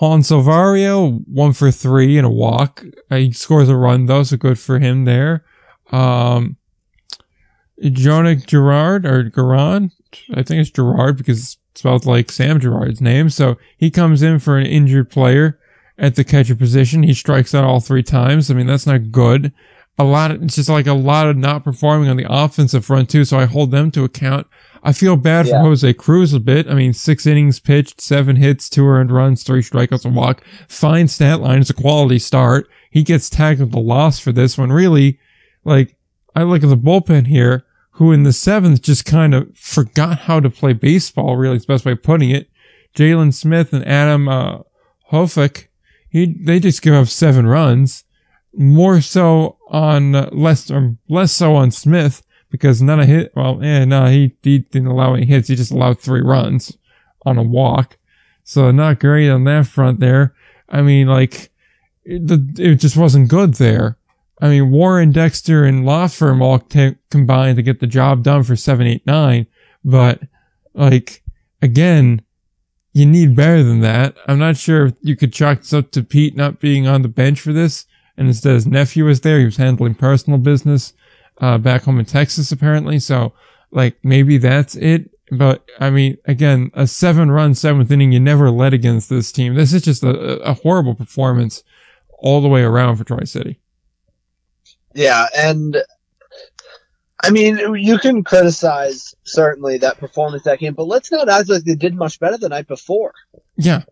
Juan 0.00 0.20
Silverio, 0.20 1.22
one 1.28 1.52
for 1.52 1.70
three 1.70 2.18
in 2.18 2.24
a 2.24 2.30
walk. 2.30 2.84
He 3.10 3.32
scores 3.32 3.68
a 3.68 3.76
run 3.76 4.06
though, 4.06 4.24
so 4.24 4.36
good 4.36 4.58
for 4.58 4.78
him 4.78 5.04
there. 5.04 5.44
Um, 5.92 6.56
Jonah 7.80 8.36
Gerard 8.36 9.06
or 9.06 9.24
Gerard, 9.28 9.90
I 10.32 10.42
think 10.42 10.60
it's 10.60 10.70
Gerard 10.70 11.16
because 11.16 11.38
it's 11.38 11.58
spelled 11.74 12.06
like 12.06 12.32
Sam 12.32 12.58
Gerard's 12.60 13.00
name. 13.00 13.30
So 13.30 13.56
he 13.76 13.90
comes 13.90 14.22
in 14.22 14.38
for 14.38 14.58
an 14.58 14.66
injured 14.66 15.10
player 15.10 15.60
at 15.96 16.16
the 16.16 16.24
catcher 16.24 16.56
position. 16.56 17.02
He 17.02 17.14
strikes 17.14 17.54
out 17.54 17.64
all 17.64 17.80
three 17.80 18.02
times. 18.02 18.50
I 18.50 18.54
mean, 18.54 18.66
that's 18.66 18.86
not 18.86 19.12
good. 19.12 19.52
A 19.96 20.04
lot 20.04 20.32
of, 20.32 20.42
it's 20.42 20.56
just 20.56 20.68
like 20.68 20.88
a 20.88 20.94
lot 20.94 21.28
of 21.28 21.36
not 21.36 21.62
performing 21.62 22.08
on 22.08 22.16
the 22.16 22.26
offensive 22.28 22.84
front 22.84 23.10
too. 23.10 23.24
So 23.24 23.38
I 23.38 23.44
hold 23.44 23.70
them 23.70 23.92
to 23.92 24.02
account. 24.02 24.48
I 24.86 24.92
feel 24.92 25.16
bad 25.16 25.46
Yeah. 25.46 25.62
for 25.62 25.68
Jose 25.68 25.92
Cruz 25.94 26.34
a 26.34 26.40
bit. 26.40 26.68
I 26.68 26.74
mean, 26.74 26.92
six 26.92 27.26
innings 27.26 27.58
pitched, 27.58 28.00
seven 28.02 28.36
hits, 28.36 28.68
two 28.68 28.86
earned 28.86 29.10
runs, 29.10 29.42
three 29.42 29.62
strikeouts, 29.62 30.04
a 30.04 30.10
walk. 30.10 30.44
Fine 30.68 31.08
stat 31.08 31.40
line. 31.40 31.60
It's 31.60 31.70
a 31.70 31.74
quality 31.74 32.18
start. 32.18 32.68
He 32.90 33.02
gets 33.02 33.30
tagged 33.30 33.60
with 33.60 33.72
the 33.72 33.80
loss 33.80 34.18
for 34.20 34.30
this 34.30 34.58
one. 34.58 34.70
Really, 34.70 35.18
like, 35.64 35.96
I 36.36 36.42
look 36.42 36.62
at 36.62 36.68
the 36.68 36.76
bullpen 36.76 37.26
here, 37.28 37.64
who 37.92 38.12
in 38.12 38.24
the 38.24 38.32
seventh 38.32 38.82
just 38.82 39.04
kind 39.06 39.34
of 39.34 39.56
forgot 39.56 40.18
how 40.20 40.38
to 40.40 40.50
play 40.50 40.74
baseball, 40.74 41.36
really, 41.36 41.56
is 41.56 41.64
the 41.64 41.72
best 41.72 41.84
way 41.86 41.92
of 41.92 42.02
putting 42.02 42.30
it. 42.30 42.50
Jalen 42.94 43.32
Smith 43.32 43.72
and 43.72 43.86
Adam, 43.86 44.28
uh, 44.28 44.58
Hofek, 45.12 45.66
he, 46.10 46.26
they 46.26 46.60
just 46.60 46.82
give 46.82 46.94
up 46.94 47.08
seven 47.08 47.46
runs. 47.46 48.04
More 48.56 49.00
so 49.00 49.58
on, 49.68 50.14
uh, 50.14 50.28
less, 50.30 50.70
less 51.08 51.32
so 51.32 51.56
on 51.56 51.70
Smith, 51.72 52.22
because 52.54 52.80
none 52.80 53.00
of 53.00 53.08
hit, 53.08 53.32
well, 53.34 53.58
yeah, 53.60 53.84
no, 53.84 54.06
he, 54.06 54.36
he 54.40 54.60
didn't 54.60 54.86
allow 54.86 55.14
any 55.14 55.26
hits. 55.26 55.48
He 55.48 55.56
just 55.56 55.72
allowed 55.72 55.98
three 55.98 56.20
runs 56.20 56.78
on 57.26 57.36
a 57.36 57.42
walk. 57.42 57.98
So 58.44 58.70
not 58.70 59.00
great 59.00 59.28
on 59.28 59.42
that 59.42 59.66
front 59.66 59.98
there. 59.98 60.36
I 60.68 60.80
mean, 60.80 61.08
like, 61.08 61.50
it, 62.04 62.30
it 62.60 62.76
just 62.76 62.96
wasn't 62.96 63.28
good 63.28 63.54
there. 63.54 63.98
I 64.40 64.50
mean, 64.50 64.70
Warren, 64.70 65.10
Dexter, 65.10 65.64
and 65.64 65.84
Law 65.84 66.06
Firm 66.06 66.40
all 66.40 66.60
t- 66.60 66.94
combined 67.10 67.56
to 67.56 67.62
get 67.64 67.80
the 67.80 67.88
job 67.88 68.22
done 68.22 68.44
for 68.44 68.54
789. 68.54 69.48
But, 69.84 70.20
like, 70.74 71.24
again, 71.60 72.22
you 72.92 73.04
need 73.04 73.34
better 73.34 73.64
than 73.64 73.80
that. 73.80 74.14
I'm 74.28 74.38
not 74.38 74.56
sure 74.56 74.86
if 74.86 74.94
you 75.02 75.16
could 75.16 75.32
chalk 75.32 75.62
this 75.62 75.72
up 75.72 75.90
to 75.90 76.04
Pete 76.04 76.36
not 76.36 76.60
being 76.60 76.86
on 76.86 77.02
the 77.02 77.08
bench 77.08 77.40
for 77.40 77.52
this. 77.52 77.86
And 78.16 78.28
instead 78.28 78.54
his 78.54 78.64
nephew 78.68 79.06
was 79.06 79.22
there. 79.22 79.40
He 79.40 79.44
was 79.44 79.56
handling 79.56 79.96
personal 79.96 80.38
business, 80.38 80.92
uh, 81.38 81.58
back 81.58 81.82
home 81.82 81.98
in 81.98 82.04
Texas, 82.04 82.52
apparently. 82.52 82.98
So, 82.98 83.32
like, 83.70 83.96
maybe 84.02 84.38
that's 84.38 84.76
it. 84.76 85.10
But, 85.30 85.64
I 85.80 85.90
mean, 85.90 86.18
again, 86.26 86.70
a 86.74 86.86
seven 86.86 87.30
run 87.30 87.54
seventh 87.54 87.90
inning 87.90 88.12
you 88.12 88.20
never 88.20 88.50
led 88.50 88.74
against 88.74 89.08
this 89.08 89.32
team. 89.32 89.54
This 89.54 89.72
is 89.72 89.82
just 89.82 90.02
a, 90.02 90.40
a 90.42 90.54
horrible 90.54 90.94
performance 90.94 91.62
all 92.18 92.40
the 92.40 92.48
way 92.48 92.62
around 92.62 92.96
for 92.96 93.04
Troy 93.04 93.24
City. 93.24 93.60
Yeah, 94.94 95.26
and 95.36 95.82
I 97.22 97.30
mean, 97.30 97.58
you 97.74 97.98
can 97.98 98.22
criticize 98.22 99.14
certainly 99.24 99.78
that 99.78 99.98
performance 99.98 100.44
that 100.44 100.58
game, 100.58 100.74
but 100.74 100.86
let's 100.86 101.10
not 101.10 101.28
act 101.28 101.48
like 101.48 101.64
they 101.64 101.74
did 101.74 101.94
much 101.94 102.20
better 102.20 102.36
the 102.36 102.48
night 102.48 102.68
before. 102.68 103.14
Yeah. 103.56 103.82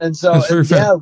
And 0.00 0.16
so, 0.16 0.42
and 0.50 0.70
yeah, 0.70 0.96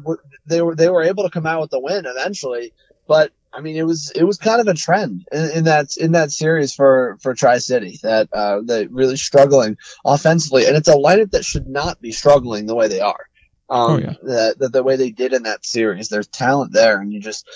they 0.47 0.61
were 0.61 0.75
they 0.75 0.91
were 0.91 1.03
able 1.03 1.25
to 1.25 1.31
come 1.31 1.47
out 1.47 1.63
with 1.63 1.71
the 1.71 1.81
win 1.81 2.05
eventually, 2.07 2.73
but 3.09 3.33
I 3.53 3.61
mean, 3.61 3.77
it 3.77 3.85
was 3.87 4.11
it 4.15 4.25
was 4.25 4.39
kind 4.39 4.61
of 4.61 4.67
a 4.67 4.75
trend 4.75 5.27
in, 5.31 5.51
in 5.51 5.65
that 5.65 5.97
in 5.97 6.13
that 6.13 6.33
series 6.33 6.75
for 6.75 7.19
for 7.21 7.35
Tri 7.35 7.59
City 7.59 7.99
that 8.03 8.29
uh, 8.33 8.61
they 8.65 8.87
really 8.87 9.17
struggling 9.17 9.77
offensively, 10.05 10.67
and 10.67 10.77
it's 10.77 10.89
a 10.89 10.95
lineup 10.95 11.33
that 11.33 11.45
should 11.45 11.69
not 11.69 12.01
be 12.01 12.13
struggling 12.13 12.67
the 12.67 12.75
way 12.75 12.89
they 12.89 13.01
are. 13.01 13.27
Um, 13.69 13.91
Oh, 13.91 13.99
yeah. 13.99 14.15
the, 14.23 14.55
the 14.59 14.69
the 14.69 14.83
way 14.83 14.97
they 14.97 15.11
did 15.11 15.33
in 15.33 15.45
that 15.45 15.65
series, 15.65 16.09
there's 16.09 16.29
talent 16.29 16.73
there, 16.73 16.99
and 16.99 17.13
you 17.13 17.21
just 17.21 17.47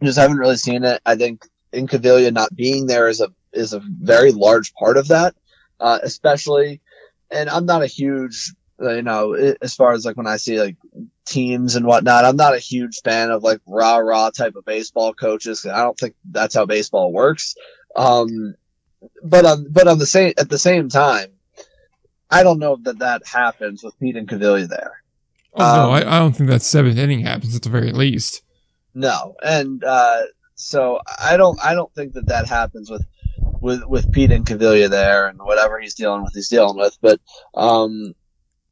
you 0.00 0.06
just 0.06 0.18
haven't 0.18 0.38
really 0.38 0.56
seen 0.56 0.84
it. 0.84 1.00
I 1.04 1.16
think 1.16 1.46
in 1.72 1.86
Incaviglia 1.86 2.32
not 2.32 2.54
being 2.54 2.86
there 2.86 3.08
is 3.08 3.20
a 3.20 3.28
is 3.52 3.72
a 3.72 3.80
very 3.80 4.32
large 4.32 4.72
part 4.74 4.96
of 4.96 5.08
that, 5.08 5.34
uh, 5.80 5.98
especially. 6.02 6.80
And 7.30 7.50
I'm 7.50 7.66
not 7.66 7.82
a 7.82 7.86
huge, 7.86 8.54
you 8.78 9.02
know, 9.02 9.32
as 9.34 9.74
far 9.74 9.92
as 9.92 10.04
like 10.04 10.16
when 10.16 10.28
I 10.28 10.36
see 10.36 10.60
like 10.60 10.76
teams 11.26 11.76
and 11.76 11.86
whatnot, 11.86 12.24
I'm 12.24 12.36
not 12.36 12.54
a 12.54 12.58
huge 12.58 13.00
fan 13.02 13.30
of 13.30 13.42
like 13.42 13.60
rah 13.66 13.98
rah 13.98 14.30
type 14.30 14.56
of 14.56 14.64
baseball 14.64 15.12
coaches. 15.12 15.66
I 15.66 15.82
don't 15.82 15.98
think 15.98 16.14
that's 16.24 16.54
how 16.54 16.66
baseball 16.66 17.12
works. 17.12 17.54
Um, 17.94 18.54
but 19.22 19.44
on 19.44 19.66
but 19.70 19.88
on 19.88 19.98
the 19.98 20.06
same 20.06 20.32
at 20.38 20.48
the 20.48 20.58
same 20.58 20.88
time, 20.88 21.28
I 22.30 22.42
don't 22.42 22.58
know 22.58 22.76
that 22.82 23.00
that 23.00 23.26
happens 23.26 23.82
with 23.82 23.98
Pete 23.98 24.16
Incaviglia 24.16 24.68
there. 24.68 25.02
Oh, 25.54 25.76
no, 25.76 25.82
Um, 25.84 25.90
I, 25.90 26.16
I 26.16 26.18
don't 26.18 26.32
think 26.32 26.50
that 26.50 26.62
seventh 26.62 26.98
inning 26.98 27.20
happens 27.20 27.56
at 27.56 27.62
the 27.62 27.70
very 27.70 27.92
least. 27.92 28.42
No, 28.94 29.34
and 29.42 29.82
uh, 29.84 30.22
so 30.54 31.00
I 31.18 31.36
don't 31.36 31.58
I 31.62 31.74
don't 31.74 31.92
think 31.94 32.14
that 32.14 32.26
that 32.26 32.46
happens 32.46 32.90
with 32.90 33.04
with 33.60 33.84
with 33.84 34.12
Pete 34.12 34.30
Incaviglia 34.30 34.88
there 34.88 35.28
and 35.28 35.38
whatever 35.38 35.78
he's 35.80 35.94
dealing 35.94 36.22
with 36.22 36.32
he's 36.34 36.48
dealing 36.48 36.76
with. 36.76 36.96
But 37.00 37.20
um, 37.54 38.14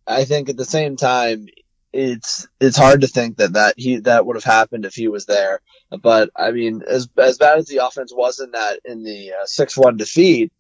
I 0.07 0.25
think 0.25 0.49
at 0.49 0.57
the 0.57 0.65
same 0.65 0.97
time 0.97 1.47
it's 1.95 2.47
it's 2.61 2.77
hard 2.77 3.01
to 3.03 3.07
think 3.07 3.37
that 3.39 3.53
that 3.55 3.75
he 3.79 3.99
that 4.01 4.27
would 4.27 4.37
have 4.37 4.45
happened 4.45 4.85
if 4.85 4.95
he 4.95 5.09
was 5.09 5.27
there. 5.27 5.61
But 6.03 6.31
I 6.37 6.51
mean, 6.51 6.83
as 6.87 7.09
as 7.17 7.39
bad 7.39 7.59
as 7.59 7.67
the 7.67 7.87
offense 7.87 8.13
was 8.15 8.41
in 8.41 8.51
that 8.53 8.81
in 8.85 9.03
the 9.05 9.33
six 9.47 9.77
one 9.77 9.97
defeat. 9.97 10.53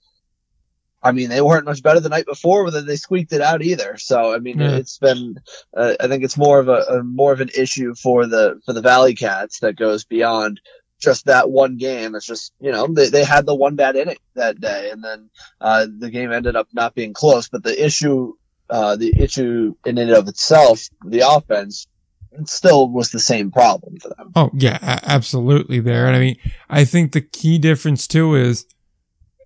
I 1.02 1.12
mean, 1.12 1.28
they 1.28 1.42
weren't 1.42 1.66
much 1.66 1.82
better 1.82 2.00
the 2.00 2.08
night 2.08 2.24
before, 2.24 2.64
but 2.64 2.86
they 2.86 2.96
squeaked 2.96 3.34
it 3.34 3.42
out 3.42 3.60
either. 3.62 3.98
So, 3.98 4.32
I 4.32 4.38
mean, 4.38 4.58
Yeah. 4.58 4.70
it's 4.76 4.96
been, 4.96 5.36
uh, 5.76 5.96
I 6.00 6.08
think 6.08 6.24
it's 6.24 6.38
more 6.38 6.58
of 6.58 6.68
a, 6.68 6.80
a 6.88 7.02
more 7.02 7.30
of 7.30 7.42
an 7.42 7.50
issue 7.54 7.94
for 7.94 8.26
the 8.26 8.58
for 8.64 8.72
the 8.72 8.80
Valley 8.80 9.14
Cats 9.14 9.58
that 9.60 9.76
goes 9.76 10.06
beyond 10.06 10.62
just 11.02 11.26
that 11.26 11.50
one 11.50 11.76
game. 11.76 12.14
It's 12.14 12.24
just 12.24 12.54
you 12.58 12.72
know 12.72 12.86
they 12.86 13.10
they 13.10 13.22
had 13.24 13.44
the 13.44 13.54
one 13.54 13.76
bad 13.76 13.96
inning 13.96 14.16
that 14.34 14.58
day, 14.58 14.88
and 14.90 15.04
then 15.04 15.28
uh, 15.60 15.86
the 15.98 16.08
game 16.10 16.32
ended 16.32 16.56
up 16.56 16.68
not 16.72 16.94
being 16.94 17.12
close. 17.12 17.50
But 17.50 17.64
the 17.64 17.84
issue, 17.84 18.32
uh, 18.74 18.96
the 18.96 19.12
issue 19.16 19.76
in 19.86 19.98
and 19.98 20.10
of 20.10 20.26
itself, 20.26 20.88
the 21.06 21.20
offense, 21.20 21.86
it 22.32 22.48
still 22.48 22.88
was 22.88 23.10
the 23.10 23.20
same 23.20 23.52
problem 23.52 23.98
for 24.00 24.08
them. 24.08 24.32
Oh, 24.34 24.50
yeah, 24.52 24.78
absolutely 25.04 25.78
there. 25.78 26.06
And 26.08 26.16
I 26.16 26.18
mean, 26.18 26.36
I 26.68 26.84
think 26.84 27.12
the 27.12 27.20
key 27.20 27.58
difference 27.58 28.08
too 28.08 28.34
is 28.34 28.66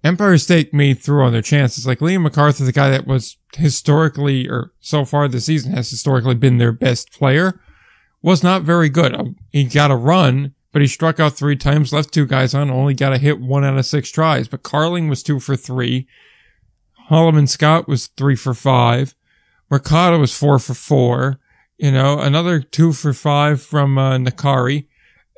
Empire 0.02 0.38
State 0.38 0.72
made 0.72 1.00
through 1.00 1.24
on 1.24 1.32
their 1.32 1.42
chances. 1.42 1.86
Like 1.86 1.98
Liam 1.98 2.22
MacArthur, 2.22 2.64
the 2.64 2.72
guy 2.72 2.88
that 2.88 3.06
was 3.06 3.36
historically, 3.54 4.48
or 4.48 4.72
so 4.80 5.04
far 5.04 5.28
this 5.28 5.44
season 5.44 5.72
has 5.72 5.90
historically 5.90 6.34
been 6.34 6.56
their 6.56 6.72
best 6.72 7.12
player, 7.12 7.60
was 8.22 8.42
not 8.42 8.62
very 8.62 8.88
good. 8.88 9.14
Uh, 9.14 9.24
He 9.50 9.64
got 9.64 9.90
a 9.90 9.96
run, 9.96 10.54
but 10.72 10.80
he 10.80 10.88
struck 10.88 11.20
out 11.20 11.34
three 11.34 11.56
times, 11.56 11.92
left 11.92 12.14
two 12.14 12.24
guys 12.24 12.54
on, 12.54 12.70
only 12.70 12.94
got 12.94 13.12
a 13.12 13.18
hit 13.18 13.40
one 13.40 13.64
out 13.64 13.76
of 13.76 13.84
six 13.84 14.10
tries. 14.10 14.48
But 14.48 14.62
Carling 14.62 15.10
was 15.10 15.22
two 15.22 15.38
for 15.38 15.54
three. 15.54 16.06
Holloman 17.10 17.48
Scott 17.48 17.86
was 17.88 18.06
three 18.06 18.36
for 18.36 18.54
five. 18.54 19.14
Mercado 19.70 20.18
was 20.18 20.36
four 20.36 20.58
for 20.58 20.74
four. 20.74 21.38
You 21.76 21.92
know, 21.92 22.18
another 22.18 22.60
two 22.60 22.92
for 22.92 23.12
five 23.12 23.62
from 23.62 23.98
uh, 23.98 24.18
Nakari. 24.18 24.86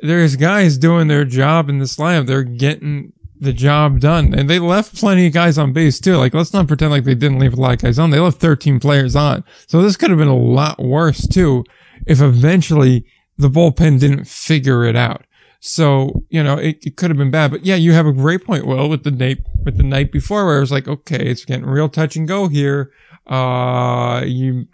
There's 0.01 0.37
guys 0.37 0.79
doing 0.79 1.09
their 1.09 1.25
job 1.25 1.69
in 1.69 1.79
this 1.79 1.97
lineup. 1.97 2.27
They're 2.27 2.43
getting 2.43 3.13
the 3.41 3.53
job 3.53 4.01
done. 4.01 4.35
And 4.35 4.49
they 4.49 4.59
left 4.59 4.95
plenty 4.95 5.27
of 5.27 5.33
guys 5.33 5.59
on 5.59 5.73
base 5.73 5.99
too. 5.99 6.17
Like, 6.17 6.35
let's 6.35 6.53
not 6.53 6.69
pretend 6.69 6.93
like 6.93 7.05
they 7.05 7.15
didn't 7.15 7.39
leave 7.39 7.55
a 7.55 7.61
lot 7.61 7.75
of 7.75 7.81
guys 7.81 7.99
on. 7.99 8.11
They 8.11 8.21
left 8.21 8.39
13 8.39 8.81
players 8.81 9.17
on. 9.17 9.45
So 9.67 9.83
this 9.83 9.97
could 9.97 10.11
have 10.11 10.19
been 10.19 10.29
a 10.29 10.37
lot 10.37 10.79
worse 10.79 11.27
too 11.27 11.65
if 12.07 12.21
eventually 12.21 13.07
the 13.37 13.49
bullpen 13.49 13.99
didn't 13.99 14.27
figure 14.27 14.85
it 14.85 14.97
out. 14.97 15.25
So, 15.61 16.25
you 16.31 16.43
know, 16.43 16.57
it, 16.57 16.79
it 16.83 16.97
could 16.97 17.11
have 17.11 17.19
been 17.19 17.31
bad. 17.31 17.51
But 17.51 17.67
yeah, 17.67 17.75
you 17.75 17.93
have 17.93 18.07
a 18.07 18.13
great 18.13 18.45
point, 18.45 18.67
Will, 18.67 18.89
with 18.89 19.05
the 19.05 19.11
night, 19.11 19.39
with 19.65 19.77
the 19.77 19.83
night 19.83 20.11
before 20.11 20.47
where 20.47 20.57
it 20.57 20.61
was 20.61 20.73
like, 20.73 20.89
okay, 20.89 21.27
it's 21.27 21.45
getting 21.45 21.67
real 21.67 21.89
touch 21.89 22.17
and 22.17 22.27
go 22.27 22.49
here. 22.49 22.91
Uh, 23.31 24.23
you, 24.27 24.67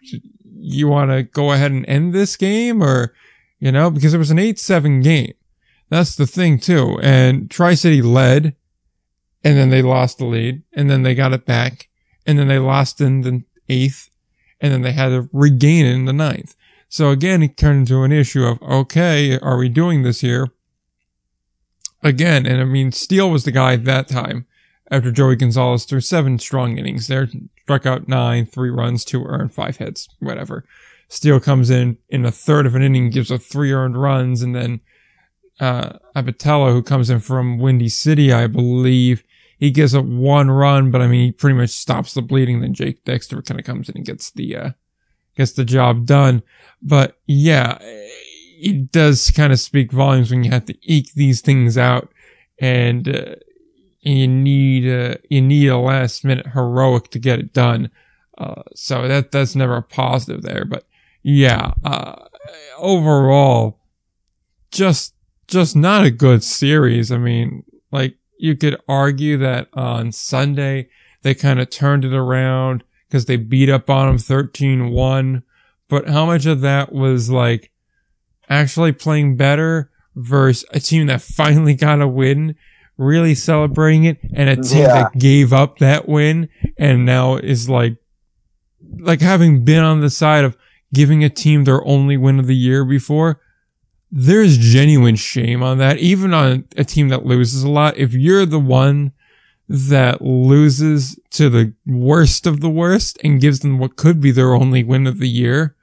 you 0.59 0.89
want 0.89 1.11
to 1.11 1.23
go 1.23 1.53
ahead 1.53 1.71
and 1.71 1.87
end 1.87 2.15
this 2.15 2.37
game 2.37 2.83
or, 2.83 3.15
you 3.61 3.71
know, 3.71 3.91
because 3.91 4.15
it 4.15 4.19
was 4.19 4.31
an 4.31 4.39
8-7 4.39 5.03
game. 5.03 5.35
That's 5.91 6.17
the 6.17 6.27
thing 6.27 6.59
too. 6.59 6.99
And 7.03 7.51
Tri-City 7.51 8.03
led 8.03 8.57
and 9.45 9.57
then 9.57 9.71
they 9.71 9.83
lost 9.83 10.19
the 10.19 10.25
lead 10.25 10.63
and 10.73 10.91
then 10.91 11.03
they 11.03 11.15
got 11.15 11.33
it 11.33 11.45
back 11.45 11.89
and 12.27 12.39
then 12.39 12.49
they 12.49 12.59
lost 12.59 13.01
in 13.01 13.21
the 13.21 13.45
eighth 13.69 14.11
and 14.61 14.73
then 14.73 14.83
they 14.83 14.93
had 14.93 15.11
to 15.11 15.29
regain 15.33 15.87
it 15.87 15.95
in 15.95 16.07
the 16.07 16.13
ninth. 16.13 16.57
So 16.89 17.11
again, 17.11 17.43
it 17.43 17.57
turned 17.57 17.81
into 17.81 18.03
an 18.03 18.13
issue 18.13 18.45
of, 18.45 18.61
okay, 18.63 19.39
are 19.39 19.59
we 19.59 19.69
doing 19.69 20.03
this 20.03 20.21
here? 20.21 20.49
Again, 22.03 22.47
and 22.47 22.61
I 22.61 22.65
mean, 22.65 22.93
Steele 22.93 23.31
was 23.31 23.45
the 23.45 23.53
guy 23.53 23.75
at 23.75 23.85
that 23.85 24.09
time 24.09 24.47
after 24.91 25.11
Joey 25.11 25.37
Gonzalez 25.37 25.85
threw 25.85 26.01
seven 26.01 26.39
strong 26.39 26.79
innings 26.79 27.09
there, 27.09 27.29
struck 27.63 27.87
out 27.87 28.09
nine, 28.09 28.47
three 28.47 28.71
runs, 28.71 29.05
two 29.05 29.25
earned, 29.25 29.53
five 29.53 29.77
hits, 29.79 30.09
whatever. 30.21 30.65
Steele 31.09 31.41
comes 31.41 31.71
in 31.71 31.99
in 32.09 32.25
a 32.25 32.33
third 32.33 32.67
of 32.67 32.75
an 32.75 32.83
inning, 32.83 33.11
gives 33.11 33.31
up 33.31 33.43
three 33.43 33.73
earned 33.73 34.01
runs, 34.01 34.43
and 34.43 34.55
then 34.55 34.81
uh, 35.61 35.99
Abatello, 36.15 36.73
who 36.73 36.83
comes 36.83 37.11
in 37.11 37.21
from 37.21 37.59
Windy 37.59 37.89
City, 37.89 38.33
I 38.33 38.47
believe, 38.47 39.23
he 39.59 39.71
gives 39.71 39.95
up 39.95 40.05
one 40.05 40.51
run, 40.51 40.91
but 40.91 41.01
I 41.01 41.07
mean, 41.07 41.27
he 41.27 41.33
pretty 41.33 41.57
much 41.57 41.71
stops 41.71 42.13
the 42.13 42.23
bleeding. 42.23 42.61
Then 42.61 42.75
Jake 42.75 43.05
Dexter 43.05 43.41
kind 43.41 43.59
of 43.59 43.65
comes 43.65 43.89
in 43.89 43.97
and 43.97 44.05
gets 44.05 44.31
the, 44.31 44.57
uh, 44.57 44.71
gets 45.35 45.53
the 45.53 45.65
job 45.65 46.07
done. 46.07 46.43
But 46.83 47.19
yeah, 47.27 47.79
it 47.81 48.93
does 48.93 49.31
kind 49.31 49.53
of 49.53 49.59
speak 49.59 49.93
volumes 49.93 50.31
when 50.31 50.45
you 50.45 50.51
have 50.51 50.67
to 50.67 50.77
eke 50.83 51.15
these 51.15 51.41
things 51.41 51.79
out 51.79 52.13
and, 52.59 53.09
uh, 53.09 53.35
and 54.07 54.17
you 54.17 54.29
need, 54.29 54.89
uh, 54.89 55.17
you 55.29 55.43
need 55.43 55.67
a 55.67 55.77
last 55.77 56.25
minute 56.25 56.47
heroic 56.55 57.11
to 57.11 57.19
get 57.19 57.41
it 57.41 57.53
done. 57.53 57.91
Uh, 58.39 58.63
so 58.75 59.09
that, 59.09 59.33
that's 59.33 59.57
never 59.57 59.77
a 59.77 59.83
positive 59.83 60.43
there. 60.43 60.65
But 60.65 60.87
yeah, 61.23 61.73
uh, 61.85 62.25
overall, 62.79 63.81
just, 64.71 65.15
just 65.49 65.75
not 65.75 66.05
a 66.05 66.11
good 66.13 66.45
series. 66.45 67.11
I 67.11 67.19
mean, 67.19 67.65
like, 67.91 68.17
you 68.39 68.55
could 68.55 68.77
argue 68.89 69.37
that 69.39 69.69
on 69.73 70.13
Sunday 70.13 70.89
they 71.23 71.35
kind 71.35 71.59
of 71.59 71.71
turned 71.71 72.05
it 72.05 72.15
around 72.15 72.85
because 73.09 73.25
they 73.25 73.37
beat 73.37 73.69
up 73.69 73.91
on 73.91 74.07
them 74.07 74.19
13-1. 74.19 75.43
But 75.89 76.09
how 76.09 76.27
much 76.27 76.47
of 76.47 76.61
that 76.61 76.93
was 76.93 77.31
like 77.31 77.73
actually 78.49 78.93
playing 78.93 79.37
better 79.37 79.91
versus 80.15 80.65
a 80.71 80.79
team 80.79 81.07
that 81.07 81.23
finally 81.23 81.75
got 81.75 82.01
a 82.01 82.07
win, 82.07 82.55
really 82.97 83.35
celebrating 83.35 84.05
it, 84.05 84.19
and 84.35 84.49
a 84.49 84.57
team 84.57 84.83
yeah. 84.83 85.03
that 85.03 85.19
gave 85.19 85.53
up 85.53 85.79
that 85.79 86.09
win 86.09 86.49
and 86.77 87.05
now 87.05 87.37
is 87.37 87.69
like, 87.69 87.97
like 88.99 89.21
having 89.21 89.65
been 89.65 89.83
on 89.83 90.01
the 90.01 90.11
side 90.11 90.45
of 90.45 90.57
giving 90.95 91.23
a 91.23 91.29
team 91.29 91.65
their 91.65 91.85
only 91.87 92.17
win 92.17 92.39
of 92.39 92.47
the 92.47 92.57
year 92.57 92.85
before, 92.85 93.41
there's 94.11 94.57
genuine 94.57 95.17
shame 95.17 95.63
on 95.63 95.79
that, 95.79 95.99
even 95.99 96.33
on 96.33 96.65
a 96.77 96.85
team 96.85 97.09
that 97.09 97.27
loses 97.27 97.63
a 97.63 97.71
lot. 97.71 97.97
If 97.97 98.15
you're 98.15 98.47
the 98.47 98.61
one 98.61 99.13
that 99.69 100.23
loses 100.23 101.19
to 101.31 101.51
the 101.51 101.75
worst 101.85 102.47
of 102.47 102.61
the 102.61 102.71
worst 102.71 103.19
and 103.25 103.41
gives 103.41 103.61
them 103.61 103.79
what 103.79 103.97
could 103.97 104.21
be 104.21 104.31
their 104.31 104.55
only 104.55 104.85
win 104.85 105.07
of 105.07 105.19
the 105.19 105.29
year, 105.29 105.75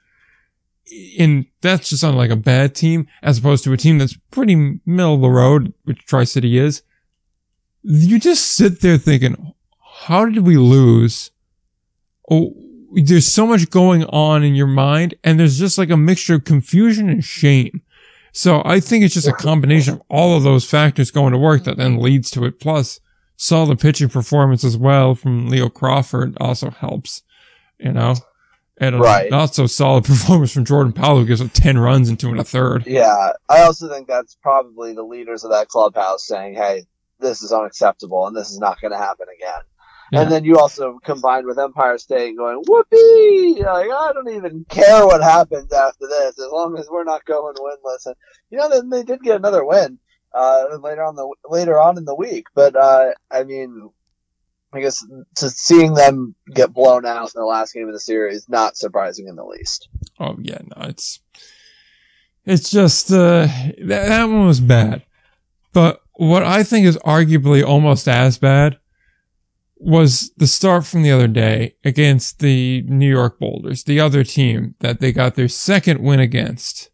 and 1.18 1.46
that's 1.60 1.90
just 1.90 2.04
on 2.04 2.16
like 2.16 2.30
a 2.30 2.36
bad 2.36 2.74
team 2.74 3.06
as 3.22 3.38
opposed 3.38 3.64
to 3.64 3.72
a 3.72 3.76
team 3.76 3.98
that's 3.98 4.16
pretty 4.30 4.80
middle 4.86 5.14
of 5.14 5.20
the 5.20 5.28
road, 5.28 5.72
which 5.84 6.04
Tri 6.06 6.24
City 6.24 6.58
is. 6.58 6.82
You 7.84 8.18
just 8.18 8.52
sit 8.52 8.80
there 8.80 8.98
thinking, 8.98 9.54
how 10.06 10.24
did 10.24 10.46
we 10.46 10.56
lose? 10.56 11.30
Oh, 12.30 12.54
there's 12.92 13.26
so 13.26 13.46
much 13.46 13.70
going 13.70 14.04
on 14.04 14.42
in 14.42 14.54
your 14.54 14.66
mind 14.66 15.14
and 15.22 15.38
there's 15.38 15.58
just 15.58 15.78
like 15.78 15.90
a 15.90 15.96
mixture 15.96 16.34
of 16.34 16.44
confusion 16.44 17.08
and 17.08 17.22
shame. 17.24 17.82
So 18.32 18.62
I 18.64 18.80
think 18.80 19.04
it's 19.04 19.14
just 19.14 19.28
a 19.28 19.32
combination 19.32 19.94
of 19.94 20.02
all 20.08 20.36
of 20.36 20.42
those 20.42 20.68
factors 20.68 21.12
going 21.12 21.32
to 21.32 21.38
work 21.38 21.64
that 21.64 21.76
then 21.76 21.98
leads 21.98 22.30
to 22.32 22.44
it. 22.44 22.58
Plus, 22.58 22.98
solid 23.36 23.78
pitching 23.78 24.08
performance 24.08 24.64
as 24.64 24.76
well 24.76 25.14
from 25.14 25.48
Leo 25.48 25.68
Crawford 25.68 26.36
also 26.40 26.70
helps, 26.70 27.22
you 27.78 27.92
know. 27.92 28.16
And 28.78 28.96
a 28.96 28.98
right. 28.98 29.30
not 29.30 29.54
so 29.54 29.68
solid 29.68 30.04
performance 30.04 30.52
from 30.52 30.64
Jordan 30.64 30.92
Powell, 30.92 31.20
who 31.20 31.26
gives 31.26 31.40
up 31.40 31.52
10 31.52 31.78
runs 31.78 32.08
into 32.08 32.28
and 32.28 32.40
a 32.40 32.44
third. 32.44 32.86
Yeah. 32.88 33.32
I 33.48 33.62
also 33.62 33.88
think 33.88 34.08
that's 34.08 34.36
probably 34.42 34.94
the 34.94 35.04
leaders 35.04 35.44
of 35.44 35.52
that 35.52 35.68
clubhouse 35.68 36.26
saying, 36.26 36.54
hey, 36.54 36.86
this 37.24 37.42
is 37.42 37.52
unacceptable 37.52 38.26
and 38.26 38.36
this 38.36 38.50
is 38.50 38.58
not 38.60 38.80
going 38.80 38.92
to 38.92 38.98
happen 38.98 39.26
again. 39.36 39.62
Yeah. 40.12 40.20
And 40.20 40.30
then 40.30 40.44
you 40.44 40.58
also 40.58 41.00
combined 41.02 41.46
with 41.46 41.58
Empire 41.58 41.98
State 41.98 42.36
going, 42.36 42.62
whoopee! 42.66 43.62
Like, 43.62 43.90
I 43.90 44.12
don't 44.12 44.28
even 44.34 44.64
care 44.68 45.06
what 45.06 45.22
happens 45.22 45.72
after 45.72 46.06
this, 46.06 46.38
as 46.38 46.52
long 46.52 46.76
as 46.78 46.86
we're 46.90 47.04
not 47.04 47.24
going 47.24 47.56
winless. 47.56 48.06
And, 48.06 48.14
you 48.50 48.58
know, 48.58 48.68
then 48.68 48.90
they 48.90 49.02
did 49.02 49.22
get 49.22 49.36
another 49.36 49.64
win, 49.64 49.98
uh, 50.32 50.66
later 50.80 51.02
on 51.02 51.16
the, 51.16 51.34
later 51.48 51.80
on 51.80 51.96
in 51.96 52.04
the 52.04 52.14
week. 52.14 52.46
But, 52.54 52.76
uh, 52.76 53.12
I 53.30 53.44
mean, 53.44 53.90
I 54.74 54.80
guess 54.80 55.04
to 55.36 55.48
seeing 55.48 55.94
them 55.94 56.34
get 56.52 56.74
blown 56.74 57.06
out 57.06 57.32
in 57.34 57.40
the 57.40 57.46
last 57.46 57.72
game 57.72 57.88
of 57.88 57.94
the 57.94 58.00
series, 58.00 58.46
not 58.46 58.76
surprising 58.76 59.26
in 59.26 59.36
the 59.36 59.44
least. 59.44 59.88
Oh, 60.20 60.36
yeah, 60.38 60.58
no, 60.76 60.88
it's, 60.88 61.20
it's 62.44 62.70
just, 62.70 63.10
uh, 63.10 63.46
that, 63.46 64.06
that 64.08 64.24
one 64.24 64.46
was 64.46 64.60
bad. 64.60 65.02
But 65.72 66.03
what 66.14 66.42
I 66.42 66.62
think 66.62 66.86
is 66.86 66.96
arguably 66.98 67.64
almost 67.64 68.08
as 68.08 68.38
bad 68.38 68.78
was 69.76 70.32
the 70.36 70.46
start 70.46 70.86
from 70.86 71.02
the 71.02 71.10
other 71.10 71.28
day 71.28 71.74
against 71.84 72.38
the 72.38 72.82
New 72.82 73.08
York 73.08 73.38
Boulders, 73.38 73.84
the 73.84 74.00
other 74.00 74.24
team 74.24 74.74
that 74.80 75.00
they 75.00 75.12
got 75.12 75.34
their 75.34 75.48
second 75.48 76.00
win 76.00 76.20
against. 76.20 76.90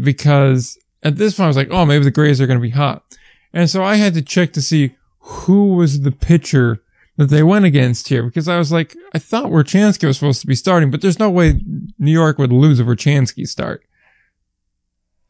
Because 0.00 0.78
at 1.02 1.16
this 1.16 1.36
point 1.36 1.44
I 1.44 1.48
was 1.48 1.56
like, 1.56 1.70
oh, 1.70 1.84
maybe 1.84 2.04
the 2.04 2.10
Greys 2.10 2.40
are 2.40 2.46
going 2.46 2.58
to 2.58 2.62
be 2.62 2.70
hot. 2.70 3.02
And 3.52 3.68
so 3.68 3.84
I 3.84 3.96
had 3.96 4.14
to 4.14 4.22
check 4.22 4.52
to 4.54 4.62
see 4.62 4.96
who 5.18 5.74
was 5.74 6.00
the 6.00 6.12
pitcher 6.12 6.82
that 7.16 7.26
they 7.26 7.42
went 7.42 7.64
against 7.64 8.08
here 8.08 8.22
because 8.22 8.48
I 8.48 8.58
was 8.58 8.72
like, 8.72 8.96
I 9.12 9.18
thought 9.18 9.50
Wirchansky 9.50 10.06
was 10.06 10.18
supposed 10.18 10.40
to 10.40 10.46
be 10.46 10.54
starting, 10.54 10.90
but 10.90 11.00
there's 11.00 11.18
no 11.18 11.30
way 11.30 11.60
New 11.98 12.10
York 12.10 12.38
would 12.38 12.52
lose 12.52 12.80
a 12.80 12.84
Wirchansky 12.84 13.46
start. 13.46 13.84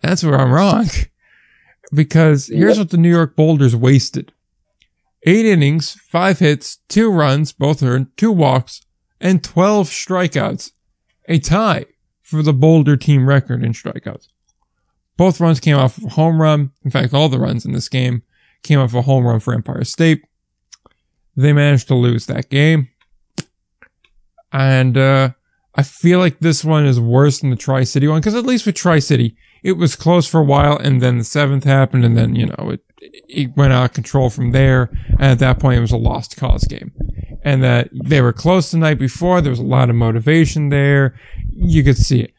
That's 0.01 0.25
where 0.25 0.39
I'm 0.39 0.53
wrong. 0.53 0.89
Because 1.95 2.49
here's 2.49 2.78
what 2.78 2.90
the 2.90 2.97
New 2.97 3.11
York 3.11 3.36
Boulders 3.36 3.76
wasted. 3.76 4.32
Eight 5.26 5.47
innings, 5.47 5.92
five 5.92 6.38
hits, 6.38 6.78
two 6.88 7.11
runs, 7.11 7.53
both 7.53 7.82
earned, 7.82 8.09
two 8.16 8.32
walks, 8.32 8.82
and 9.20 9.42
12 9.42 9.88
strikeouts. 9.88 10.72
A 11.28 11.38
tie 11.38 11.86
for 12.22 12.42
the 12.42 12.53
Boulder 12.53 12.97
team 12.97 13.26
record 13.28 13.64
in 13.64 13.72
strikeouts. 13.72 14.28
Both 15.16 15.40
runs 15.40 15.61
came 15.61 15.76
off 15.76 15.97
of 15.97 16.05
a 16.05 16.09
home 16.11 16.42
run. 16.42 16.72
In 16.84 16.90
fact, 16.90 17.14
all 17.14 17.28
the 17.28 17.38
runs 17.38 17.64
in 17.64 17.72
this 17.72 17.88
game 17.88 18.22
came 18.62 18.80
off 18.80 18.95
a 18.95 19.03
home 19.03 19.24
run 19.26 19.40
for 19.40 19.55
Empire 19.55 19.84
State. 19.84 20.22
They 21.36 21.53
managed 21.53 21.88
to 21.88 21.95
lose 21.95 22.26
that 22.26 22.51
game. 22.51 22.88
And, 24.53 24.97
uh, 24.97 25.30
I 25.74 25.82
feel 25.82 26.18
like 26.18 26.38
this 26.38 26.64
one 26.64 26.86
is 26.86 27.01
worse 27.01 27.40
than 27.40 27.51
the 27.51 27.57
Tri 27.57 27.84
City 27.84 28.07
one, 28.07 28.20
because 28.20 28.34
at 28.34 28.47
least 28.47 28.66
with 28.66 28.76
Tri 28.76 29.01
City, 29.01 29.36
it 29.65 29.79
was 29.79 29.97
close 29.97 30.29
for 30.29 30.41
a 30.41 30.45
while, 30.45 30.77
and 30.77 31.01
then 31.01 31.17
the 31.17 31.25
seventh 31.25 31.65
happened, 31.65 32.05
and 32.05 32.15
then, 32.15 32.37
you 32.37 32.45
know, 32.47 32.71
it, 32.73 32.85
it 33.29 33.57
went 33.57 33.73
out 33.73 33.87
of 33.87 33.93
control 33.95 34.29
from 34.29 34.53
there. 34.53 34.91
And 35.12 35.23
at 35.23 35.39
that 35.39 35.59
point, 35.59 35.79
it 35.79 35.81
was 35.81 35.91
a 35.91 35.97
lost 35.97 36.37
cause 36.37 36.65
game. 36.65 36.93
And 37.43 37.65
that 37.65 37.89
they 37.93 38.21
were 38.21 38.35
close 38.35 38.71
the 38.71 38.77
night 38.77 38.99
before. 38.99 39.41
There 39.41 39.51
was 39.51 39.59
a 39.59 39.65
lot 39.65 39.89
of 39.89 39.97
motivation 39.97 40.69
there. 40.69 41.19
You 41.55 41.83
could 41.83 41.97
see 41.97 42.21
it. 42.21 42.35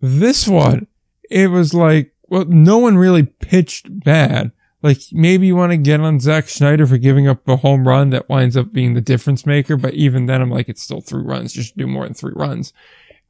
This 0.00 0.48
one, 0.48 0.88
it 1.30 1.48
was 1.48 1.74
like, 1.74 2.12
well, 2.28 2.44
no 2.44 2.78
one 2.78 2.98
really 2.98 3.22
pitched 3.22 4.02
bad. 4.04 4.50
Like 4.82 4.98
maybe 5.12 5.46
you 5.46 5.54
want 5.54 5.70
to 5.70 5.76
get 5.76 6.00
on 6.00 6.18
Zach 6.18 6.48
Schneider 6.48 6.88
for 6.88 6.98
giving 6.98 7.28
up 7.28 7.46
a 7.46 7.56
home 7.56 7.86
run 7.86 8.10
that 8.10 8.28
winds 8.28 8.56
up 8.56 8.72
being 8.72 8.94
the 8.94 9.00
difference 9.00 9.46
maker. 9.46 9.76
But 9.76 9.94
even 9.94 10.26
then, 10.26 10.42
I'm 10.42 10.50
like, 10.50 10.68
it's 10.68 10.82
still 10.82 11.00
three 11.00 11.22
runs. 11.22 11.54
You 11.54 11.62
should 11.62 11.76
do 11.76 11.86
more 11.86 12.04
than 12.04 12.14
three 12.14 12.32
runs. 12.34 12.72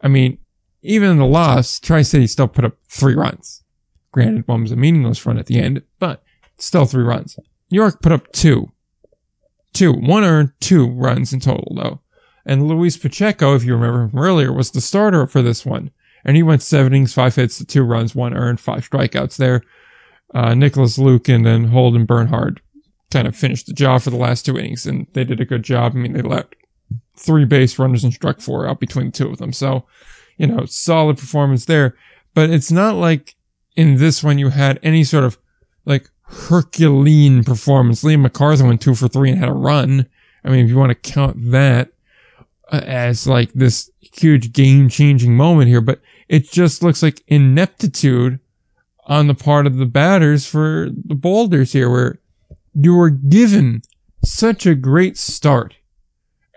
I 0.00 0.08
mean, 0.08 0.38
even 0.82 1.10
in 1.10 1.18
the 1.18 1.26
loss, 1.26 1.80
Tri 1.80 2.02
City 2.02 2.26
still 2.26 2.48
put 2.48 2.64
up 2.64 2.76
three 2.88 3.14
runs. 3.14 3.62
Granted, 4.12 4.46
one 4.46 4.62
was 4.62 4.72
a 4.72 4.76
meaningless 4.76 5.24
run 5.24 5.38
at 5.38 5.46
the 5.46 5.58
end, 5.58 5.82
but 5.98 6.22
Still 6.62 6.84
three 6.84 7.02
runs. 7.02 7.36
New 7.72 7.76
York 7.80 8.00
put 8.00 8.12
up 8.12 8.30
two. 8.30 8.70
Two. 9.72 9.92
One 9.92 10.22
earned, 10.22 10.52
two 10.60 10.88
runs 10.88 11.32
in 11.32 11.40
total, 11.40 11.74
though. 11.74 12.00
And 12.46 12.68
Luis 12.68 12.96
Pacheco, 12.96 13.56
if 13.56 13.64
you 13.64 13.74
remember 13.74 14.08
from 14.08 14.20
earlier, 14.20 14.52
was 14.52 14.70
the 14.70 14.80
starter 14.80 15.26
for 15.26 15.42
this 15.42 15.66
one. 15.66 15.90
And 16.24 16.36
he 16.36 16.42
went 16.44 16.62
seven 16.62 16.92
innings, 16.92 17.14
five 17.14 17.34
hits, 17.34 17.64
two 17.64 17.82
runs, 17.82 18.14
one 18.14 18.32
earned, 18.32 18.60
five 18.60 18.88
strikeouts 18.88 19.36
there. 19.38 19.62
Uh, 20.32 20.54
Nicholas 20.54 20.98
Luke 20.98 21.28
and 21.28 21.44
then 21.44 21.64
Holden 21.64 22.04
Bernhard 22.04 22.60
kind 23.10 23.26
of 23.26 23.34
finished 23.34 23.66
the 23.66 23.72
job 23.72 24.02
for 24.02 24.10
the 24.10 24.16
last 24.16 24.46
two 24.46 24.56
innings, 24.56 24.86
and 24.86 25.08
they 25.14 25.24
did 25.24 25.40
a 25.40 25.44
good 25.44 25.64
job. 25.64 25.92
I 25.94 25.98
mean, 25.98 26.12
they 26.12 26.22
let 26.22 26.54
three 27.16 27.44
base 27.44 27.76
runners 27.76 28.04
and 28.04 28.14
struck 28.14 28.40
four 28.40 28.68
out 28.68 28.78
between 28.78 29.06
the 29.06 29.12
two 29.12 29.30
of 29.30 29.38
them. 29.38 29.52
So, 29.52 29.84
you 30.42 30.48
know, 30.48 30.64
solid 30.66 31.16
performance 31.16 31.66
there. 31.66 31.96
But 32.34 32.50
it's 32.50 32.72
not 32.72 32.96
like 32.96 33.36
in 33.76 33.96
this 33.96 34.24
one 34.24 34.38
you 34.38 34.48
had 34.48 34.80
any 34.82 35.04
sort 35.04 35.22
of 35.22 35.38
like 35.84 36.10
Herculean 36.24 37.44
performance. 37.44 38.02
Liam 38.02 38.26
McArthur 38.26 38.66
went 38.66 38.80
two 38.80 38.96
for 38.96 39.06
three 39.06 39.30
and 39.30 39.38
had 39.38 39.48
a 39.48 39.54
run. 39.54 40.06
I 40.44 40.50
mean, 40.50 40.64
if 40.64 40.68
you 40.68 40.76
want 40.76 40.90
to 40.90 41.12
count 41.12 41.36
that 41.52 41.92
uh, 42.72 42.80
as 42.84 43.28
like 43.28 43.52
this 43.52 43.88
huge 44.00 44.52
game 44.52 44.88
changing 44.88 45.36
moment 45.36 45.68
here, 45.68 45.80
but 45.80 46.00
it 46.28 46.50
just 46.50 46.82
looks 46.82 47.04
like 47.04 47.22
ineptitude 47.28 48.40
on 49.06 49.28
the 49.28 49.34
part 49.34 49.68
of 49.68 49.76
the 49.76 49.86
batters 49.86 50.44
for 50.44 50.88
the 50.90 51.14
boulders 51.14 51.72
here 51.72 51.88
where 51.88 52.18
you 52.74 52.96
were 52.96 53.10
given 53.10 53.82
such 54.24 54.66
a 54.66 54.74
great 54.74 55.16
start 55.16 55.76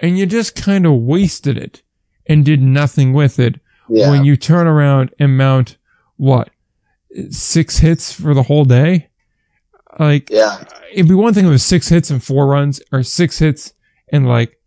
and 0.01 0.17
you 0.17 0.25
just 0.25 0.55
kind 0.55 0.87
of 0.87 0.93
wasted 0.93 1.55
it 1.55 1.83
and 2.25 2.45
did 2.45 2.61
nothing 2.61 3.13
with 3.13 3.37
it 3.37 3.59
yeah. 3.89 4.09
when 4.09 4.25
you 4.25 4.35
turn 4.35 4.67
around 4.67 5.13
and 5.19 5.37
mount 5.37 5.77
what 6.17 6.49
six 7.29 7.77
hits 7.79 8.11
for 8.11 8.33
the 8.33 8.43
whole 8.43 8.65
day 8.65 9.09
like, 9.99 10.29
yeah, 10.29 10.63
it'd 10.91 11.07
be 11.07 11.15
one 11.15 11.33
thing 11.33 11.45
if 11.45 11.49
it 11.49 11.51
was 11.51 11.63
six 11.63 11.89
hits 11.89 12.09
and 12.09 12.23
four 12.23 12.47
runs, 12.47 12.81
or 12.91 13.03
six 13.03 13.39
hits 13.39 13.73
and 14.09 14.27
like 14.27 14.59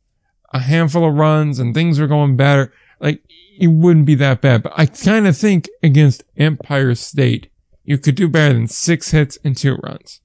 a 0.52 0.60
handful 0.60 1.06
of 1.06 1.14
runs, 1.14 1.58
and 1.58 1.74
things 1.74 2.00
were 2.00 2.06
going 2.06 2.36
better. 2.36 2.72
like 3.00 3.22
it 3.58 3.68
wouldn't 3.68 4.06
be 4.06 4.14
that 4.14 4.40
bad. 4.40 4.62
But 4.62 4.72
I 4.76 4.86
kind 4.86 5.26
of 5.26 5.36
think 5.36 5.68
against 5.82 6.24
Empire 6.36 6.94
State, 6.94 7.50
you 7.84 7.98
could 7.98 8.14
do 8.14 8.28
better 8.28 8.54
than 8.54 8.68
six 8.68 9.10
hits 9.10 9.38
and 9.44 9.56
two 9.56 9.76
runs. 9.76 10.20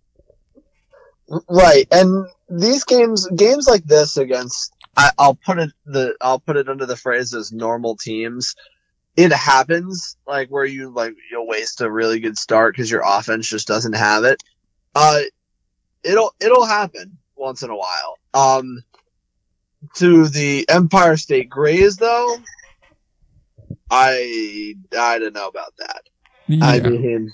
Right, 1.49 1.87
and 1.91 2.27
these 2.49 2.83
games, 2.83 3.27
games 3.35 3.67
like 3.67 3.83
this 3.85 4.17
against, 4.17 4.71
I, 4.95 5.11
I'll 5.17 5.35
put 5.35 5.57
it 5.57 5.71
the, 5.85 6.15
I'll 6.21 6.39
put 6.39 6.57
it 6.57 6.69
under 6.69 6.85
the 6.85 6.95
phrase 6.95 7.33
as 7.33 7.51
normal 7.51 7.97
teams. 7.97 8.55
It 9.15 9.31
happens, 9.31 10.17
like 10.25 10.49
where 10.49 10.65
you 10.65 10.89
like 10.89 11.13
you'll 11.29 11.47
waste 11.47 11.81
a 11.81 11.91
really 11.91 12.19
good 12.19 12.37
start 12.37 12.73
because 12.73 12.89
your 12.89 13.03
offense 13.05 13.47
just 13.47 13.67
doesn't 13.67 13.93
have 13.93 14.23
it. 14.23 14.41
Uh, 14.95 15.21
it'll 16.03 16.33
it'll 16.39 16.65
happen 16.65 17.17
once 17.35 17.61
in 17.61 17.69
a 17.69 17.75
while. 17.75 18.17
Um, 18.33 18.83
to 19.95 20.27
the 20.27 20.65
Empire 20.69 21.17
State 21.17 21.49
Greys 21.49 21.97
though, 21.97 22.37
I 23.89 24.75
I 24.97 25.19
don't 25.19 25.33
know 25.33 25.47
about 25.47 25.73
that. 25.77 26.01
Yeah. 26.47 26.65
I 26.65 26.79
mean, 26.79 27.33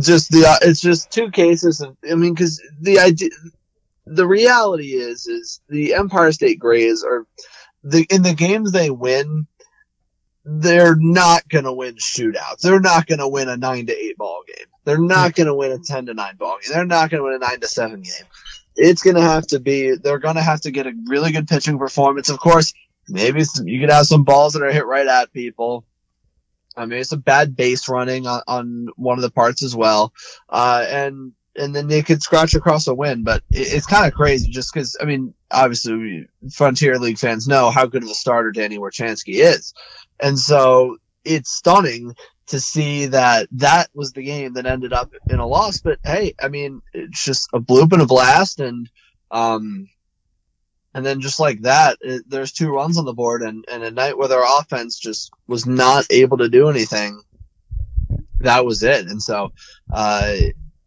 just 0.00 0.30
the 0.30 0.46
uh, 0.46 0.58
it's 0.62 0.80
just 0.80 1.10
two 1.10 1.30
cases 1.30 1.80
of 1.80 1.96
I 2.08 2.14
mean 2.14 2.34
because 2.34 2.62
the 2.80 2.98
idea 2.98 3.30
the 4.06 4.26
reality 4.26 4.94
is 4.94 5.26
is 5.26 5.60
the 5.68 5.94
Empire 5.94 6.32
State 6.32 6.58
Greys 6.58 7.04
are 7.04 7.26
the 7.82 8.06
in 8.10 8.22
the 8.22 8.34
games 8.34 8.72
they 8.72 8.90
win 8.90 9.46
they're 10.44 10.96
not 10.96 11.48
going 11.48 11.64
to 11.64 11.72
win 11.72 11.94
shootouts. 11.96 12.60
They're 12.62 12.80
not 12.80 13.06
going 13.06 13.20
to 13.20 13.28
win 13.28 13.48
a 13.48 13.56
9 13.56 13.86
to 13.86 13.92
8 13.92 14.18
ball 14.18 14.42
game. 14.46 14.66
They're 14.84 14.98
not 14.98 15.34
going 15.34 15.46
to 15.46 15.54
win 15.54 15.72
a 15.72 15.78
10 15.78 16.06
to 16.06 16.14
9 16.14 16.36
ball 16.36 16.58
game. 16.62 16.72
They're 16.72 16.84
not 16.84 17.10
going 17.10 17.20
to 17.20 17.24
win 17.24 17.34
a 17.34 17.38
9 17.38 17.60
to 17.60 17.68
7 17.68 18.02
game. 18.02 18.26
It's 18.74 19.02
going 19.02 19.16
to 19.16 19.22
have 19.22 19.46
to 19.48 19.60
be 19.60 19.96
they're 19.96 20.18
going 20.18 20.36
to 20.36 20.42
have 20.42 20.62
to 20.62 20.70
get 20.70 20.86
a 20.86 20.94
really 21.06 21.30
good 21.30 21.46
pitching 21.46 21.78
performance. 21.78 22.28
Of 22.30 22.38
course, 22.38 22.72
maybe 23.08 23.44
some, 23.44 23.68
you 23.68 23.80
could 23.80 23.90
have 23.90 24.06
some 24.06 24.24
balls 24.24 24.54
that 24.54 24.62
are 24.62 24.72
hit 24.72 24.86
right 24.86 25.06
at 25.06 25.32
people. 25.32 25.84
I 26.76 26.86
mean, 26.86 27.00
it's 27.00 27.12
a 27.12 27.18
bad 27.18 27.54
base 27.54 27.88
running 27.88 28.26
on, 28.26 28.42
on 28.48 28.88
one 28.96 29.18
of 29.18 29.22
the 29.22 29.30
parts 29.30 29.62
as 29.62 29.76
well. 29.76 30.12
Uh, 30.48 30.84
and, 30.88 31.32
and 31.54 31.76
then 31.76 31.86
they 31.86 32.00
could 32.00 32.22
scratch 32.22 32.54
across 32.54 32.86
a 32.86 32.94
win, 32.94 33.24
but 33.24 33.42
it, 33.50 33.74
it's 33.74 33.86
kind 33.86 34.06
of 34.06 34.14
crazy 34.14 34.50
just 34.50 34.72
because, 34.72 34.96
I 34.98 35.04
mean, 35.04 35.34
obviously 35.50 36.26
Frontier 36.50 36.98
League 36.98 37.18
fans 37.18 37.46
know 37.46 37.70
how 37.70 37.84
good 37.84 38.02
of 38.02 38.08
a 38.08 38.14
starter 38.14 38.52
Danny 38.52 38.78
Wirchansky 38.78 39.34
is. 39.34 39.74
And 40.22 40.38
so 40.38 40.98
it's 41.24 41.52
stunning 41.52 42.14
to 42.46 42.60
see 42.60 43.06
that 43.06 43.48
that 43.52 43.88
was 43.94 44.12
the 44.12 44.22
game 44.22 44.54
that 44.54 44.66
ended 44.66 44.92
up 44.92 45.12
in 45.28 45.38
a 45.38 45.46
loss. 45.46 45.80
But 45.80 45.98
hey, 46.04 46.34
I 46.40 46.48
mean, 46.48 46.80
it's 46.92 47.24
just 47.24 47.48
a 47.52 47.60
bloop 47.60 47.92
and 47.92 48.02
a 48.02 48.06
blast. 48.06 48.60
And, 48.60 48.88
um, 49.30 49.88
and 50.94 51.04
then 51.04 51.20
just 51.20 51.40
like 51.40 51.62
that, 51.62 51.98
it, 52.00 52.22
there's 52.28 52.52
two 52.52 52.70
runs 52.70 52.98
on 52.98 53.04
the 53.04 53.14
board 53.14 53.42
and, 53.42 53.64
and 53.70 53.82
a 53.82 53.90
night 53.90 54.16
where 54.16 54.28
their 54.28 54.44
offense 54.44 54.98
just 54.98 55.30
was 55.46 55.66
not 55.66 56.06
able 56.10 56.38
to 56.38 56.48
do 56.48 56.68
anything. 56.68 57.20
That 58.40 58.64
was 58.64 58.82
it. 58.82 59.06
And 59.06 59.22
so, 59.22 59.52
uh, 59.92 60.34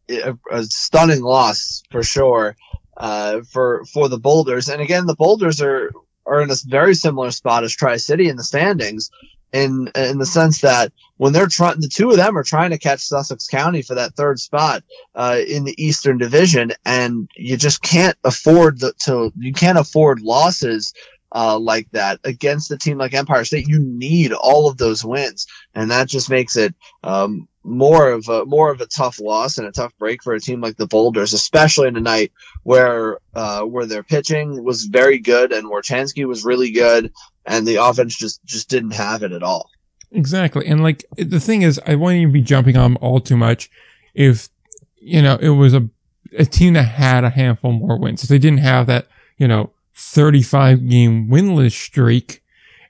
a, 0.09 0.37
a 0.51 0.63
stunning 0.63 1.21
loss 1.21 1.81
for 1.89 2.03
sure, 2.03 2.55
uh, 2.95 3.41
for, 3.51 3.83
for 3.91 4.07
the 4.07 4.19
Boulders. 4.19 4.69
And 4.69 4.81
again, 4.81 5.07
the 5.07 5.15
Boulders 5.15 5.61
are, 5.61 5.91
are 6.25 6.41
in 6.41 6.51
a 6.51 6.55
very 6.65 6.95
similar 6.95 7.31
spot 7.31 7.63
as 7.63 7.73
Tri 7.73 7.97
City 7.97 8.29
in 8.29 8.35
the 8.35 8.43
standings 8.43 9.11
in 9.55 9.89
in 9.95 10.17
the 10.17 10.25
sense 10.25 10.61
that 10.61 10.91
when 11.17 11.31
they're 11.31 11.47
trying, 11.47 11.79
the 11.79 11.87
two 11.87 12.09
of 12.09 12.17
them 12.17 12.37
are 12.37 12.43
trying 12.43 12.71
to 12.71 12.77
catch 12.77 12.99
Sussex 12.99 13.47
County 13.47 13.81
for 13.81 13.95
that 13.95 14.13
third 14.15 14.37
spot 14.37 14.83
uh, 15.15 15.39
in 15.47 15.63
the 15.63 15.81
Eastern 15.81 16.17
Division, 16.17 16.73
and 16.85 17.29
you 17.37 17.55
just 17.55 17.81
can't 17.81 18.17
afford 18.25 18.79
the, 18.79 18.93
to 19.05 19.31
you 19.37 19.53
can't 19.53 19.77
afford 19.77 20.19
losses. 20.21 20.93
Uh, 21.37 21.59
like 21.59 21.91
that 21.91 22.17
against 22.23 22.71
a 22.71 22.77
team 22.77 22.97
like 22.97 23.13
Empire 23.13 23.43
State, 23.43 23.67
you 23.67 23.79
need 23.79 24.31
all 24.31 24.69
of 24.69 24.77
those 24.77 25.03
wins, 25.03 25.47
and 25.73 25.91
that 25.91 26.07
just 26.07 26.29
makes 26.29 26.55
it 26.55 26.73
um, 27.03 27.49
more 27.61 28.09
of 28.09 28.29
a 28.29 28.45
more 28.45 28.71
of 28.71 28.79
a 28.79 28.85
tough 28.85 29.19
loss 29.19 29.57
and 29.57 29.67
a 29.67 29.71
tough 29.73 29.91
break 29.97 30.23
for 30.23 30.33
a 30.33 30.39
team 30.39 30.61
like 30.61 30.77
the 30.77 30.87
Boulders, 30.87 31.33
especially 31.33 31.89
in 31.89 31.97
a 31.97 32.01
night 32.01 32.31
where 32.63 33.19
uh, 33.33 33.63
where 33.63 33.85
their 33.85 34.01
pitching 34.03 34.63
was 34.63 34.85
very 34.85 35.19
good 35.19 35.51
and 35.51 35.67
Wirchansky 35.67 36.25
was 36.25 36.45
really 36.45 36.71
good, 36.71 37.11
and 37.45 37.67
the 37.67 37.83
offense 37.83 38.15
just 38.17 38.41
just 38.45 38.69
didn't 38.69 38.93
have 38.93 39.21
it 39.21 39.33
at 39.33 39.43
all. 39.43 39.69
Exactly. 40.11 40.65
And 40.65 40.81
like 40.81 41.03
the 41.17 41.41
thing 41.41 41.63
is, 41.63 41.81
I 41.85 41.95
wouldn't 41.95 42.21
even 42.21 42.31
be 42.31 42.41
jumping 42.41 42.77
on 42.77 42.95
all 42.97 43.19
too 43.19 43.35
much 43.35 43.69
if, 44.13 44.47
you 44.95 45.21
know, 45.21 45.35
it 45.35 45.49
was 45.49 45.73
a, 45.73 45.89
a 46.37 46.45
team 46.45 46.73
that 46.73 46.83
had 46.83 47.25
a 47.25 47.29
handful 47.29 47.73
more 47.73 47.99
wins. 47.99 48.23
If 48.23 48.29
they 48.29 48.39
didn't 48.39 48.59
have 48.59 48.87
that, 48.87 49.07
you 49.37 49.47
know, 49.47 49.71
35 49.95 50.87
game 50.89 51.29
winless 51.29 51.71
streak 51.71 52.43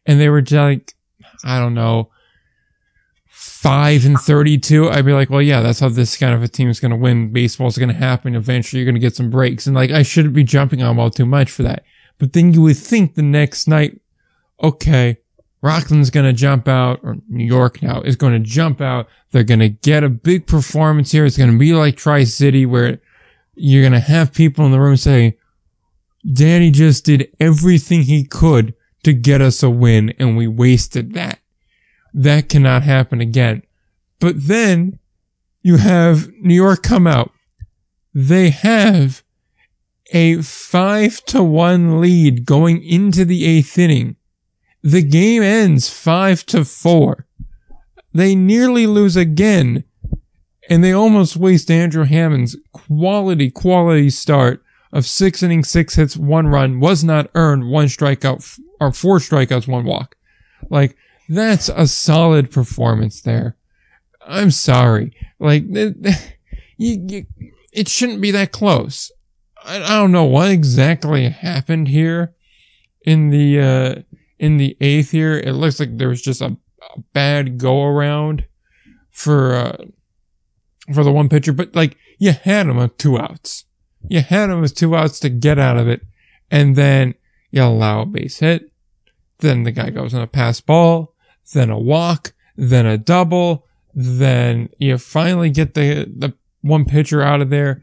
and 0.05 0.19
they 0.19 0.29
were 0.29 0.43
like, 0.51 0.93
I 1.43 1.59
don't 1.59 1.73
know, 1.73 2.09
five 3.27 4.05
and 4.05 4.17
32, 4.19 4.89
I'd 4.89 5.05
be 5.05 5.13
like, 5.13 5.29
well, 5.29 5.41
yeah, 5.41 5.61
that's 5.61 5.79
how 5.79 5.89
this 5.89 6.17
kind 6.17 6.33
of 6.33 6.43
a 6.43 6.47
team 6.47 6.69
is 6.69 6.79
going 6.79 6.91
to 6.91 6.97
win. 6.97 7.31
Baseball's 7.31 7.77
going 7.77 7.89
to 7.89 7.95
happen. 7.95 8.35
Eventually 8.35 8.79
you're 8.79 8.85
going 8.85 8.95
to 8.95 9.05
get 9.05 9.15
some 9.15 9.29
breaks. 9.29 9.67
And 9.67 9.75
like, 9.75 9.91
I 9.91 10.03
shouldn't 10.03 10.33
be 10.33 10.43
jumping 10.43 10.81
on 10.81 10.99
all 10.99 11.09
too 11.09 11.25
much 11.25 11.51
for 11.51 11.63
that. 11.63 11.83
But 12.17 12.33
then 12.33 12.53
you 12.53 12.61
would 12.61 12.77
think 12.77 13.15
the 13.15 13.21
next 13.21 13.67
night, 13.67 13.99
okay, 14.61 15.17
Rockland's 15.61 16.11
going 16.11 16.27
to 16.27 16.33
jump 16.33 16.67
out, 16.67 16.99
or 17.03 17.17
New 17.27 17.43
York 17.43 17.81
now 17.81 18.01
is 18.01 18.15
going 18.15 18.33
to 18.33 18.39
jump 18.39 18.81
out. 18.81 19.07
They're 19.31 19.43
going 19.43 19.59
to 19.59 19.69
get 19.69 20.03
a 20.03 20.09
big 20.09 20.47
performance 20.47 21.11
here. 21.11 21.25
It's 21.25 21.37
going 21.37 21.51
to 21.51 21.57
be 21.57 21.73
like 21.73 21.97
Tri 21.97 22.23
City 22.23 22.65
where 22.65 22.99
you're 23.55 23.81
going 23.81 23.93
to 23.93 23.99
have 23.99 24.33
people 24.33 24.65
in 24.65 24.71
the 24.71 24.79
room 24.79 24.95
say, 24.95 25.37
Danny 26.33 26.71
just 26.71 27.05
did 27.05 27.29
everything 27.39 28.03
he 28.03 28.23
could 28.23 28.73
to 29.03 29.13
get 29.13 29.41
us 29.41 29.61
a 29.61 29.69
win 29.69 30.13
and 30.17 30.35
we 30.35 30.47
wasted 30.47 31.13
that. 31.13 31.39
That 32.13 32.49
cannot 32.49 32.83
happen 32.83 33.21
again. 33.21 33.63
But 34.19 34.47
then 34.47 34.99
you 35.61 35.77
have 35.77 36.31
New 36.41 36.55
York 36.55 36.81
come 36.81 37.05
out. 37.05 37.31
They 38.13 38.49
have 38.49 39.23
a 40.13 40.41
five 40.41 41.23
to 41.25 41.43
one 41.43 41.99
lead 41.99 42.45
going 42.45 42.83
into 42.83 43.25
the 43.25 43.45
eighth 43.45 43.77
inning. 43.77 44.15
The 44.81 45.01
game 45.01 45.43
ends 45.43 45.89
five 45.89 46.45
to 46.47 46.63
four. 46.63 47.27
They 48.13 48.33
nearly 48.33 48.87
lose 48.87 49.15
again 49.15 49.83
and 50.69 50.83
they 50.83 50.91
almost 50.91 51.37
waste 51.37 51.69
Andrew 51.69 52.05
Hammond's 52.05 52.55
quality, 52.71 53.51
quality 53.51 54.09
start 54.09 54.64
of 54.95 55.05
six 55.05 55.43
innings, 55.43 55.69
six 55.69 55.95
hits, 55.95 56.15
one 56.15 56.47
run, 56.47 56.79
was 56.79 57.03
not 57.03 57.29
earned, 57.35 57.69
one 57.69 57.87
strikeout, 57.87 58.59
or 58.79 58.93
four 58.93 59.19
strikeouts, 59.19 59.67
one 59.67 59.83
walk. 59.83 60.15
Like, 60.69 60.95
that's 61.27 61.67
a 61.67 61.85
solid 61.85 62.49
performance 62.49 63.21
there. 63.21 63.57
I'm 64.25 64.51
sorry. 64.51 65.13
Like, 65.37 65.65
you, 65.67 66.15
you, 66.77 67.25
it 67.73 67.89
shouldn't 67.89 68.21
be 68.21 68.31
that 68.31 68.53
close. 68.53 69.11
I, 69.65 69.83
I 69.83 69.99
don't 69.99 70.13
know 70.13 70.23
what 70.23 70.49
exactly 70.49 71.27
happened 71.27 71.89
here 71.89 72.33
in 73.05 73.31
the, 73.31 73.59
uh, 73.59 73.95
in 74.39 74.55
the 74.55 74.77
eighth 74.79 75.11
here. 75.11 75.37
It 75.37 75.53
looks 75.53 75.77
like 75.77 75.97
there 75.97 76.07
was 76.07 76.21
just 76.21 76.39
a, 76.39 76.55
a 76.95 76.99
bad 77.11 77.57
go 77.57 77.83
around 77.83 78.45
for, 79.11 79.55
uh, 79.55 79.77
for 80.93 81.03
the 81.03 81.11
one 81.11 81.27
pitcher, 81.27 81.51
but 81.51 81.75
like, 81.75 81.97
you 82.17 82.31
had 82.31 82.67
him 82.67 82.79
on 82.79 82.91
two 82.97 83.19
outs. 83.19 83.65
You 84.09 84.21
had 84.21 84.49
him 84.49 84.61
with 84.61 84.75
two 84.75 84.95
outs 84.95 85.19
to 85.19 85.29
get 85.29 85.59
out 85.59 85.77
of 85.77 85.87
it, 85.87 86.01
and 86.51 86.75
then 86.75 87.15
you 87.51 87.63
allow 87.63 88.01
a 88.01 88.05
base 88.05 88.39
hit. 88.39 88.71
Then 89.39 89.63
the 89.63 89.71
guy 89.71 89.89
goes 89.89 90.13
on 90.13 90.21
a 90.21 90.27
pass 90.27 90.61
ball, 90.61 91.13
then 91.53 91.69
a 91.69 91.79
walk, 91.79 92.33
then 92.55 92.85
a 92.85 92.97
double, 92.97 93.65
then 93.93 94.69
you 94.77 94.97
finally 94.97 95.49
get 95.49 95.73
the, 95.73 96.11
the 96.15 96.33
one 96.61 96.85
pitcher 96.85 97.21
out 97.21 97.41
of 97.41 97.49
there, 97.49 97.81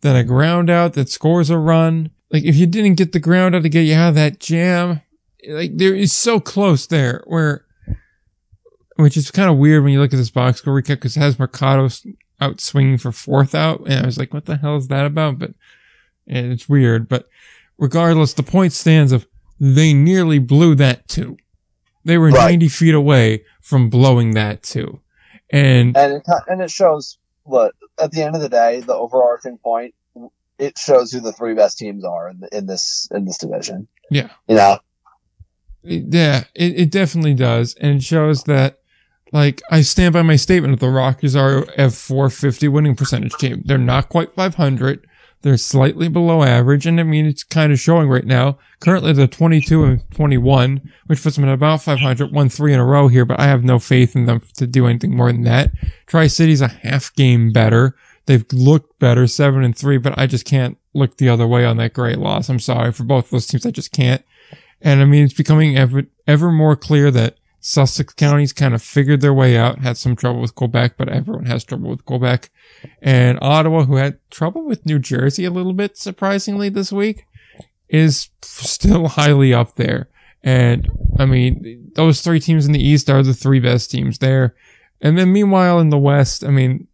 then 0.00 0.16
a 0.16 0.24
ground 0.24 0.68
out 0.68 0.94
that 0.94 1.08
scores 1.08 1.50
a 1.50 1.58
run. 1.58 2.10
Like 2.30 2.44
if 2.44 2.56
you 2.56 2.66
didn't 2.66 2.94
get 2.94 3.12
the 3.12 3.20
ground 3.20 3.54
out 3.54 3.62
to 3.62 3.68
get 3.68 3.82
you 3.82 3.94
out 3.94 4.10
of 4.10 4.14
that 4.16 4.40
jam, 4.40 5.00
like 5.48 5.76
there 5.76 5.94
is 5.94 6.14
so 6.14 6.40
close 6.40 6.86
there 6.86 7.22
where, 7.26 7.64
which 8.96 9.16
is 9.16 9.30
kind 9.30 9.50
of 9.50 9.56
weird 9.56 9.82
when 9.82 9.92
you 9.92 10.00
look 10.00 10.12
at 10.12 10.16
this 10.16 10.30
box 10.30 10.58
score 10.58 10.80
recap 10.80 10.96
because 10.96 11.16
it 11.16 11.20
has 11.20 11.38
Mercado 11.38 11.88
out 12.40 12.60
swinging 12.60 12.98
for 12.98 13.12
fourth 13.12 13.54
out. 13.54 13.80
And 13.86 14.02
I 14.02 14.06
was 14.06 14.18
like, 14.18 14.34
what 14.34 14.46
the 14.46 14.56
hell 14.56 14.76
is 14.76 14.88
that 14.88 15.06
about? 15.06 15.38
But 15.38 15.54
and 16.26 16.52
it's 16.52 16.68
weird. 16.68 17.08
But 17.08 17.28
regardless, 17.78 18.32
the 18.32 18.42
point 18.42 18.72
stands 18.72 19.12
of 19.12 19.26
they 19.60 19.92
nearly 19.94 20.38
blew 20.38 20.74
that 20.76 21.08
too. 21.08 21.36
They 22.04 22.18
were 22.18 22.30
Right. 22.30 22.50
90 22.50 22.68
feet 22.68 22.94
away 22.94 23.44
from 23.62 23.88
blowing 23.88 24.32
that 24.32 24.62
too. 24.62 25.00
And 25.50 25.96
And 25.96 26.14
it, 26.14 26.22
and 26.48 26.60
it 26.60 26.70
shows 26.70 27.18
what 27.44 27.74
at 27.98 28.10
the 28.10 28.22
end 28.22 28.34
of 28.34 28.42
the 28.42 28.48
day, 28.48 28.80
the 28.80 28.94
overarching 28.94 29.58
point, 29.58 29.94
it 30.58 30.78
shows 30.78 31.12
who 31.12 31.20
the 31.20 31.32
three 31.32 31.54
best 31.54 31.78
teams 31.78 32.04
are 32.04 32.28
in, 32.28 32.40
the, 32.40 32.56
in 32.56 32.66
this 32.66 33.08
in 33.12 33.24
this 33.24 33.38
division. 33.38 33.88
Yeah. 34.10 34.30
you 34.48 34.56
know, 34.56 34.78
yeah, 35.82 36.44
it, 36.54 36.78
it 36.80 36.90
definitely 36.90 37.34
does. 37.34 37.74
And 37.74 37.96
it 37.96 38.02
shows 38.02 38.44
that, 38.44 38.80
like, 39.34 39.60
I 39.68 39.80
stand 39.80 40.12
by 40.12 40.22
my 40.22 40.36
statement 40.36 40.78
that 40.78 40.86
the 40.86 40.92
Rockies 40.92 41.34
are 41.34 41.64
a 41.76 41.90
450 41.90 42.68
winning 42.68 42.94
percentage 42.94 43.34
team. 43.34 43.62
They're 43.64 43.78
not 43.78 44.08
quite 44.08 44.32
500. 44.32 45.08
They're 45.42 45.56
slightly 45.56 46.08
below 46.08 46.44
average, 46.44 46.86
and 46.86 47.00
I 47.00 47.02
mean, 47.02 47.26
it's 47.26 47.42
kind 47.42 47.72
of 47.72 47.80
showing 47.80 48.08
right 48.08 48.24
now. 48.24 48.58
Currently, 48.78 49.12
they're 49.12 49.26
22 49.26 49.82
and 49.82 50.10
21, 50.12 50.88
which 51.06 51.20
puts 51.20 51.34
them 51.34 51.46
at 51.46 51.52
about 51.52 51.82
500, 51.82 52.32
won 52.32 52.48
three 52.48 52.72
in 52.72 52.78
a 52.78 52.84
row 52.84 53.08
here, 53.08 53.24
but 53.24 53.40
I 53.40 53.46
have 53.46 53.64
no 53.64 53.80
faith 53.80 54.14
in 54.14 54.26
them 54.26 54.40
to 54.56 54.68
do 54.68 54.86
anything 54.86 55.16
more 55.16 55.32
than 55.32 55.42
that. 55.42 55.72
Tri 56.06 56.28
City's 56.28 56.60
a 56.60 56.68
half 56.68 57.12
game 57.14 57.52
better. 57.52 57.96
They've 58.26 58.46
looked 58.52 59.00
better, 59.00 59.26
seven 59.26 59.64
and 59.64 59.76
three, 59.76 59.98
but 59.98 60.16
I 60.16 60.28
just 60.28 60.46
can't 60.46 60.78
look 60.94 61.16
the 61.16 61.28
other 61.28 61.46
way 61.46 61.64
on 61.64 61.76
that 61.78 61.92
great 61.92 62.18
loss. 62.18 62.48
I'm 62.48 62.60
sorry 62.60 62.92
for 62.92 63.02
both 63.02 63.30
those 63.30 63.48
teams. 63.48 63.66
I 63.66 63.72
just 63.72 63.90
can't. 63.90 64.24
And 64.80 65.02
I 65.02 65.06
mean, 65.06 65.24
it's 65.24 65.34
becoming 65.34 65.76
ever, 65.76 66.04
ever 66.28 66.52
more 66.52 66.76
clear 66.76 67.10
that 67.10 67.36
Sussex 67.66 68.12
counties 68.12 68.52
kind 68.52 68.74
of 68.74 68.82
figured 68.82 69.22
their 69.22 69.32
way 69.32 69.56
out, 69.56 69.78
had 69.78 69.96
some 69.96 70.14
trouble 70.14 70.42
with 70.42 70.54
Quebec, 70.54 70.96
but 70.98 71.08
everyone 71.08 71.46
has 71.46 71.64
trouble 71.64 71.88
with 71.88 72.04
Quebec. 72.04 72.50
And 73.00 73.38
Ottawa, 73.40 73.84
who 73.84 73.96
had 73.96 74.18
trouble 74.30 74.66
with 74.66 74.84
New 74.84 74.98
Jersey 74.98 75.46
a 75.46 75.50
little 75.50 75.72
bit, 75.72 75.96
surprisingly, 75.96 76.68
this 76.68 76.92
week, 76.92 77.24
is 77.88 78.28
still 78.42 79.08
highly 79.18 79.54
up 79.54 79.76
there. 79.76 80.10
And 80.42 80.90
I 81.18 81.24
mean, 81.24 81.90
those 81.94 82.20
three 82.20 82.38
teams 82.38 82.66
in 82.66 82.72
the 82.72 82.86
East 82.86 83.08
are 83.08 83.22
the 83.22 83.32
three 83.32 83.60
best 83.60 83.90
teams 83.90 84.18
there. 84.18 84.54
And 85.00 85.16
then 85.16 85.32
meanwhile 85.32 85.80
in 85.80 85.88
the 85.88 85.96
West, 85.96 86.44
I 86.44 86.50
mean, 86.50 86.86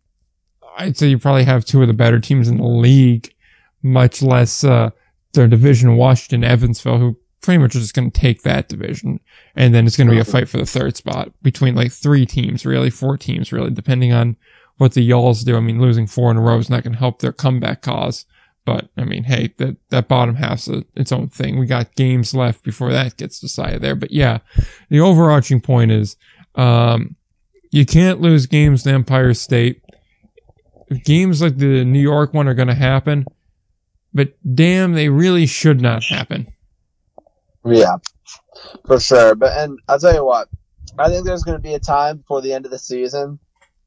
I'd 0.79 0.97
say 0.97 1.09
you 1.09 1.19
probably 1.19 1.45
have 1.45 1.65
two 1.65 1.83
of 1.83 1.89
the 1.89 1.95
better 1.95 2.21
teams 2.21 2.47
in 2.47 2.59
the 2.59 2.69
league, 2.69 3.35
much 3.83 4.23
less, 4.23 4.63
uh, 4.63 4.91
their 5.33 5.49
division, 5.49 5.97
Washington, 5.97 6.45
Evansville, 6.45 6.99
who 6.99 7.17
pretty 7.41 7.59
much 7.59 7.73
just 7.73 7.95
going 7.95 8.11
to 8.11 8.21
take 8.21 8.43
that 8.43 8.69
division. 8.69 9.21
And 9.57 9.75
then 9.75 9.87
it's 9.87 9.97
going 9.97 10.09
to 10.09 10.15
be 10.15 10.21
a 10.21 10.25
fight 10.25 10.49
for 10.49 10.59
the 10.59 10.67
third 10.67 10.97
spot 10.97 11.33
between 11.43 11.75
like 11.75 11.93
three 11.93 12.27
teams, 12.27 12.67
really, 12.67 12.91
four 12.91 13.17
teams, 13.17 13.53
really, 13.53 13.71
depending 13.71 14.13
on 14.13 14.37
what 14.77 14.95
the 14.95 15.03
Y'alls 15.03 15.45
do. 15.45 15.57
I 15.57 15.61
mean, 15.61 15.81
losing 15.81 16.07
four 16.07 16.31
in 16.31 16.37
a 16.37 16.41
row 16.41 16.59
is 16.59 16.71
not 16.71 16.83
going 16.83 16.93
to 16.93 16.99
help 16.99 17.21
their 17.21 17.33
comeback 17.33 17.83
cause. 17.83 18.27
But 18.67 18.89
I 18.97 19.05
mean, 19.05 19.25
hey, 19.25 19.55
that, 19.57 19.77
that 19.89 20.09
bottom 20.09 20.37
half's 20.37 20.69
a, 20.69 20.85
its 20.95 21.13
own 21.13 21.29
thing. 21.29 21.59
We 21.59 21.67
got 21.67 21.95
games 21.97 22.35
left 22.35 22.63
before 22.63 22.93
that 22.93 23.17
gets 23.17 23.41
decided 23.41 23.83
there. 23.83 23.97
But 23.97 24.11
yeah, 24.11 24.39
the 24.91 25.01
overarching 25.01 25.61
point 25.61 25.91
is, 25.91 26.17
um, 26.55 27.17
you 27.71 27.87
can't 27.87 28.21
lose 28.21 28.47
games 28.47 28.83
to 28.83 28.91
Empire 28.91 29.33
State. 29.33 29.83
Games 31.05 31.41
like 31.41 31.57
the 31.57 31.85
New 31.85 32.01
York 32.01 32.35
one 32.35 32.49
are 32.49 32.55
going 32.55 32.69
to 32.69 32.75
happen, 32.75 33.25
but 34.13 34.35
damn, 34.55 34.93
they 34.93 35.09
really 35.09 35.47
should 35.47 35.81
not 35.81 36.03
happen. 36.03 36.53
Yeah, 37.65 37.97
for 38.87 39.01
sure. 39.01 39.35
But 39.35 39.57
and 39.57 39.79
I'll 39.89 39.99
tell 39.99 40.15
you 40.15 40.25
what, 40.25 40.49
I 40.99 41.09
think 41.09 41.27
there's 41.27 41.43
going 41.43 41.59
to 41.59 41.63
be 41.63 41.75
a 41.75 41.81
time 41.81 42.19
before 42.19 42.41
the 42.43 42.53
end 42.53 42.65
of 42.65 42.71
the 42.71 42.79
season 42.79 43.39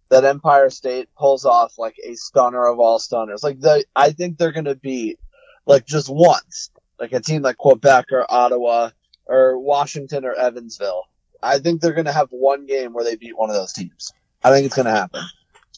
that 0.09 0.25
Empire 0.25 0.69
State 0.69 1.09
pulls 1.17 1.45
off 1.45 1.77
like 1.77 1.95
a 2.03 2.15
stunner 2.15 2.67
of 2.67 2.79
all 2.79 2.99
stunners. 2.99 3.43
Like 3.43 3.59
the, 3.59 3.83
I 3.95 4.11
think 4.11 4.37
they're 4.37 4.51
going 4.51 4.65
to 4.65 4.75
beat 4.75 5.19
like 5.65 5.85
just 5.85 6.07
once, 6.09 6.69
like 6.99 7.13
a 7.13 7.19
team 7.19 7.41
like 7.41 7.57
Quebec 7.57 8.05
or 8.11 8.31
Ottawa 8.31 8.91
or 9.25 9.57
Washington 9.57 10.25
or 10.25 10.33
Evansville. 10.33 11.03
I 11.41 11.59
think 11.59 11.81
they're 11.81 11.93
going 11.93 12.05
to 12.05 12.13
have 12.13 12.27
one 12.29 12.65
game 12.65 12.93
where 12.93 13.03
they 13.03 13.15
beat 13.15 13.37
one 13.37 13.49
of 13.49 13.55
those 13.55 13.73
teams. 13.73 14.13
I 14.43 14.51
think 14.51 14.65
it's 14.65 14.75
going 14.75 14.85
to 14.85 14.91
happen. 14.91 15.21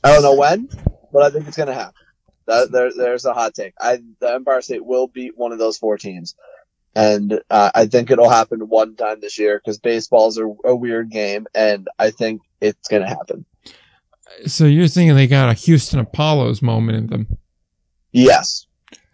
I 0.04 0.12
don't 0.12 0.22
know 0.22 0.36
when, 0.36 0.70
but 1.12 1.24
I 1.24 1.30
think 1.30 1.48
it's 1.48 1.58
going 1.58 1.68
to 1.68 1.74
happen. 1.74 1.94
That, 2.46 2.72
there, 2.72 2.92
there's 2.96 3.26
a 3.26 3.34
hot 3.34 3.56
take. 3.56 3.74
I, 3.80 4.00
the 4.20 4.34
Empire 4.34 4.62
State 4.62 4.86
will 4.86 5.08
beat 5.08 5.36
one 5.36 5.52
of 5.52 5.60
those 5.60 5.78
four 5.78 5.98
teams. 5.98 6.36
And 6.96 7.42
uh, 7.50 7.72
I 7.76 7.88
think 7.88 8.10
it'll 8.10 8.30
happen 8.30 8.70
one 8.70 8.96
time 8.96 9.20
this 9.20 9.38
year 9.38 9.60
because 9.60 9.80
baseball's 9.80 10.38
a, 10.38 10.48
a 10.64 10.76
weird 10.76 11.12
game, 11.12 11.46
and 11.54 11.88
I 12.00 12.12
think 12.12 12.42
it's 12.62 12.88
going 12.88 13.02
to 13.02 13.10
happen. 13.10 13.46
So 14.46 14.66
you're 14.66 14.88
thinking 14.88 15.16
they 15.16 15.28
got 15.28 15.50
a 15.50 15.54
Houston 15.54 16.00
Apollos 16.00 16.62
moment 16.62 16.98
in 16.98 17.08
them? 17.08 17.38
Yes, 18.12 18.66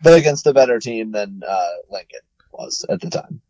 but 0.03 0.13
against 0.13 0.45
a 0.45 0.53
better 0.53 0.79
team 0.79 1.11
than 1.11 1.41
uh, 1.47 1.67
Lincoln 1.89 2.19
was 2.51 2.85
at 2.89 3.01
the 3.01 3.09
time. 3.09 3.41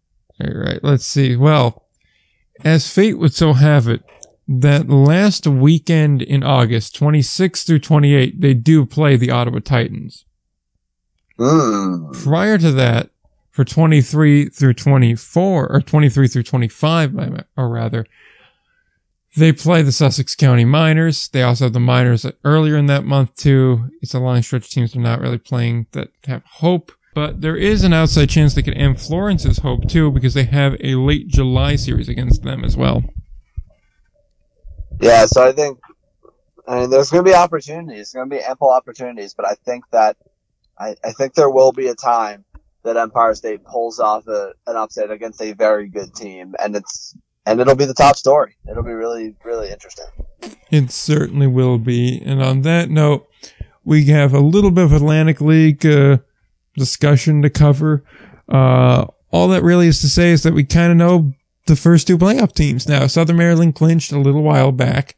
All 0.42 0.54
right, 0.54 0.80
let's 0.82 1.06
see. 1.06 1.36
Well, 1.36 1.86
as 2.64 2.92
fate 2.92 3.18
would 3.18 3.34
so 3.34 3.54
have 3.54 3.88
it, 3.88 4.04
that 4.48 4.90
last 4.90 5.48
weekend 5.48 6.22
in 6.22 6.44
August, 6.44 6.96
26 6.96 7.64
through 7.64 7.80
28, 7.80 8.42
they 8.42 8.54
do 8.54 8.86
play 8.86 9.16
the 9.16 9.32
Ottawa 9.32 9.60
Titans. 9.60 10.26
Mm. 11.40 12.14
Prior 12.24 12.58
to 12.58 12.72
that, 12.72 13.10
for 13.52 13.66
23 13.66 14.50
through 14.50 14.74
24, 14.74 15.68
or 15.72 15.82
23 15.82 16.28
through 16.28 16.44
25, 16.44 17.46
or 17.58 17.70
rather, 17.70 18.06
they 19.36 19.54
play 19.54 19.82
the 19.82 19.92
Sussex 19.92 20.36
County 20.36 20.66
Miners. 20.66 21.30
They 21.30 21.44
also 21.44 21.66
have 21.66 21.74
the 21.74 21.80
Miners 21.80 22.26
earlier 22.44 22.76
in 22.76 22.88
that 22.88 23.06
month 23.06 23.36
too. 23.36 23.90
It's 24.02 24.14
a 24.14 24.20
long 24.20 24.42
stretch 24.42 24.70
teams 24.70 24.96
are 24.96 25.00
not 25.00 25.22
really 25.22 25.38
playing 25.38 25.88
that 25.92 26.10
have 26.26 26.44
hope. 26.46 26.92
But 27.14 27.42
there 27.42 27.58
is 27.58 27.84
an 27.84 27.94
outside 27.94 28.30
chance 28.30 28.54
they 28.54 28.62
could 28.62 28.78
end 28.78 29.02
Florence's 29.02 29.60
hope 29.60 29.88
too 29.88 30.12
because 30.12 30.34
they 30.34 30.46
have 30.46 30.76
a 30.82 30.96
late 30.96 31.28
July 31.28 31.76
series 31.76 32.10
against 32.10 32.44
them 32.44 32.64
as 32.64 32.78
well. 32.78 33.04
Yeah, 35.02 35.26
so 35.26 35.46
I 35.46 35.52
think 35.52 35.80
I 36.68 36.82
mean 36.82 36.90
there's 36.90 37.10
going 37.10 37.24
to 37.24 37.30
be 37.30 37.36
opportunities, 37.36 38.14
going 38.14 38.30
to 38.30 38.36
be 38.36 38.42
ample 38.42 38.70
opportunities, 38.70 39.34
but 39.34 39.46
I 39.46 39.56
think 39.66 39.86
that 39.92 40.18
I, 40.78 40.96
I 41.04 41.12
think 41.12 41.34
there 41.34 41.50
will 41.50 41.72
be 41.72 41.88
a 41.88 41.96
time 41.96 42.46
that 42.84 42.98
Empire 42.98 43.36
State 43.36 43.64
pulls 43.64 44.00
off 44.00 44.28
a, 44.28 44.54
an 44.68 44.76
upset 44.76 45.12
against 45.12 45.42
a 45.42 45.54
very 45.54 45.88
good 45.88 46.14
team, 46.16 46.56
and 46.60 46.76
it's 46.76 47.16
and 47.46 47.60
it'll 47.60 47.76
be 47.76 47.86
the 47.86 47.94
top 47.94 48.16
story. 48.16 48.56
It'll 48.70 48.84
be 48.84 48.92
really 48.92 49.36
really 49.44 49.72
interesting. 49.72 50.06
It 50.70 50.92
certainly 50.92 51.48
will 51.48 51.78
be. 51.78 52.22
And 52.26 52.42
on 52.42 52.62
that 52.62 52.90
note, 52.90 53.28
we 53.84 54.06
have 54.06 54.34
a 54.34 54.40
little 54.40 54.72
bit 54.72 54.86
of 54.86 54.94
Atlantic 54.94 55.42
League 55.42 55.86
uh, 55.86 56.20
discussion 56.76 57.42
to 57.42 57.50
cover. 57.50 58.04
Uh, 58.48 59.06
all 59.32 59.48
that 59.50 59.64
really 59.64 59.88
is 59.88 60.02
to 60.02 60.10
say 60.10 60.32
is 60.32 60.44
that 60.44 60.54
we 60.54 60.64
kind 60.64 60.92
of 60.92 60.98
know 60.98 61.34
the 61.68 61.76
first 61.76 62.08
two 62.08 62.18
playoff 62.18 62.54
teams 62.54 62.88
now. 62.88 63.08
Southern 63.08 63.38
Maryland 63.38 63.76
clinched 63.76 64.12
a 64.12 64.20
little 64.20 64.44
while 64.44 64.72
back, 64.72 65.16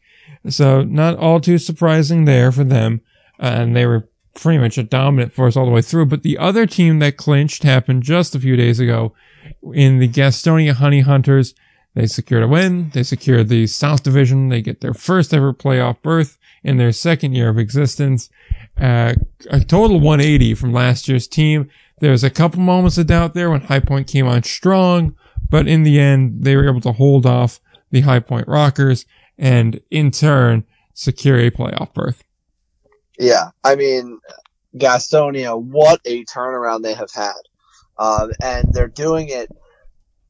so 0.49 0.84
not 0.84 1.18
all 1.18 1.39
too 1.39 1.57
surprising 1.57 2.26
there 2.26 2.51
for 2.51 2.64
them. 2.64 3.01
Uh, 3.39 3.45
and 3.45 3.76
they 3.76 3.86
were 3.86 4.07
pretty 4.36 4.59
much 4.59 4.77
a 4.77 4.84
dominant 4.84 5.34
force 5.34 5.55
all 5.55 5.65
the 5.65 5.71
way 5.71 5.81
through. 5.81 6.07
But 6.07 6.23
the 6.23 6.38
other 6.38 6.65
team 6.65 6.99
that 6.99 7.17
clinched 7.17 7.63
happened 7.63 8.03
just 8.03 8.36
a 8.36 8.39
few 8.39 8.55
days 8.55 8.79
ago 8.79 9.13
in 9.73 9.99
the 9.99 10.07
Gastonia 10.07 10.73
Honey 10.73 11.01
Hunters. 11.01 11.53
They 11.95 12.07
secured 12.07 12.43
a 12.43 12.47
win. 12.47 12.89
They 12.93 13.03
secured 13.03 13.49
the 13.49 13.67
South 13.67 14.03
Division. 14.03 14.49
They 14.49 14.61
get 14.61 14.81
their 14.81 14.95
first 14.95 15.34
ever 15.34 15.53
playoff 15.53 16.01
berth 16.01 16.38
in 16.63 16.77
their 16.77 16.91
second 16.91 17.36
year 17.36 17.49
of 17.49 17.59
existence. 17.59 18.29
Uh, 18.79 19.13
a 19.51 19.59
total 19.59 19.99
180 19.99 20.55
from 20.55 20.73
last 20.73 21.07
year's 21.07 21.27
team. 21.27 21.69
There 21.99 22.11
was 22.11 22.23
a 22.23 22.31
couple 22.31 22.61
moments 22.61 22.97
of 22.97 23.07
doubt 23.07 23.36
there 23.36 23.51
when 23.51 23.61
High 23.61 23.79
Point 23.79 24.07
came 24.07 24.27
on 24.27 24.43
strong, 24.43 25.15
but 25.49 25.67
in 25.67 25.84
the 25.84 25.99
end, 25.99 26.43
they 26.43 26.55
were 26.55 26.67
able 26.67 26.81
to 26.81 26.93
hold 26.93 27.25
off 27.25 27.59
the 27.91 28.01
High 28.01 28.19
Point 28.19 28.47
Rockers 28.47 29.05
and 29.38 29.79
in 29.91 30.09
turn 30.09 30.65
secure 30.93 31.39
a 31.39 31.51
playoff 31.51 31.93
berth. 31.93 32.23
Yeah, 33.18 33.51
I 33.64 33.76
mean, 33.76 34.20
Gastonia, 34.76 35.61
what 35.61 36.01
a 36.05 36.26
turnaround 36.26 36.84
they 36.84 36.93
have 36.93 37.11
had. 37.11 37.34
Uh, 37.97 38.30
and 38.41 38.74
they're 38.74 38.88
doing 38.88 39.30
it. 39.30 39.49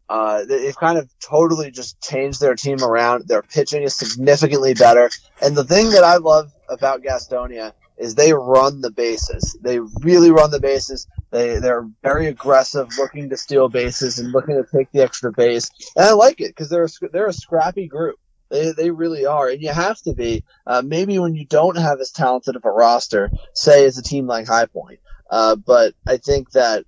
Uh, 0.09 0.43
they've 0.45 0.75
kind 0.75 0.97
of 0.97 1.09
totally 1.19 1.71
just 1.71 1.99
changed 2.01 2.41
their 2.41 2.55
team 2.55 2.83
around. 2.83 3.27
Their 3.27 3.41
pitching 3.41 3.83
is 3.83 3.95
significantly 3.95 4.73
better. 4.73 5.09
And 5.41 5.55
the 5.55 5.63
thing 5.63 5.91
that 5.91 6.03
I 6.03 6.17
love 6.17 6.51
about 6.69 7.01
Gastonia 7.01 7.73
is 7.97 8.15
they 8.15 8.33
run 8.33 8.81
the 8.81 8.91
bases. 8.91 9.57
They 9.61 9.79
really 9.79 10.29
run 10.31 10.51
the 10.51 10.59
bases. 10.59 11.07
They 11.31 11.59
they're 11.59 11.87
very 12.01 12.27
aggressive, 12.27 12.89
looking 12.97 13.29
to 13.29 13.37
steal 13.37 13.69
bases 13.69 14.19
and 14.19 14.31
looking 14.31 14.55
to 14.55 14.65
take 14.75 14.91
the 14.91 15.01
extra 15.01 15.31
base. 15.31 15.69
And 15.95 16.05
I 16.05 16.11
like 16.11 16.41
it 16.41 16.49
because 16.49 16.69
they're 16.69 16.85
a, 16.85 17.09
they're 17.11 17.27
a 17.27 17.33
scrappy 17.33 17.87
group. 17.87 18.19
They, 18.53 18.71
they 18.71 18.91
really 18.91 19.25
are, 19.25 19.49
and 19.49 19.63
you 19.63 19.71
have 19.71 19.99
to 20.03 20.13
be. 20.13 20.43
Uh, 20.67 20.83
maybe 20.85 21.17
when 21.17 21.33
you 21.33 21.45
don't 21.45 21.75
have 21.75 21.99
as 21.99 22.11
talented 22.11 22.55
of 22.55 22.65
a 22.65 22.69
roster, 22.69 23.31
say 23.55 23.85
as 23.85 23.97
a 23.97 24.03
team 24.03 24.27
like 24.27 24.47
High 24.47 24.67
Point. 24.67 24.99
Uh, 25.29 25.55
but 25.55 25.95
I 26.07 26.17
think 26.17 26.51
that 26.51 26.85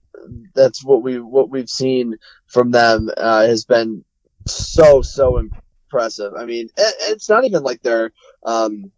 that's 0.53 0.85
what 0.85 1.01
we 1.01 1.19
what 1.19 1.49
we've 1.49 1.69
seen 1.69 2.17
from 2.45 2.69
them 2.69 3.09
uh, 3.17 3.47
has 3.47 3.65
been 3.65 4.05
so 4.45 5.01
so 5.01 5.39
impressive. 5.39 6.33
I 6.37 6.45
mean, 6.45 6.69
it, 6.77 6.95
it's 7.09 7.29
not 7.29 7.45
even 7.45 7.63
like 7.63 7.81
they're 7.81 8.11
um, 8.43 8.91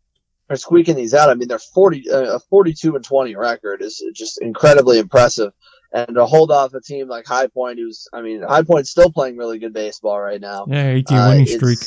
are 0.49 0.57
squeaking 0.57 0.97
these 0.97 1.13
out. 1.13 1.29
I 1.29 1.35
mean, 1.35 1.47
they're 1.47 1.59
forty 1.59 2.11
uh, 2.11 2.35
a 2.35 2.39
forty 2.39 2.73
two 2.73 2.95
and 2.95 3.05
twenty 3.05 3.35
record 3.37 3.81
is 3.81 4.03
just 4.13 4.41
incredibly 4.41 4.99
impressive. 4.99 5.53
And 5.93 6.15
to 6.15 6.25
hold 6.25 6.51
off 6.51 6.73
a 6.73 6.81
team 6.81 7.07
like 7.07 7.25
High 7.25 7.47
Point, 7.47 7.79
who's 7.79 8.09
I 8.11 8.21
mean, 8.21 8.41
High 8.41 8.63
Point's 8.63 8.89
still 8.89 9.09
playing 9.09 9.37
really 9.37 9.57
good 9.57 9.73
baseball 9.73 10.19
right 10.19 10.41
now. 10.41 10.65
Yeah, 10.67 10.89
eighteen 10.89 11.17
winning 11.17 11.45
streak. 11.45 11.79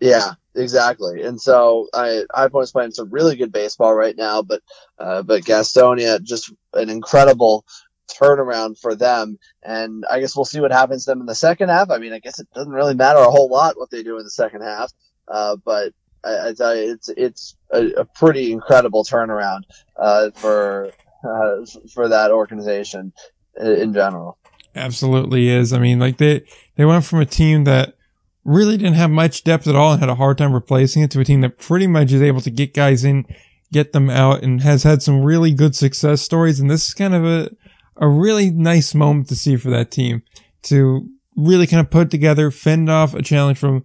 Yeah, 0.00 0.32
exactly. 0.54 1.22
And 1.22 1.40
so 1.40 1.88
I 1.94 2.24
High 2.32 2.48
Point's 2.48 2.72
playing 2.72 2.92
some 2.92 3.10
really 3.10 3.36
good 3.36 3.52
baseball 3.52 3.94
right 3.94 4.16
now, 4.16 4.42
but 4.42 4.62
uh, 4.98 5.22
but 5.22 5.44
Gastonia 5.44 6.22
just 6.22 6.52
an 6.74 6.90
incredible 6.90 7.64
turnaround 8.08 8.78
for 8.78 8.94
them. 8.94 9.38
And 9.62 10.04
I 10.10 10.20
guess 10.20 10.36
we'll 10.36 10.44
see 10.44 10.60
what 10.60 10.72
happens 10.72 11.04
to 11.04 11.10
them 11.10 11.20
in 11.20 11.26
the 11.26 11.34
second 11.34 11.70
half. 11.70 11.90
I 11.90 11.98
mean, 11.98 12.12
I 12.12 12.18
guess 12.18 12.38
it 12.38 12.48
doesn't 12.54 12.72
really 12.72 12.94
matter 12.94 13.18
a 13.20 13.30
whole 13.30 13.48
lot 13.48 13.78
what 13.78 13.90
they 13.90 14.02
do 14.02 14.18
in 14.18 14.24
the 14.24 14.30
second 14.30 14.62
half, 14.62 14.92
uh, 15.28 15.56
but 15.64 15.92
I, 16.24 16.48
I, 16.48 16.54
tell 16.54 16.76
you, 16.76 16.92
it's 16.92 17.08
it's 17.08 17.56
a, 17.70 17.86
a 17.92 18.04
pretty 18.04 18.52
incredible 18.52 19.04
turnaround 19.04 19.62
uh, 19.96 20.30
for 20.34 20.92
uh, 21.24 21.64
for 21.94 22.08
that 22.08 22.30
organization 22.30 23.12
in 23.58 23.94
general. 23.94 24.38
Absolutely 24.74 25.48
is. 25.48 25.72
I 25.72 25.78
mean, 25.78 25.98
like 25.98 26.18
they 26.18 26.44
they 26.76 26.84
went 26.84 27.04
from 27.04 27.20
a 27.20 27.26
team 27.26 27.64
that 27.64 27.95
really 28.46 28.76
didn't 28.76 28.94
have 28.94 29.10
much 29.10 29.44
depth 29.44 29.66
at 29.66 29.74
all 29.74 29.92
and 29.92 30.00
had 30.00 30.08
a 30.08 30.14
hard 30.14 30.38
time 30.38 30.54
replacing 30.54 31.02
it 31.02 31.10
to 31.10 31.20
a 31.20 31.24
team 31.24 31.40
that 31.42 31.58
pretty 31.58 31.86
much 31.86 32.12
is 32.12 32.22
able 32.22 32.40
to 32.40 32.50
get 32.50 32.72
guys 32.72 33.04
in, 33.04 33.26
get 33.72 33.92
them 33.92 34.08
out, 34.08 34.42
and 34.42 34.62
has 34.62 34.84
had 34.84 35.02
some 35.02 35.22
really 35.22 35.52
good 35.52 35.74
success 35.74 36.22
stories. 36.22 36.60
And 36.60 36.70
this 36.70 36.88
is 36.88 36.94
kind 36.94 37.14
of 37.14 37.24
a 37.24 37.50
a 37.96 38.08
really 38.08 38.50
nice 38.50 38.94
moment 38.94 39.28
to 39.28 39.34
see 39.36 39.56
for 39.56 39.70
that 39.70 39.90
team 39.90 40.22
to 40.62 41.08
really 41.36 41.66
kind 41.66 41.80
of 41.80 41.90
put 41.90 42.10
together, 42.10 42.50
fend 42.50 42.90
off 42.90 43.14
a 43.14 43.22
challenge 43.22 43.58
from 43.58 43.84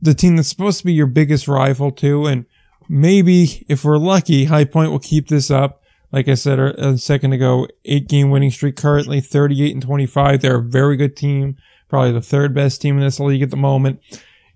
the 0.00 0.14
team 0.14 0.36
that's 0.36 0.48
supposed 0.48 0.78
to 0.78 0.86
be 0.86 0.92
your 0.92 1.06
biggest 1.06 1.48
rival 1.48 1.90
too. 1.90 2.26
And 2.26 2.46
maybe 2.88 3.64
if 3.68 3.84
we're 3.84 3.98
lucky, 3.98 4.46
High 4.46 4.64
Point 4.64 4.90
will 4.90 4.98
keep 4.98 5.28
this 5.28 5.50
up. 5.50 5.82
Like 6.10 6.28
I 6.28 6.34
said 6.34 6.58
a 6.58 6.98
second 6.98 7.32
ago, 7.32 7.68
eight 7.86 8.08
game 8.08 8.30
winning 8.30 8.50
streak 8.50 8.76
currently 8.76 9.20
38 9.20 9.72
and 9.72 9.82
25. 9.82 10.42
They're 10.42 10.58
a 10.58 10.62
very 10.62 10.96
good 10.96 11.16
team, 11.16 11.56
probably 11.92 12.12
the 12.12 12.22
third 12.22 12.54
best 12.54 12.80
team 12.80 12.96
in 12.96 13.04
this 13.04 13.20
league 13.20 13.42
at 13.42 13.50
the 13.50 13.56
moment. 13.56 14.00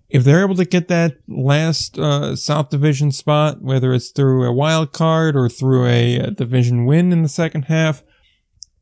If 0.09 0.24
they're 0.24 0.43
able 0.43 0.55
to 0.55 0.64
get 0.64 0.89
that 0.89 1.18
last 1.28 1.99
uh, 1.99 2.34
South 2.34 2.70
Division 2.70 3.12
spot, 3.12 3.61
whether 3.61 3.93
it's 3.93 4.09
through 4.09 4.47
a 4.47 4.53
wild 4.53 4.95
card 4.95 5.37
or 5.37 5.51
through 5.51 5.84
a, 5.84 6.16
a 6.16 6.30
division 6.30 6.87
win 6.87 7.12
in 7.12 7.22
the 7.22 7.28
second 7.28 7.66
half, 7.66 8.03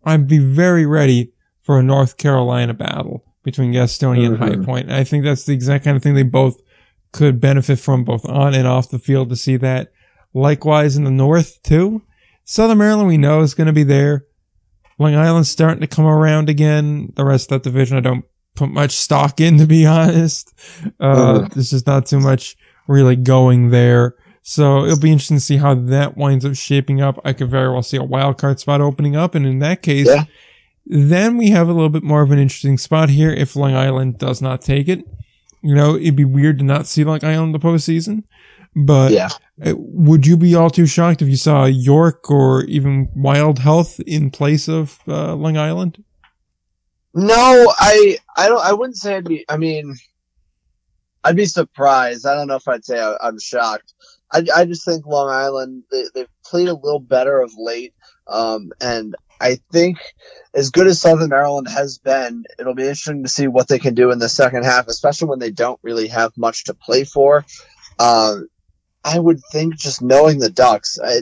I'd 0.05 0.29
be 0.29 0.39
very 0.39 0.87
ready 0.87 1.33
for 1.63 1.81
a 1.81 1.83
North 1.83 2.17
Carolina 2.17 2.75
battle 2.75 3.25
between 3.43 3.73
Gastonia 3.73 4.29
mm-hmm. 4.29 4.43
and 4.45 4.61
High 4.61 4.65
Point. 4.65 4.87
And 4.87 4.95
I 4.95 5.03
think 5.03 5.25
that's 5.25 5.47
the 5.47 5.53
exact 5.53 5.85
kind 5.85 5.97
of 5.97 6.03
thing 6.05 6.15
they 6.15 6.23
both 6.23 6.63
could 7.11 7.41
benefit 7.41 7.81
from 7.81 8.05
both 8.05 8.25
on 8.25 8.55
and 8.55 8.69
off 8.69 8.89
the 8.89 9.01
field 9.01 9.31
to 9.31 9.37
see 9.37 9.57
that. 9.57 9.91
Likewise 10.33 10.97
in 10.97 11.03
the 11.03 11.11
North 11.11 11.61
too. 11.65 12.03
Southern 12.45 12.79
Maryland 12.79 13.09
we 13.09 13.19
know 13.19 13.41
is 13.41 13.55
going 13.55 13.67
to 13.67 13.73
be 13.73 13.83
there. 13.83 14.27
Long 15.01 15.17
Island's 15.17 15.51
starting 15.51 15.81
to 15.81 15.89
come 15.89 16.07
around 16.07 16.49
again. 16.49 17.13
The 17.17 17.25
rest 17.25 17.51
of 17.51 17.61
that 17.61 17.69
division 17.69 17.97
I 17.97 18.01
don't 18.01 18.25
put 18.55 18.71
much 18.71 18.93
stock 18.93 19.41
in 19.41 19.59
to 19.59 19.67
be 19.67 19.87
honest. 19.87 20.55
Uh, 21.01 21.41
mm. 21.41 21.55
there's 21.55 21.71
just 21.71 21.87
not 21.87 22.07
too 22.07 22.21
much 22.21 22.57
really 22.87 23.17
going 23.17 23.71
there. 23.71 24.15
So 24.43 24.85
it'll 24.85 25.01
be 25.01 25.11
interesting 25.11 25.39
to 25.39 25.43
see 25.43 25.57
how 25.57 25.75
that 25.75 26.19
winds 26.19 26.45
up 26.45 26.55
shaping 26.55 27.01
up. 27.01 27.19
I 27.25 27.33
could 27.33 27.51
very 27.51 27.73
well 27.73 27.83
see 27.83 27.97
a 27.97 28.03
wild 28.03 28.37
card 28.37 28.61
spot 28.61 28.83
opening 28.83 29.17
up. 29.17 29.35
And 29.35 29.47
in 29.47 29.61
that 29.61 29.81
case, 29.81 30.07
yeah. 30.07 30.25
then 30.85 31.39
we 31.39 31.49
have 31.51 31.69
a 31.69 31.73
little 31.73 31.89
bit 31.89 32.03
more 32.03 32.21
of 32.21 32.31
an 32.31 32.39
interesting 32.39 32.77
spot 32.77 33.09
here 33.09 33.31
if 33.31 33.57
Long 33.57 33.75
Island 33.75 34.19
does 34.19 34.43
not 34.43 34.61
take 34.61 34.87
it. 34.87 35.03
You 35.63 35.75
know, 35.75 35.97
it'd 35.97 36.15
be 36.15 36.27
weird 36.27 36.59
to 36.59 36.65
not 36.65 36.87
see 36.87 37.05
Long 37.05 37.25
Island 37.25 37.55
in 37.55 37.61
the 37.61 37.67
postseason. 37.67 38.25
But 38.77 39.13
yeah. 39.13 39.29
Would 39.57 40.27
you 40.27 40.37
be 40.37 40.55
all 40.55 40.69
too 40.69 40.87
shocked 40.87 41.23
if 41.23 41.29
you 41.29 41.37
saw 41.37 41.65
York 41.65 42.29
or 42.29 42.65
even 42.65 43.09
Wild 43.15 43.61
Health 43.61 44.01
in 44.01 44.31
place 44.31 44.69
of 44.69 44.99
uh, 45.07 45.35
Long 45.37 45.57
Island? 45.57 46.03
No, 47.15 47.73
I 47.79 48.19
I 48.37 48.49
don't. 48.49 48.65
I 48.65 48.73
wouldn't 48.73 48.97
say 48.97 49.17
I'd 49.17 49.25
be. 49.25 49.45
I 49.49 49.57
mean, 49.57 49.95
I'd 51.23 51.37
be 51.37 51.47
surprised. 51.47 52.27
I 52.27 52.35
don't 52.35 52.49
know 52.49 52.57
if 52.57 52.67
I'd 52.67 52.85
say 52.85 52.99
I, 52.99 53.29
am 53.29 53.39
shocked. 53.39 53.95
I, 54.33 54.45
I 54.55 54.65
just 54.65 54.85
think 54.85 55.07
Long 55.07 55.31
Island 55.31 55.85
they, 55.93 56.05
they've 56.13 56.29
played 56.45 56.69
a 56.69 56.75
little 56.75 56.99
better 56.99 57.41
of 57.41 57.53
late, 57.57 57.95
um, 58.27 58.73
and 58.81 59.15
I 59.41 59.61
think 59.73 59.99
as 60.55 60.71
good 60.71 60.89
as 60.89 61.01
Southern 61.01 61.29
Maryland 61.29 61.69
has 61.69 61.99
been, 61.99 62.45
it'll 62.59 62.75
be 62.75 62.83
interesting 62.83 63.23
to 63.23 63.29
see 63.29 63.47
what 63.47 63.69
they 63.69 63.79
can 63.79 63.95
do 63.95 64.11
in 64.11 64.19
the 64.19 64.29
second 64.29 64.65
half, 64.65 64.89
especially 64.89 65.29
when 65.29 65.39
they 65.39 65.51
don't 65.51 65.79
really 65.83 66.09
have 66.09 66.33
much 66.37 66.65
to 66.65 66.75
play 66.75 67.05
for. 67.05 67.45
Uh, 67.99 68.39
I 69.05 69.19
would 69.19 69.41
think 69.53 69.77
just 69.77 70.03
knowing 70.03 70.39
the 70.39 70.51
Ducks, 70.51 70.99
I, 70.99 71.21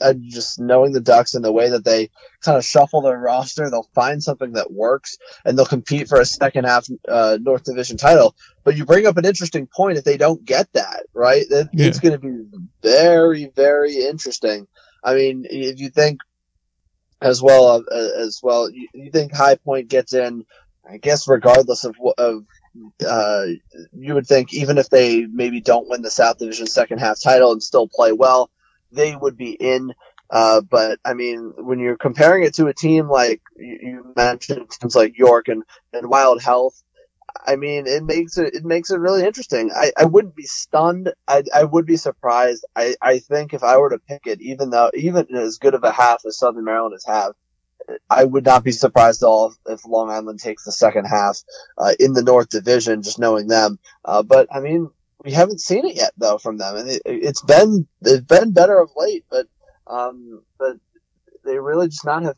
uh, 0.00 0.14
just 0.14 0.58
knowing 0.58 0.92
the 0.92 1.00
Ducks 1.00 1.34
and 1.34 1.44
the 1.44 1.52
way 1.52 1.70
that 1.70 1.84
they 1.84 2.10
kind 2.40 2.58
of 2.58 2.64
shuffle 2.64 3.02
their 3.02 3.18
roster, 3.18 3.70
they'll 3.70 3.88
find 3.94 4.22
something 4.22 4.52
that 4.52 4.72
works 4.72 5.18
and 5.44 5.56
they'll 5.56 5.66
compete 5.66 6.08
for 6.08 6.20
a 6.20 6.26
second 6.26 6.64
half 6.64 6.86
uh, 7.08 7.38
North 7.40 7.64
Division 7.64 7.96
title. 7.96 8.34
But 8.64 8.76
you 8.76 8.84
bring 8.84 9.06
up 9.06 9.16
an 9.16 9.24
interesting 9.24 9.66
point 9.66 9.98
if 9.98 10.04
they 10.04 10.16
don't 10.16 10.44
get 10.44 10.72
that, 10.72 11.04
right? 11.14 11.44
It, 11.48 11.68
yeah. 11.72 11.86
It's 11.86 12.00
going 12.00 12.12
to 12.12 12.18
be 12.18 12.44
very, 12.82 13.50
very 13.54 14.04
interesting. 14.04 14.66
I 15.02 15.14
mean, 15.14 15.46
if 15.48 15.78
you 15.78 15.90
think 15.90 16.20
as 17.20 17.42
well 17.42 17.84
uh, 17.90 17.94
as 18.18 18.40
well, 18.42 18.70
you, 18.70 18.88
you 18.94 19.10
think 19.10 19.34
High 19.34 19.56
Point 19.56 19.88
gets 19.88 20.14
in, 20.14 20.44
I 20.88 20.98
guess 20.98 21.28
regardless 21.28 21.84
of 21.84 21.96
of 22.18 22.44
uh, 23.06 23.46
you 23.92 24.14
would 24.14 24.26
think 24.26 24.52
even 24.52 24.78
if 24.78 24.90
they 24.90 25.26
maybe 25.26 25.60
don't 25.60 25.88
win 25.88 26.02
the 26.02 26.10
South 26.10 26.38
Division 26.38 26.66
second 26.66 26.98
half 26.98 27.20
title 27.22 27.52
and 27.52 27.62
still 27.62 27.88
play 27.88 28.12
well, 28.12 28.50
they 28.94 29.14
would 29.14 29.36
be 29.36 29.52
in. 29.52 29.92
Uh, 30.30 30.60
but 30.62 30.98
I 31.04 31.14
mean, 31.14 31.52
when 31.56 31.78
you're 31.78 31.96
comparing 31.96 32.44
it 32.44 32.54
to 32.54 32.66
a 32.66 32.74
team 32.74 33.08
like 33.08 33.42
you 33.56 34.12
mentioned, 34.16 34.70
teams 34.70 34.96
like 34.96 35.18
York 35.18 35.48
and, 35.48 35.62
and 35.92 36.08
Wild 36.08 36.42
Health, 36.42 36.82
I 37.46 37.56
mean, 37.56 37.86
it 37.86 38.02
makes 38.04 38.38
it 38.38 38.54
it 38.54 38.64
makes 38.64 38.90
it 38.90 38.98
really 38.98 39.24
interesting. 39.24 39.70
I, 39.72 39.92
I 39.96 40.04
wouldn't 40.04 40.36
be 40.36 40.44
stunned. 40.44 41.12
I, 41.26 41.42
I 41.54 41.64
would 41.64 41.86
be 41.86 41.96
surprised. 41.96 42.64
I, 42.74 42.94
I 43.02 43.18
think 43.18 43.52
if 43.52 43.62
I 43.62 43.76
were 43.76 43.90
to 43.90 43.98
pick 43.98 44.26
it, 44.26 44.40
even 44.40 44.70
though 44.70 44.90
even 44.94 45.26
as 45.34 45.58
good 45.58 45.74
of 45.74 45.84
a 45.84 45.92
half 45.92 46.24
as 46.24 46.38
Southern 46.38 46.64
Maryland 46.64 46.94
has 46.94 47.04
have, 47.04 47.32
I 48.08 48.24
would 48.24 48.44
not 48.44 48.64
be 48.64 48.72
surprised 48.72 49.22
at 49.22 49.26
all 49.26 49.54
if 49.66 49.86
Long 49.86 50.10
Island 50.10 50.40
takes 50.40 50.64
the 50.64 50.72
second 50.72 51.06
half 51.06 51.42
uh, 51.76 51.92
in 51.98 52.12
the 52.12 52.22
North 52.22 52.48
Division, 52.48 53.02
just 53.02 53.18
knowing 53.18 53.46
them. 53.46 53.78
Uh, 54.04 54.22
but 54.22 54.48
I 54.54 54.60
mean, 54.60 54.90
we 55.24 55.32
haven't 55.32 55.60
seen 55.60 55.86
it 55.86 55.96
yet 55.96 56.12
though 56.16 56.38
from 56.38 56.58
them, 56.58 56.76
and 56.76 56.88
it, 56.88 57.24
has 57.24 57.42
been 57.42 57.86
it's 58.02 58.26
been 58.26 58.52
better 58.52 58.78
of 58.78 58.90
late, 58.96 59.24
but 59.30 59.46
um, 59.86 60.42
but 60.58 60.76
they 61.44 61.58
really 61.58 61.88
just 61.88 62.04
not 62.04 62.22
have 62.22 62.36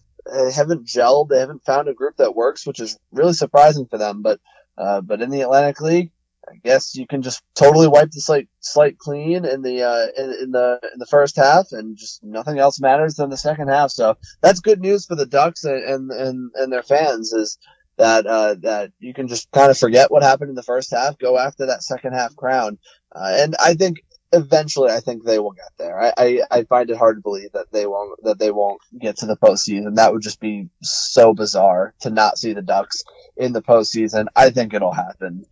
haven't 0.55 0.87
gelled. 0.87 1.29
They 1.29 1.41
haven't 1.41 1.65
found 1.65 1.89
a 1.89 1.95
group 1.95 2.17
that 2.17 2.35
works, 2.35 2.67
which 2.67 2.81
is 2.81 2.99
really 3.13 3.33
surprising 3.33 3.87
for 3.87 3.99
them. 3.99 4.23
But 4.23 4.41
uh, 4.79 5.01
but 5.01 5.21
in 5.21 5.31
the 5.31 5.43
Atlantic 5.43 5.81
League, 5.81 6.13
I 6.49 6.55
guess 6.63 6.95
you 6.95 7.07
can 7.07 7.23
just 7.23 7.43
totally 7.55 7.89
wipe 7.89 8.11
the 8.11 8.21
slate 8.21 8.49
slate 8.61 8.99
clean 8.99 9.45
in 9.45 9.63
the 9.63 9.83
uh, 9.83 10.07
in, 10.17 10.31
in, 10.43 10.51
the 10.53 10.81
in 10.93 10.99
the 10.99 11.07
first 11.07 11.37
half, 11.37 11.73
and 11.73 11.97
just 11.97 12.23
nothing 12.23 12.59
else 12.59 12.81
matters 12.81 13.17
than 13.17 13.31
the 13.31 13.37
second 13.37 13.69
half. 13.69 13.91
So 13.91 14.17
that's 14.43 14.61
good 14.61 14.81
news 14.81 15.07
for 15.07 15.17
the 15.17 15.27
Ducks 15.27 15.65
and 15.65 16.11
and 16.11 16.51
and 16.55 16.73
their 16.73 16.83
fans. 16.85 17.33
Is 17.33 17.59
that 17.97 18.27
uh, 18.27 18.55
that 18.61 18.93
you 18.99 19.15
can 19.15 19.29
just 19.29 19.51
kind 19.51 19.71
of 19.71 19.79
forget 19.79 20.11
what 20.11 20.23
happened 20.23 20.51
in 20.51 20.57
the 20.57 20.63
first 20.63 20.91
half, 20.91 21.19
go 21.19 21.39
after 21.39 21.67
that 21.67 21.83
second 21.83 22.13
half 22.13 22.37
crown, 22.37 22.79
uh, 23.15 23.37
and 23.39 23.57
I 23.63 23.75
think 23.75 24.03
eventually 24.33 24.91
I 24.91 25.01
think 25.01 25.25
they 25.25 25.39
will 25.39 25.53
get 25.53 25.71
there. 25.79 26.01
I, 26.01 26.13
I, 26.17 26.41
I 26.51 26.63
find 26.65 26.91
it 26.91 26.97
hard 26.97 27.17
to 27.17 27.23
believe 27.23 27.53
that 27.53 27.71
they 27.73 27.87
won't 27.87 28.23
that 28.25 28.39
they 28.39 28.51
won't 28.51 28.81
get 28.99 29.19
to 29.19 29.27
the 29.27 29.37
postseason. 29.37 29.97
That 29.97 30.13
would 30.13 30.23
just 30.23 30.41
be 30.41 30.69
so 30.83 31.35
bizarre 31.35 31.95
to 32.01 32.11
not 32.11 32.39
see 32.39 32.53
the 32.53 32.63
Ducks 32.63 33.05
in 33.37 33.53
the 33.53 33.63
postseason. 33.63 34.27
I 34.35 34.51
think 34.51 34.75
it'll 34.75 34.93
happen. 34.93 35.47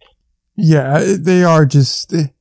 Yeah, 0.57 1.05
they 1.18 1.45
are 1.45 1.64
just 1.64 2.11
they, 2.11 2.32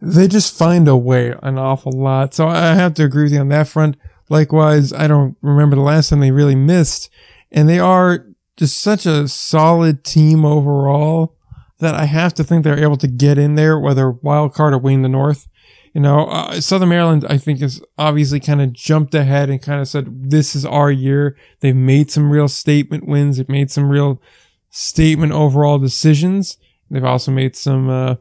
they 0.00 0.28
just 0.28 0.56
find 0.56 0.88
a 0.88 0.96
way 0.96 1.34
an 1.42 1.58
awful 1.58 1.92
lot. 1.92 2.34
So 2.34 2.48
I 2.48 2.74
have 2.74 2.94
to 2.94 3.04
agree 3.04 3.24
with 3.24 3.32
you 3.32 3.40
on 3.40 3.48
that 3.48 3.68
front. 3.68 3.96
Likewise, 4.28 4.92
I 4.92 5.08
don't 5.08 5.36
remember 5.42 5.76
the 5.76 5.82
last 5.82 6.10
time 6.10 6.20
they 6.20 6.30
really 6.30 6.54
missed, 6.54 7.10
and 7.50 7.68
they 7.68 7.80
are 7.80 8.26
just 8.60 8.82
such 8.82 9.06
a 9.06 9.26
solid 9.26 10.04
team 10.04 10.44
overall 10.44 11.34
that 11.78 11.94
I 11.94 12.04
have 12.04 12.34
to 12.34 12.44
think 12.44 12.62
they're 12.62 12.78
able 12.78 12.98
to 12.98 13.08
get 13.08 13.38
in 13.38 13.54
there, 13.54 13.78
whether 13.78 14.10
wild 14.10 14.52
card 14.52 14.74
or 14.74 14.78
win 14.78 15.00
the 15.00 15.08
North. 15.08 15.48
You 15.94 16.02
know, 16.02 16.26
uh, 16.26 16.60
Southern 16.60 16.90
Maryland, 16.90 17.24
I 17.26 17.38
think, 17.38 17.60
has 17.60 17.82
obviously 17.96 18.38
kind 18.38 18.60
of 18.60 18.74
jumped 18.74 19.14
ahead 19.14 19.48
and 19.48 19.62
kind 19.62 19.80
of 19.80 19.88
said, 19.88 20.30
this 20.30 20.54
is 20.54 20.66
our 20.66 20.90
year. 20.90 21.38
They've 21.60 21.74
made 21.74 22.10
some 22.10 22.30
real 22.30 22.48
statement 22.48 23.08
wins. 23.08 23.38
They've 23.38 23.48
made 23.48 23.70
some 23.70 23.88
real 23.88 24.20
statement 24.68 25.32
overall 25.32 25.78
decisions. 25.78 26.58
They've 26.90 27.02
also 27.02 27.32
made 27.32 27.56
some, 27.56 27.88
uh, 27.88 28.16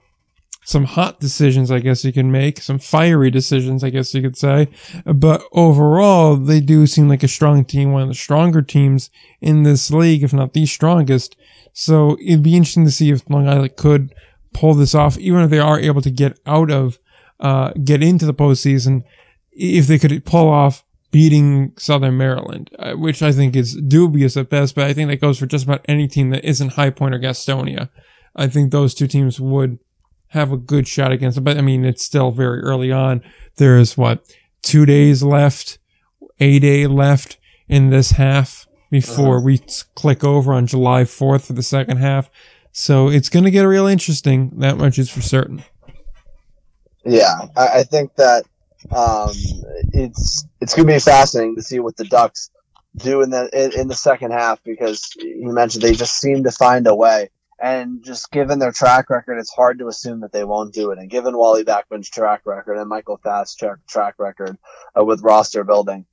some 0.69 0.85
hot 0.85 1.19
decisions, 1.19 1.71
I 1.71 1.79
guess 1.79 2.05
you 2.05 2.13
can 2.13 2.31
make, 2.31 2.61
some 2.61 2.77
fiery 2.77 3.31
decisions, 3.31 3.83
I 3.83 3.89
guess 3.89 4.13
you 4.13 4.21
could 4.21 4.37
say. 4.37 4.67
But 5.03 5.41
overall, 5.51 6.35
they 6.35 6.59
do 6.59 6.85
seem 6.85 7.09
like 7.09 7.23
a 7.23 7.27
strong 7.27 7.65
team, 7.65 7.91
one 7.91 8.03
of 8.03 8.07
the 8.07 8.13
stronger 8.13 8.61
teams 8.61 9.09
in 9.41 9.63
this 9.63 9.89
league, 9.89 10.21
if 10.21 10.31
not 10.31 10.53
the 10.53 10.67
strongest. 10.67 11.35
So 11.73 12.17
it'd 12.23 12.43
be 12.43 12.55
interesting 12.55 12.85
to 12.85 12.91
see 12.91 13.09
if 13.09 13.27
Long 13.27 13.47
Island 13.47 13.77
could 13.77 14.13
pull 14.53 14.75
this 14.75 14.93
off, 14.93 15.17
even 15.17 15.41
if 15.41 15.49
they 15.49 15.57
are 15.57 15.79
able 15.79 16.03
to 16.03 16.11
get 16.11 16.39
out 16.45 16.69
of, 16.69 16.99
uh, 17.39 17.71
get 17.83 18.03
into 18.03 18.27
the 18.27 18.33
postseason, 18.35 19.01
if 19.51 19.87
they 19.87 19.97
could 19.97 20.23
pull 20.23 20.49
off 20.49 20.83
beating 21.09 21.73
Southern 21.79 22.15
Maryland, 22.15 22.69
uh, 22.77 22.93
which 22.93 23.23
I 23.23 23.31
think 23.31 23.55
is 23.55 23.75
dubious 23.75 24.37
at 24.37 24.51
best, 24.51 24.75
but 24.75 24.83
I 24.83 24.93
think 24.93 25.09
that 25.09 25.19
goes 25.19 25.39
for 25.39 25.47
just 25.47 25.65
about 25.65 25.83
any 25.87 26.07
team 26.07 26.29
that 26.29 26.45
isn't 26.45 26.73
High 26.73 26.91
Point 26.91 27.15
or 27.15 27.19
Gastonia. 27.19 27.89
I 28.35 28.45
think 28.45 28.71
those 28.71 28.93
two 28.93 29.07
teams 29.07 29.39
would 29.39 29.79
have 30.29 30.51
a 30.51 30.57
good 30.57 30.87
shot 30.87 31.11
against 31.11 31.37
it. 31.37 31.41
But 31.41 31.57
I 31.57 31.61
mean, 31.61 31.85
it's 31.85 32.03
still 32.03 32.31
very 32.31 32.61
early 32.61 32.91
on. 32.91 33.21
There's 33.57 33.97
what, 33.97 34.25
two 34.61 34.85
days 34.85 35.23
left, 35.23 35.79
a 36.39 36.59
day 36.59 36.87
left 36.87 37.37
in 37.67 37.89
this 37.89 38.11
half 38.11 38.67
before 38.89 39.37
uh-huh. 39.37 39.45
we 39.45 39.61
click 39.95 40.23
over 40.23 40.53
on 40.53 40.65
July 40.67 41.03
4th 41.03 41.47
for 41.47 41.53
the 41.53 41.63
second 41.63 41.97
half. 41.97 42.29
So 42.71 43.09
it's 43.09 43.29
going 43.29 43.45
to 43.45 43.51
get 43.51 43.63
real 43.63 43.87
interesting. 43.87 44.51
That 44.59 44.77
much 44.77 44.97
is 44.97 45.09
for 45.09 45.21
certain. 45.21 45.63
Yeah, 47.05 47.47
I, 47.55 47.79
I 47.79 47.83
think 47.83 48.15
that 48.15 48.45
Um, 48.91 49.31
it's 49.93 50.45
it's 50.61 50.73
gonna 50.73 50.87
be 50.87 50.99
fascinating 50.99 51.55
to 51.57 51.61
see 51.61 51.79
what 51.79 51.97
the 51.97 52.05
Ducks 52.05 52.49
do 52.95 53.21
in 53.21 53.29
the 53.29 53.49
in, 53.53 53.81
in 53.81 53.87
the 53.87 53.95
second 53.95 54.31
half 54.31 54.63
because 54.63 55.11
you 55.17 55.51
mentioned 55.51 55.83
they 55.83 55.93
just 55.93 56.17
seem 56.17 56.43
to 56.43 56.51
find 56.51 56.87
a 56.87 56.95
way. 56.95 57.29
And 57.61 58.03
just 58.03 58.31
given 58.31 58.59
their 58.59 58.71
track 58.71 59.09
record, 59.09 59.37
it's 59.37 59.53
hard 59.53 59.79
to 59.79 59.87
assume 59.87 60.21
that 60.21 60.31
they 60.31 60.45
won't 60.45 60.73
do 60.73 60.91
it. 60.91 60.99
And 60.99 61.09
given 61.09 61.37
Wally 61.37 61.65
Backman's 61.65 62.09
track 62.09 62.41
record 62.45 62.77
and 62.77 62.87
Michael 62.87 63.17
Pfaff's 63.17 63.55
track, 63.55 64.13
record 64.17 64.57
uh, 64.97 65.03
with 65.03 65.21
roster 65.23 65.65
building, 65.65 66.05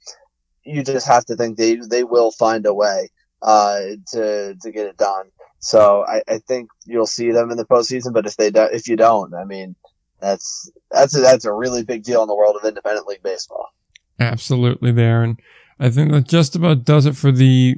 you 0.64 0.82
just 0.82 1.06
have 1.06 1.24
to 1.26 1.36
think 1.36 1.56
they 1.56 1.76
they 1.76 2.02
will 2.02 2.32
find 2.32 2.66
a 2.66 2.74
way 2.74 3.10
uh, 3.42 3.78
to 4.12 4.56
to 4.60 4.70
get 4.72 4.88
it 4.88 4.96
done. 4.96 5.26
So 5.60 6.04
I, 6.06 6.22
I 6.26 6.38
think 6.38 6.70
you'll 6.84 7.06
see 7.06 7.30
them 7.30 7.52
in 7.52 7.56
the 7.56 7.64
postseason. 7.64 8.12
But 8.12 8.26
if 8.26 8.36
they 8.36 8.50
do, 8.50 8.62
if 8.64 8.88
you 8.88 8.96
don't, 8.96 9.32
I 9.32 9.44
mean, 9.44 9.76
that's 10.20 10.70
that's 10.90 11.16
a, 11.16 11.20
that's 11.20 11.44
a 11.44 11.52
really 11.52 11.84
big 11.84 12.02
deal 12.02 12.22
in 12.22 12.28
the 12.28 12.34
world 12.34 12.56
of 12.56 12.66
independent 12.66 13.06
league 13.06 13.22
baseball. 13.22 13.68
Absolutely, 14.18 14.90
there, 14.90 15.22
and 15.22 15.40
I 15.78 15.90
think 15.90 16.10
that 16.10 16.26
just 16.26 16.56
about 16.56 16.84
does 16.84 17.06
it 17.06 17.16
for 17.16 17.30
the 17.30 17.76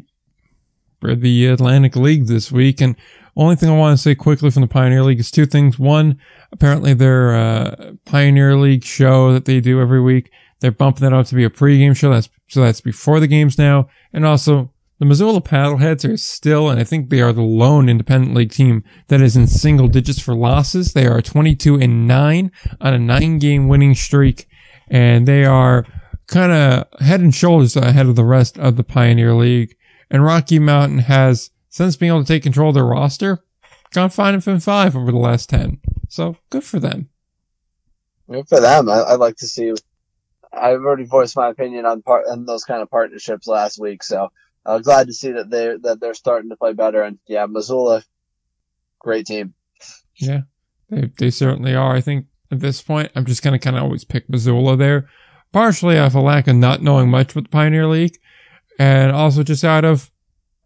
for 1.00 1.14
the 1.14 1.46
Atlantic 1.46 1.96
League 1.96 2.26
this 2.26 2.50
week. 2.50 2.80
And 2.80 2.96
only 3.38 3.56
thing 3.56 3.70
I 3.70 3.76
want 3.76 3.96
to 3.96 4.02
say 4.02 4.14
quickly 4.14 4.50
from 4.50 4.62
the 4.62 4.68
Pioneer 4.68 5.02
League 5.02 5.20
is 5.20 5.30
two 5.30 5.46
things. 5.46 5.78
One, 5.78 6.18
apparently 6.52 6.92
their 6.92 7.34
uh, 7.34 7.92
Pioneer 8.04 8.56
League 8.56 8.84
show 8.84 9.32
that 9.32 9.44
they 9.44 9.60
do 9.60 9.80
every 9.80 10.00
week, 10.00 10.30
they're 10.60 10.72
bumping 10.72 11.02
that 11.02 11.16
up 11.16 11.26
to 11.26 11.34
be 11.34 11.44
a 11.44 11.50
pregame 11.50 11.96
show. 11.96 12.10
That's 12.10 12.28
so 12.48 12.60
that's 12.62 12.80
before 12.80 13.20
the 13.20 13.26
games 13.26 13.58
now, 13.58 13.88
and 14.12 14.26
also 14.26 14.72
the 14.98 15.04
Missoula 15.04 15.40
Paddleheads 15.40 16.12
are 16.12 16.16
still, 16.16 16.68
and 16.68 16.80
I 16.80 16.84
think 16.84 17.08
they 17.08 17.20
are 17.20 17.32
the 17.32 17.42
lone 17.42 17.88
independent 17.88 18.34
league 18.34 18.50
team 18.50 18.82
that 19.06 19.20
is 19.20 19.36
in 19.36 19.46
single 19.46 19.86
digits 19.86 20.20
for 20.20 20.34
losses. 20.34 20.92
They 20.92 21.06
are 21.06 21.22
22 21.22 21.76
and 21.76 22.08
9 22.08 22.50
on 22.80 22.94
a 22.94 22.98
nine 22.98 23.38
game 23.38 23.68
winning 23.68 23.94
streak, 23.94 24.48
and 24.88 25.28
they 25.28 25.44
are 25.44 25.86
kind 26.26 26.50
of 26.50 27.00
head 27.00 27.20
and 27.20 27.32
shoulders 27.32 27.76
ahead 27.76 28.06
of 28.06 28.16
the 28.16 28.24
rest 28.24 28.58
of 28.58 28.76
the 28.76 28.82
Pioneer 28.84 29.34
League. 29.34 29.76
And 30.10 30.24
Rocky 30.24 30.58
Mountain 30.58 30.98
has, 31.00 31.50
since 31.78 31.94
being 31.94 32.10
able 32.10 32.24
to 32.24 32.26
take 32.26 32.42
control 32.42 32.70
of 32.70 32.74
their 32.74 32.84
roster, 32.84 33.38
gone 33.92 34.10
five 34.10 34.48
and 34.48 34.62
five 34.62 34.96
over 34.96 35.12
the 35.12 35.16
last 35.16 35.48
10. 35.48 35.78
So 36.08 36.36
good 36.50 36.64
for 36.64 36.80
them. 36.80 37.08
Good 38.28 38.48
for 38.48 38.60
them. 38.60 38.88
I, 38.88 39.12
would 39.12 39.20
like 39.20 39.36
to 39.36 39.46
see. 39.46 39.72
I've 40.52 40.80
already 40.80 41.04
voiced 41.04 41.36
my 41.36 41.48
opinion 41.48 41.86
on 41.86 42.02
part 42.02 42.26
on 42.28 42.46
those 42.46 42.64
kind 42.64 42.82
of 42.82 42.90
partnerships 42.90 43.46
last 43.46 43.78
week, 43.78 44.02
so 44.02 44.32
uh, 44.66 44.80
glad 44.80 45.06
to 45.06 45.12
see 45.12 45.30
that 45.30 45.50
they 45.50 45.76
that 45.82 46.00
they're 46.00 46.14
starting 46.14 46.50
to 46.50 46.56
play 46.56 46.72
better. 46.72 47.02
And 47.02 47.18
yeah, 47.28 47.46
Missoula, 47.46 48.02
great 48.98 49.26
team. 49.26 49.54
Yeah, 50.16 50.40
they 50.90 51.12
they 51.16 51.30
certainly 51.30 51.76
are. 51.76 51.94
I 51.94 52.00
think 52.00 52.26
at 52.50 52.60
this 52.60 52.82
point, 52.82 53.12
I'm 53.14 53.24
just 53.24 53.42
gonna 53.42 53.58
kind 53.58 53.76
of 53.76 53.84
always 53.84 54.04
pick 54.04 54.28
Missoula 54.28 54.76
there, 54.76 55.08
partially 55.52 55.96
off 55.96 56.14
a 56.14 56.18
lack 56.18 56.48
of 56.48 56.56
not 56.56 56.82
knowing 56.82 57.08
much 57.08 57.34
with 57.34 57.44
the 57.44 57.50
Pioneer 57.50 57.86
League, 57.86 58.18
and 58.78 59.12
also 59.12 59.42
just 59.42 59.64
out 59.64 59.84
of 59.84 60.10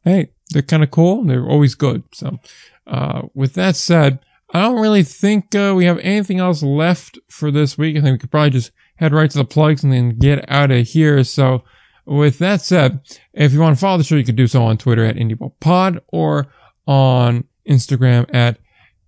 hey, 0.05 0.31
they're 0.53 0.63
kind 0.63 0.83
of 0.83 0.91
cool. 0.91 1.25
They're 1.25 1.47
always 1.47 1.75
good. 1.75 2.03
So, 2.13 2.39
uh, 2.87 3.23
with 3.35 3.55
that 3.55 3.77
said, 3.77 4.21
I 4.53 4.61
don't 4.61 4.81
really 4.81 5.03
think 5.03 5.55
uh, 5.55 5.75
we 5.77 5.87
have 5.87 5.99
anything 5.99 6.39
else 6.39 6.63
left 6.63 7.19
for 7.29 7.51
this 7.51 7.79
week. 7.79 7.97
I 7.97 8.01
think 8.01 8.15
we 8.15 8.19
could 8.19 8.31
probably 8.31 8.51
just 8.51 8.73
head 8.97 9.13
right 9.13 9.31
to 9.31 9.39
the 9.39 9.45
plugs 9.45 9.83
and 9.83 9.93
then 9.93 10.19
get 10.19 10.51
out 10.51 10.71
of 10.71 10.87
here. 10.87 11.25
So. 11.25 11.65
With 12.05 12.41
that 12.41 12.61
said, 12.61 12.99
if 13.33 13.53
you 13.53 13.61
want 13.61 13.77
to 13.77 13.81
follow 13.81 13.97
the 13.97 14.03
show, 14.03 14.17
you 14.17 14.25
can 14.25 14.35
do 14.35 14.49
so 14.49 14.65
on 14.65 14.77
Twitter 14.77 15.05
at 15.05 15.15
IndieBallPod 15.15 16.01
or 16.09 16.49
on 16.85 17.45
Instagram 17.69 18.27
at 18.35 18.59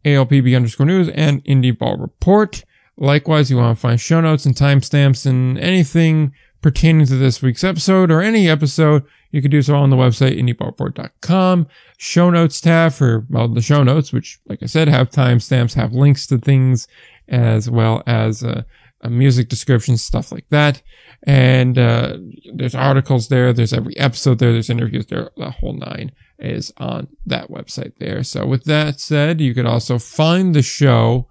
ALPB 0.04 0.54
underscore 0.54 0.86
news 0.86 1.08
and 1.08 1.44
IndieBall 1.44 2.00
Report. 2.00 2.64
Likewise, 2.96 3.50
you 3.50 3.56
want 3.56 3.76
to 3.76 3.80
find 3.80 4.00
show 4.00 4.20
notes 4.20 4.46
and 4.46 4.54
timestamps 4.54 5.26
and 5.26 5.58
anything 5.58 6.32
pertaining 6.62 7.06
to 7.06 7.16
this 7.16 7.42
week's 7.42 7.64
episode 7.64 8.10
or 8.10 8.20
any 8.20 8.48
episode, 8.48 9.04
you 9.34 9.42
can 9.42 9.50
do 9.50 9.62
so 9.62 9.74
on 9.74 9.90
the 9.90 9.96
website, 9.96 10.38
indieballreport.com. 10.38 11.66
Show 11.98 12.30
notes 12.30 12.60
tab 12.60 12.92
for, 12.92 13.26
well, 13.28 13.48
the 13.48 13.60
show 13.60 13.82
notes, 13.82 14.12
which, 14.12 14.38
like 14.46 14.62
I 14.62 14.66
said, 14.66 14.86
have 14.86 15.10
timestamps, 15.10 15.74
have 15.74 15.92
links 15.92 16.28
to 16.28 16.38
things, 16.38 16.86
as 17.26 17.68
well 17.68 18.04
as 18.06 18.44
uh, 18.44 18.62
music 19.08 19.48
descriptions, 19.48 20.04
stuff 20.04 20.30
like 20.30 20.48
that. 20.50 20.82
And 21.24 21.76
uh, 21.76 22.18
there's 22.54 22.76
articles 22.76 23.26
there. 23.26 23.52
There's 23.52 23.72
every 23.72 23.98
episode 23.98 24.38
there. 24.38 24.52
There's 24.52 24.70
interviews 24.70 25.06
there. 25.06 25.30
The 25.36 25.50
whole 25.50 25.72
nine 25.72 26.12
is 26.38 26.72
on 26.76 27.08
that 27.26 27.50
website 27.50 27.94
there. 27.98 28.22
So 28.22 28.46
with 28.46 28.62
that 28.66 29.00
said, 29.00 29.40
you 29.40 29.52
can 29.52 29.66
also 29.66 29.98
find 29.98 30.54
the 30.54 30.62
show 30.62 31.26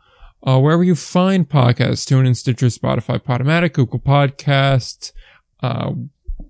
uh, 0.45 0.59
wherever 0.59 0.83
you 0.83 0.95
find 0.95 1.47
podcasts, 1.47 2.03
TuneIn, 2.05 2.35
Stitcher, 2.35 2.65
Spotify, 2.65 3.17
Podomatic, 3.17 3.71
Google 3.71 3.99
Podcasts, 3.99 5.13
uh, 5.61 5.93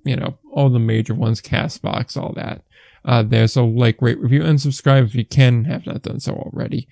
you 0.03 0.15
know, 0.15 0.37
all 0.51 0.69
the 0.69 0.79
major 0.79 1.13
ones, 1.13 1.41
Castbox, 1.41 2.17
all 2.17 2.33
that. 2.33 2.61
Uh, 3.05 3.21
there. 3.21 3.47
So 3.47 3.65
like, 3.65 4.01
rate, 4.01 4.19
review, 4.19 4.43
and 4.43 4.61
subscribe 4.61 5.05
if 5.05 5.15
you 5.15 5.25
can 5.25 5.65
have 5.65 5.85
not 5.85 6.03
done 6.03 6.19
so 6.19 6.33
already. 6.33 6.87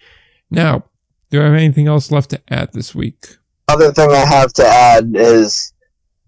Now, 0.50 0.84
do 1.30 1.42
I 1.42 1.46
have 1.46 1.54
anything 1.54 1.88
else 1.88 2.12
left 2.12 2.32
to 2.32 2.42
add 2.50 2.74
this 2.74 2.94
week? 2.94 3.38
Other 3.70 3.94
thing 3.94 4.12
I 4.12 4.26
have 4.26 4.52
to 4.54 4.68
add 4.68 5.14
is 5.16 5.74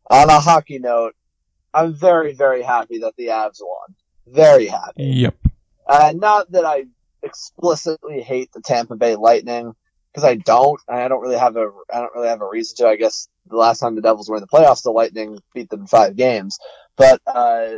on 0.10 0.30
a 0.30 0.40
hockey 0.40 0.80
note, 0.80 1.16
I'm 1.74 1.94
very, 1.94 2.34
very 2.34 2.62
happy 2.62 3.00
that 3.00 3.16
the 3.18 3.28
Avs 3.28 3.60
won. 3.62 3.96
Very 4.28 4.68
happy. 4.68 5.04
Yep. 5.04 5.36
Uh, 5.88 6.14
not 6.16 6.52
that 6.54 6.64
I 6.64 6.86
explicitly 7.22 8.22
hate 8.22 8.54
the 8.54 8.62
Tampa 8.62 8.96
Bay 8.96 9.16
Lightning 9.16 9.74
because 10.14 10.24
I 10.24 10.36
don't. 10.36 10.80
I 10.88 11.08
don't 11.08 11.22
really 11.22 11.38
have 11.38 11.56
a. 11.56 11.72
I 11.92 12.00
don't 12.00 12.14
really 12.14 12.28
have 12.28 12.42
a 12.42 12.48
reason 12.48 12.78
to. 12.78 12.88
I 12.88 12.96
guess 12.96 13.28
the 13.48 13.58
last 13.58 13.80
time 13.80 13.96
the 13.96 14.02
Devils 14.02 14.30
were 14.30 14.38
in 14.38 14.42
the 14.42 14.48
playoffs, 14.48 14.84
the 14.84 14.92
Lightning 14.92 15.40
beat 15.54 15.70
them 15.70 15.82
in 15.82 15.88
five 15.88 16.16
games. 16.16 16.60
But 16.96 17.22
uh, 17.26 17.70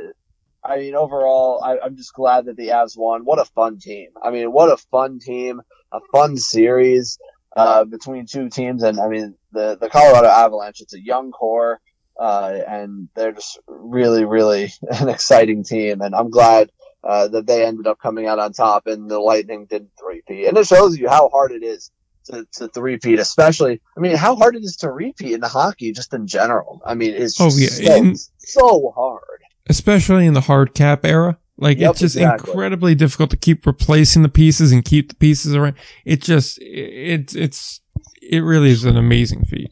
I 0.63 0.77
mean, 0.77 0.95
overall, 0.95 1.63
I, 1.63 1.77
I'm 1.79 1.95
just 1.95 2.13
glad 2.13 2.45
that 2.45 2.57
the 2.57 2.69
Avs 2.69 2.97
won. 2.97 3.23
What 3.23 3.39
a 3.39 3.45
fun 3.45 3.79
team! 3.79 4.09
I 4.21 4.31
mean, 4.31 4.51
what 4.51 4.71
a 4.71 4.77
fun 4.77 5.19
team. 5.19 5.61
A 5.91 5.99
fun 6.11 6.36
series 6.36 7.17
uh, 7.55 7.86
between 7.86 8.25
two 8.25 8.49
teams, 8.49 8.83
and 8.83 8.99
I 8.99 9.07
mean, 9.07 9.36
the 9.51 9.77
the 9.79 9.89
Colorado 9.89 10.27
Avalanche. 10.27 10.81
It's 10.81 10.93
a 10.93 11.03
young 11.03 11.31
core. 11.31 11.79
Uh, 12.17 12.61
and 12.65 13.09
they're 13.13 13.33
just 13.33 13.59
really, 13.67 14.23
really 14.23 14.71
an 14.89 15.09
exciting 15.09 15.65
team. 15.65 15.99
And 15.99 16.15
I'm 16.15 16.29
glad 16.29 16.71
uh, 17.03 17.27
that 17.27 17.45
they 17.45 17.65
ended 17.65 17.88
up 17.88 17.99
coming 17.99 18.25
out 18.25 18.39
on 18.39 18.53
top 18.53 18.88
and 18.88 19.11
the 19.11 19.19
Lightning 19.19 19.65
didn't 19.65 19.91
repeat. 20.01 20.47
And 20.47 20.57
it 20.57 20.65
shows 20.65 20.97
you 20.97 21.09
how 21.09 21.27
hard 21.27 21.51
it 21.51 21.61
is 21.61 21.91
to, 22.26 22.67
to 22.69 22.82
repeat, 22.82 23.19
especially, 23.19 23.82
I 23.97 23.99
mean, 23.99 24.15
how 24.15 24.36
hard 24.36 24.55
it 24.55 24.63
is 24.63 24.78
to 24.78 24.91
repeat 24.91 25.34
in 25.34 25.41
the 25.41 25.47
hockey 25.47 25.91
just 25.91 26.13
in 26.13 26.28
general. 26.28 26.82
I 26.86 26.93
mean, 26.93 27.13
it's 27.13 27.39
oh, 27.39 27.49
yeah. 27.55 27.67
so, 27.67 27.95
in, 27.95 28.15
so 28.38 28.93
hard. 28.95 29.41
Especially 29.67 30.26
in 30.26 30.34
the 30.34 30.41
hard 30.41 30.73
cap 30.73 31.05
era. 31.05 31.38
Like 31.57 31.78
yep, 31.78 31.91
it's 31.91 32.01
just 32.01 32.15
exactly. 32.17 32.51
incredibly 32.51 32.95
difficult 32.95 33.30
to 33.30 33.38
keep 33.38 33.65
replacing 33.65 34.23
the 34.23 34.30
pieces 34.30 34.71
and 34.73 34.84
keep 34.84 35.09
the 35.09 35.15
pieces 35.15 35.55
around. 35.55 35.76
It 36.03 36.21
just, 36.21 36.59
it, 36.59 37.34
it's, 37.34 37.82
it 38.21 38.39
really 38.39 38.71
is 38.71 38.84
an 38.84 38.97
amazing 38.97 39.45
feat. 39.45 39.71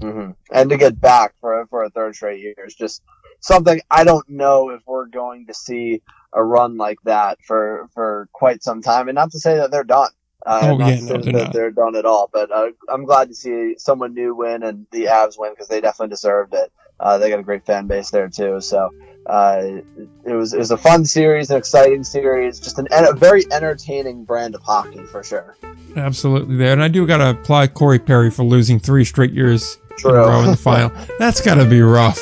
Mm-hmm. 0.00 0.32
And 0.52 0.70
to 0.70 0.76
get 0.76 1.00
back 1.00 1.34
for 1.40 1.66
for 1.70 1.84
a 1.84 1.90
third 1.90 2.14
straight 2.14 2.40
year 2.40 2.54
is 2.66 2.74
just 2.74 3.02
something 3.40 3.80
I 3.90 4.04
don't 4.04 4.28
know 4.28 4.70
if 4.70 4.82
we're 4.86 5.06
going 5.06 5.46
to 5.46 5.54
see 5.54 6.02
a 6.32 6.42
run 6.42 6.76
like 6.76 6.98
that 7.04 7.38
for 7.46 7.88
for 7.94 8.28
quite 8.32 8.62
some 8.62 8.82
time. 8.82 9.08
And 9.08 9.14
not 9.14 9.30
to 9.32 9.38
say 9.38 9.56
that 9.56 9.70
they're 9.70 9.84
done. 9.84 10.10
Uh, 10.44 10.60
oh, 10.62 10.78
yeah, 10.78 11.00
no, 11.00 11.16
they're, 11.18 11.32
that 11.32 11.52
they're 11.52 11.70
done 11.70 11.96
at 11.96 12.04
all. 12.04 12.28
But 12.32 12.50
uh, 12.50 12.70
I'm 12.88 13.04
glad 13.04 13.28
to 13.28 13.34
see 13.34 13.76
someone 13.78 14.14
new 14.14 14.34
win 14.34 14.62
and 14.62 14.86
the 14.90 15.04
Avs 15.04 15.38
win 15.38 15.52
because 15.52 15.68
they 15.68 15.80
definitely 15.80 16.10
deserved 16.10 16.54
it. 16.54 16.70
Uh, 17.00 17.18
they 17.18 17.30
got 17.30 17.40
a 17.40 17.44
great 17.44 17.64
fan 17.64 17.86
base 17.86 18.10
there 18.10 18.28
too. 18.28 18.60
So 18.60 18.90
uh, 19.26 19.80
it 20.24 20.32
was 20.32 20.52
it 20.52 20.58
was 20.58 20.70
a 20.70 20.76
fun 20.76 21.04
series, 21.04 21.50
an 21.50 21.56
exciting 21.56 22.04
series, 22.04 22.60
just 22.60 22.78
an, 22.78 22.88
a 22.90 23.14
very 23.14 23.44
entertaining 23.50 24.24
brand 24.24 24.54
of 24.54 24.62
hockey 24.62 25.02
for 25.04 25.22
sure. 25.22 25.56
Absolutely 25.96 26.56
there, 26.56 26.72
and 26.72 26.82
I 26.82 26.88
do 26.88 27.06
got 27.06 27.18
to 27.18 27.30
apply 27.30 27.68
Corey 27.68 27.98
Perry 27.98 28.30
for 28.30 28.44
losing 28.44 28.78
three 28.78 29.04
straight 29.04 29.32
years 29.32 29.78
True. 29.96 30.10
in 30.10 30.16
a 30.16 30.20
row 30.20 30.40
in 30.42 30.50
the 30.50 30.56
final. 30.56 30.92
That's 31.18 31.40
got 31.40 31.54
to 31.54 31.64
be 31.64 31.80
rough. 31.80 32.18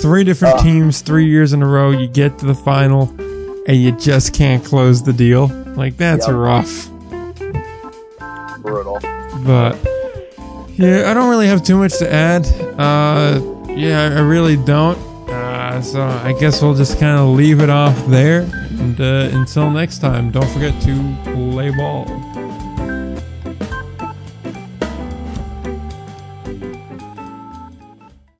Three 0.00 0.24
different 0.24 0.56
uh, 0.56 0.62
teams, 0.62 1.00
three 1.00 1.26
years 1.26 1.52
in 1.52 1.62
a 1.62 1.66
row. 1.66 1.90
You 1.90 2.06
get 2.06 2.38
to 2.38 2.46
the 2.46 2.54
final, 2.54 3.08
and 3.66 3.76
you 3.76 3.92
just 3.92 4.32
can't 4.32 4.64
close 4.64 5.02
the 5.02 5.12
deal. 5.12 5.48
Like 5.74 5.96
that's 5.96 6.28
yep. 6.28 6.36
rough. 6.36 6.88
Brutal. 8.64 8.98
But 9.44 9.76
yeah, 10.70 11.10
I 11.10 11.12
don't 11.12 11.28
really 11.28 11.46
have 11.46 11.62
too 11.62 11.76
much 11.76 11.98
to 11.98 12.10
add. 12.10 12.46
Uh, 12.78 13.38
yeah, 13.68 14.04
I 14.04 14.20
really 14.20 14.56
don't. 14.56 14.96
Uh, 15.28 15.82
so 15.82 16.00
I 16.02 16.32
guess 16.40 16.62
we'll 16.62 16.74
just 16.74 16.98
kind 16.98 17.18
of 17.18 17.28
leave 17.36 17.60
it 17.60 17.68
off 17.68 18.06
there. 18.06 18.48
And 18.80 18.98
uh, 18.98 19.28
until 19.36 19.70
next 19.70 19.98
time, 19.98 20.30
don't 20.30 20.48
forget 20.48 20.80
to 20.82 21.16
play 21.24 21.70
ball. 21.76 22.06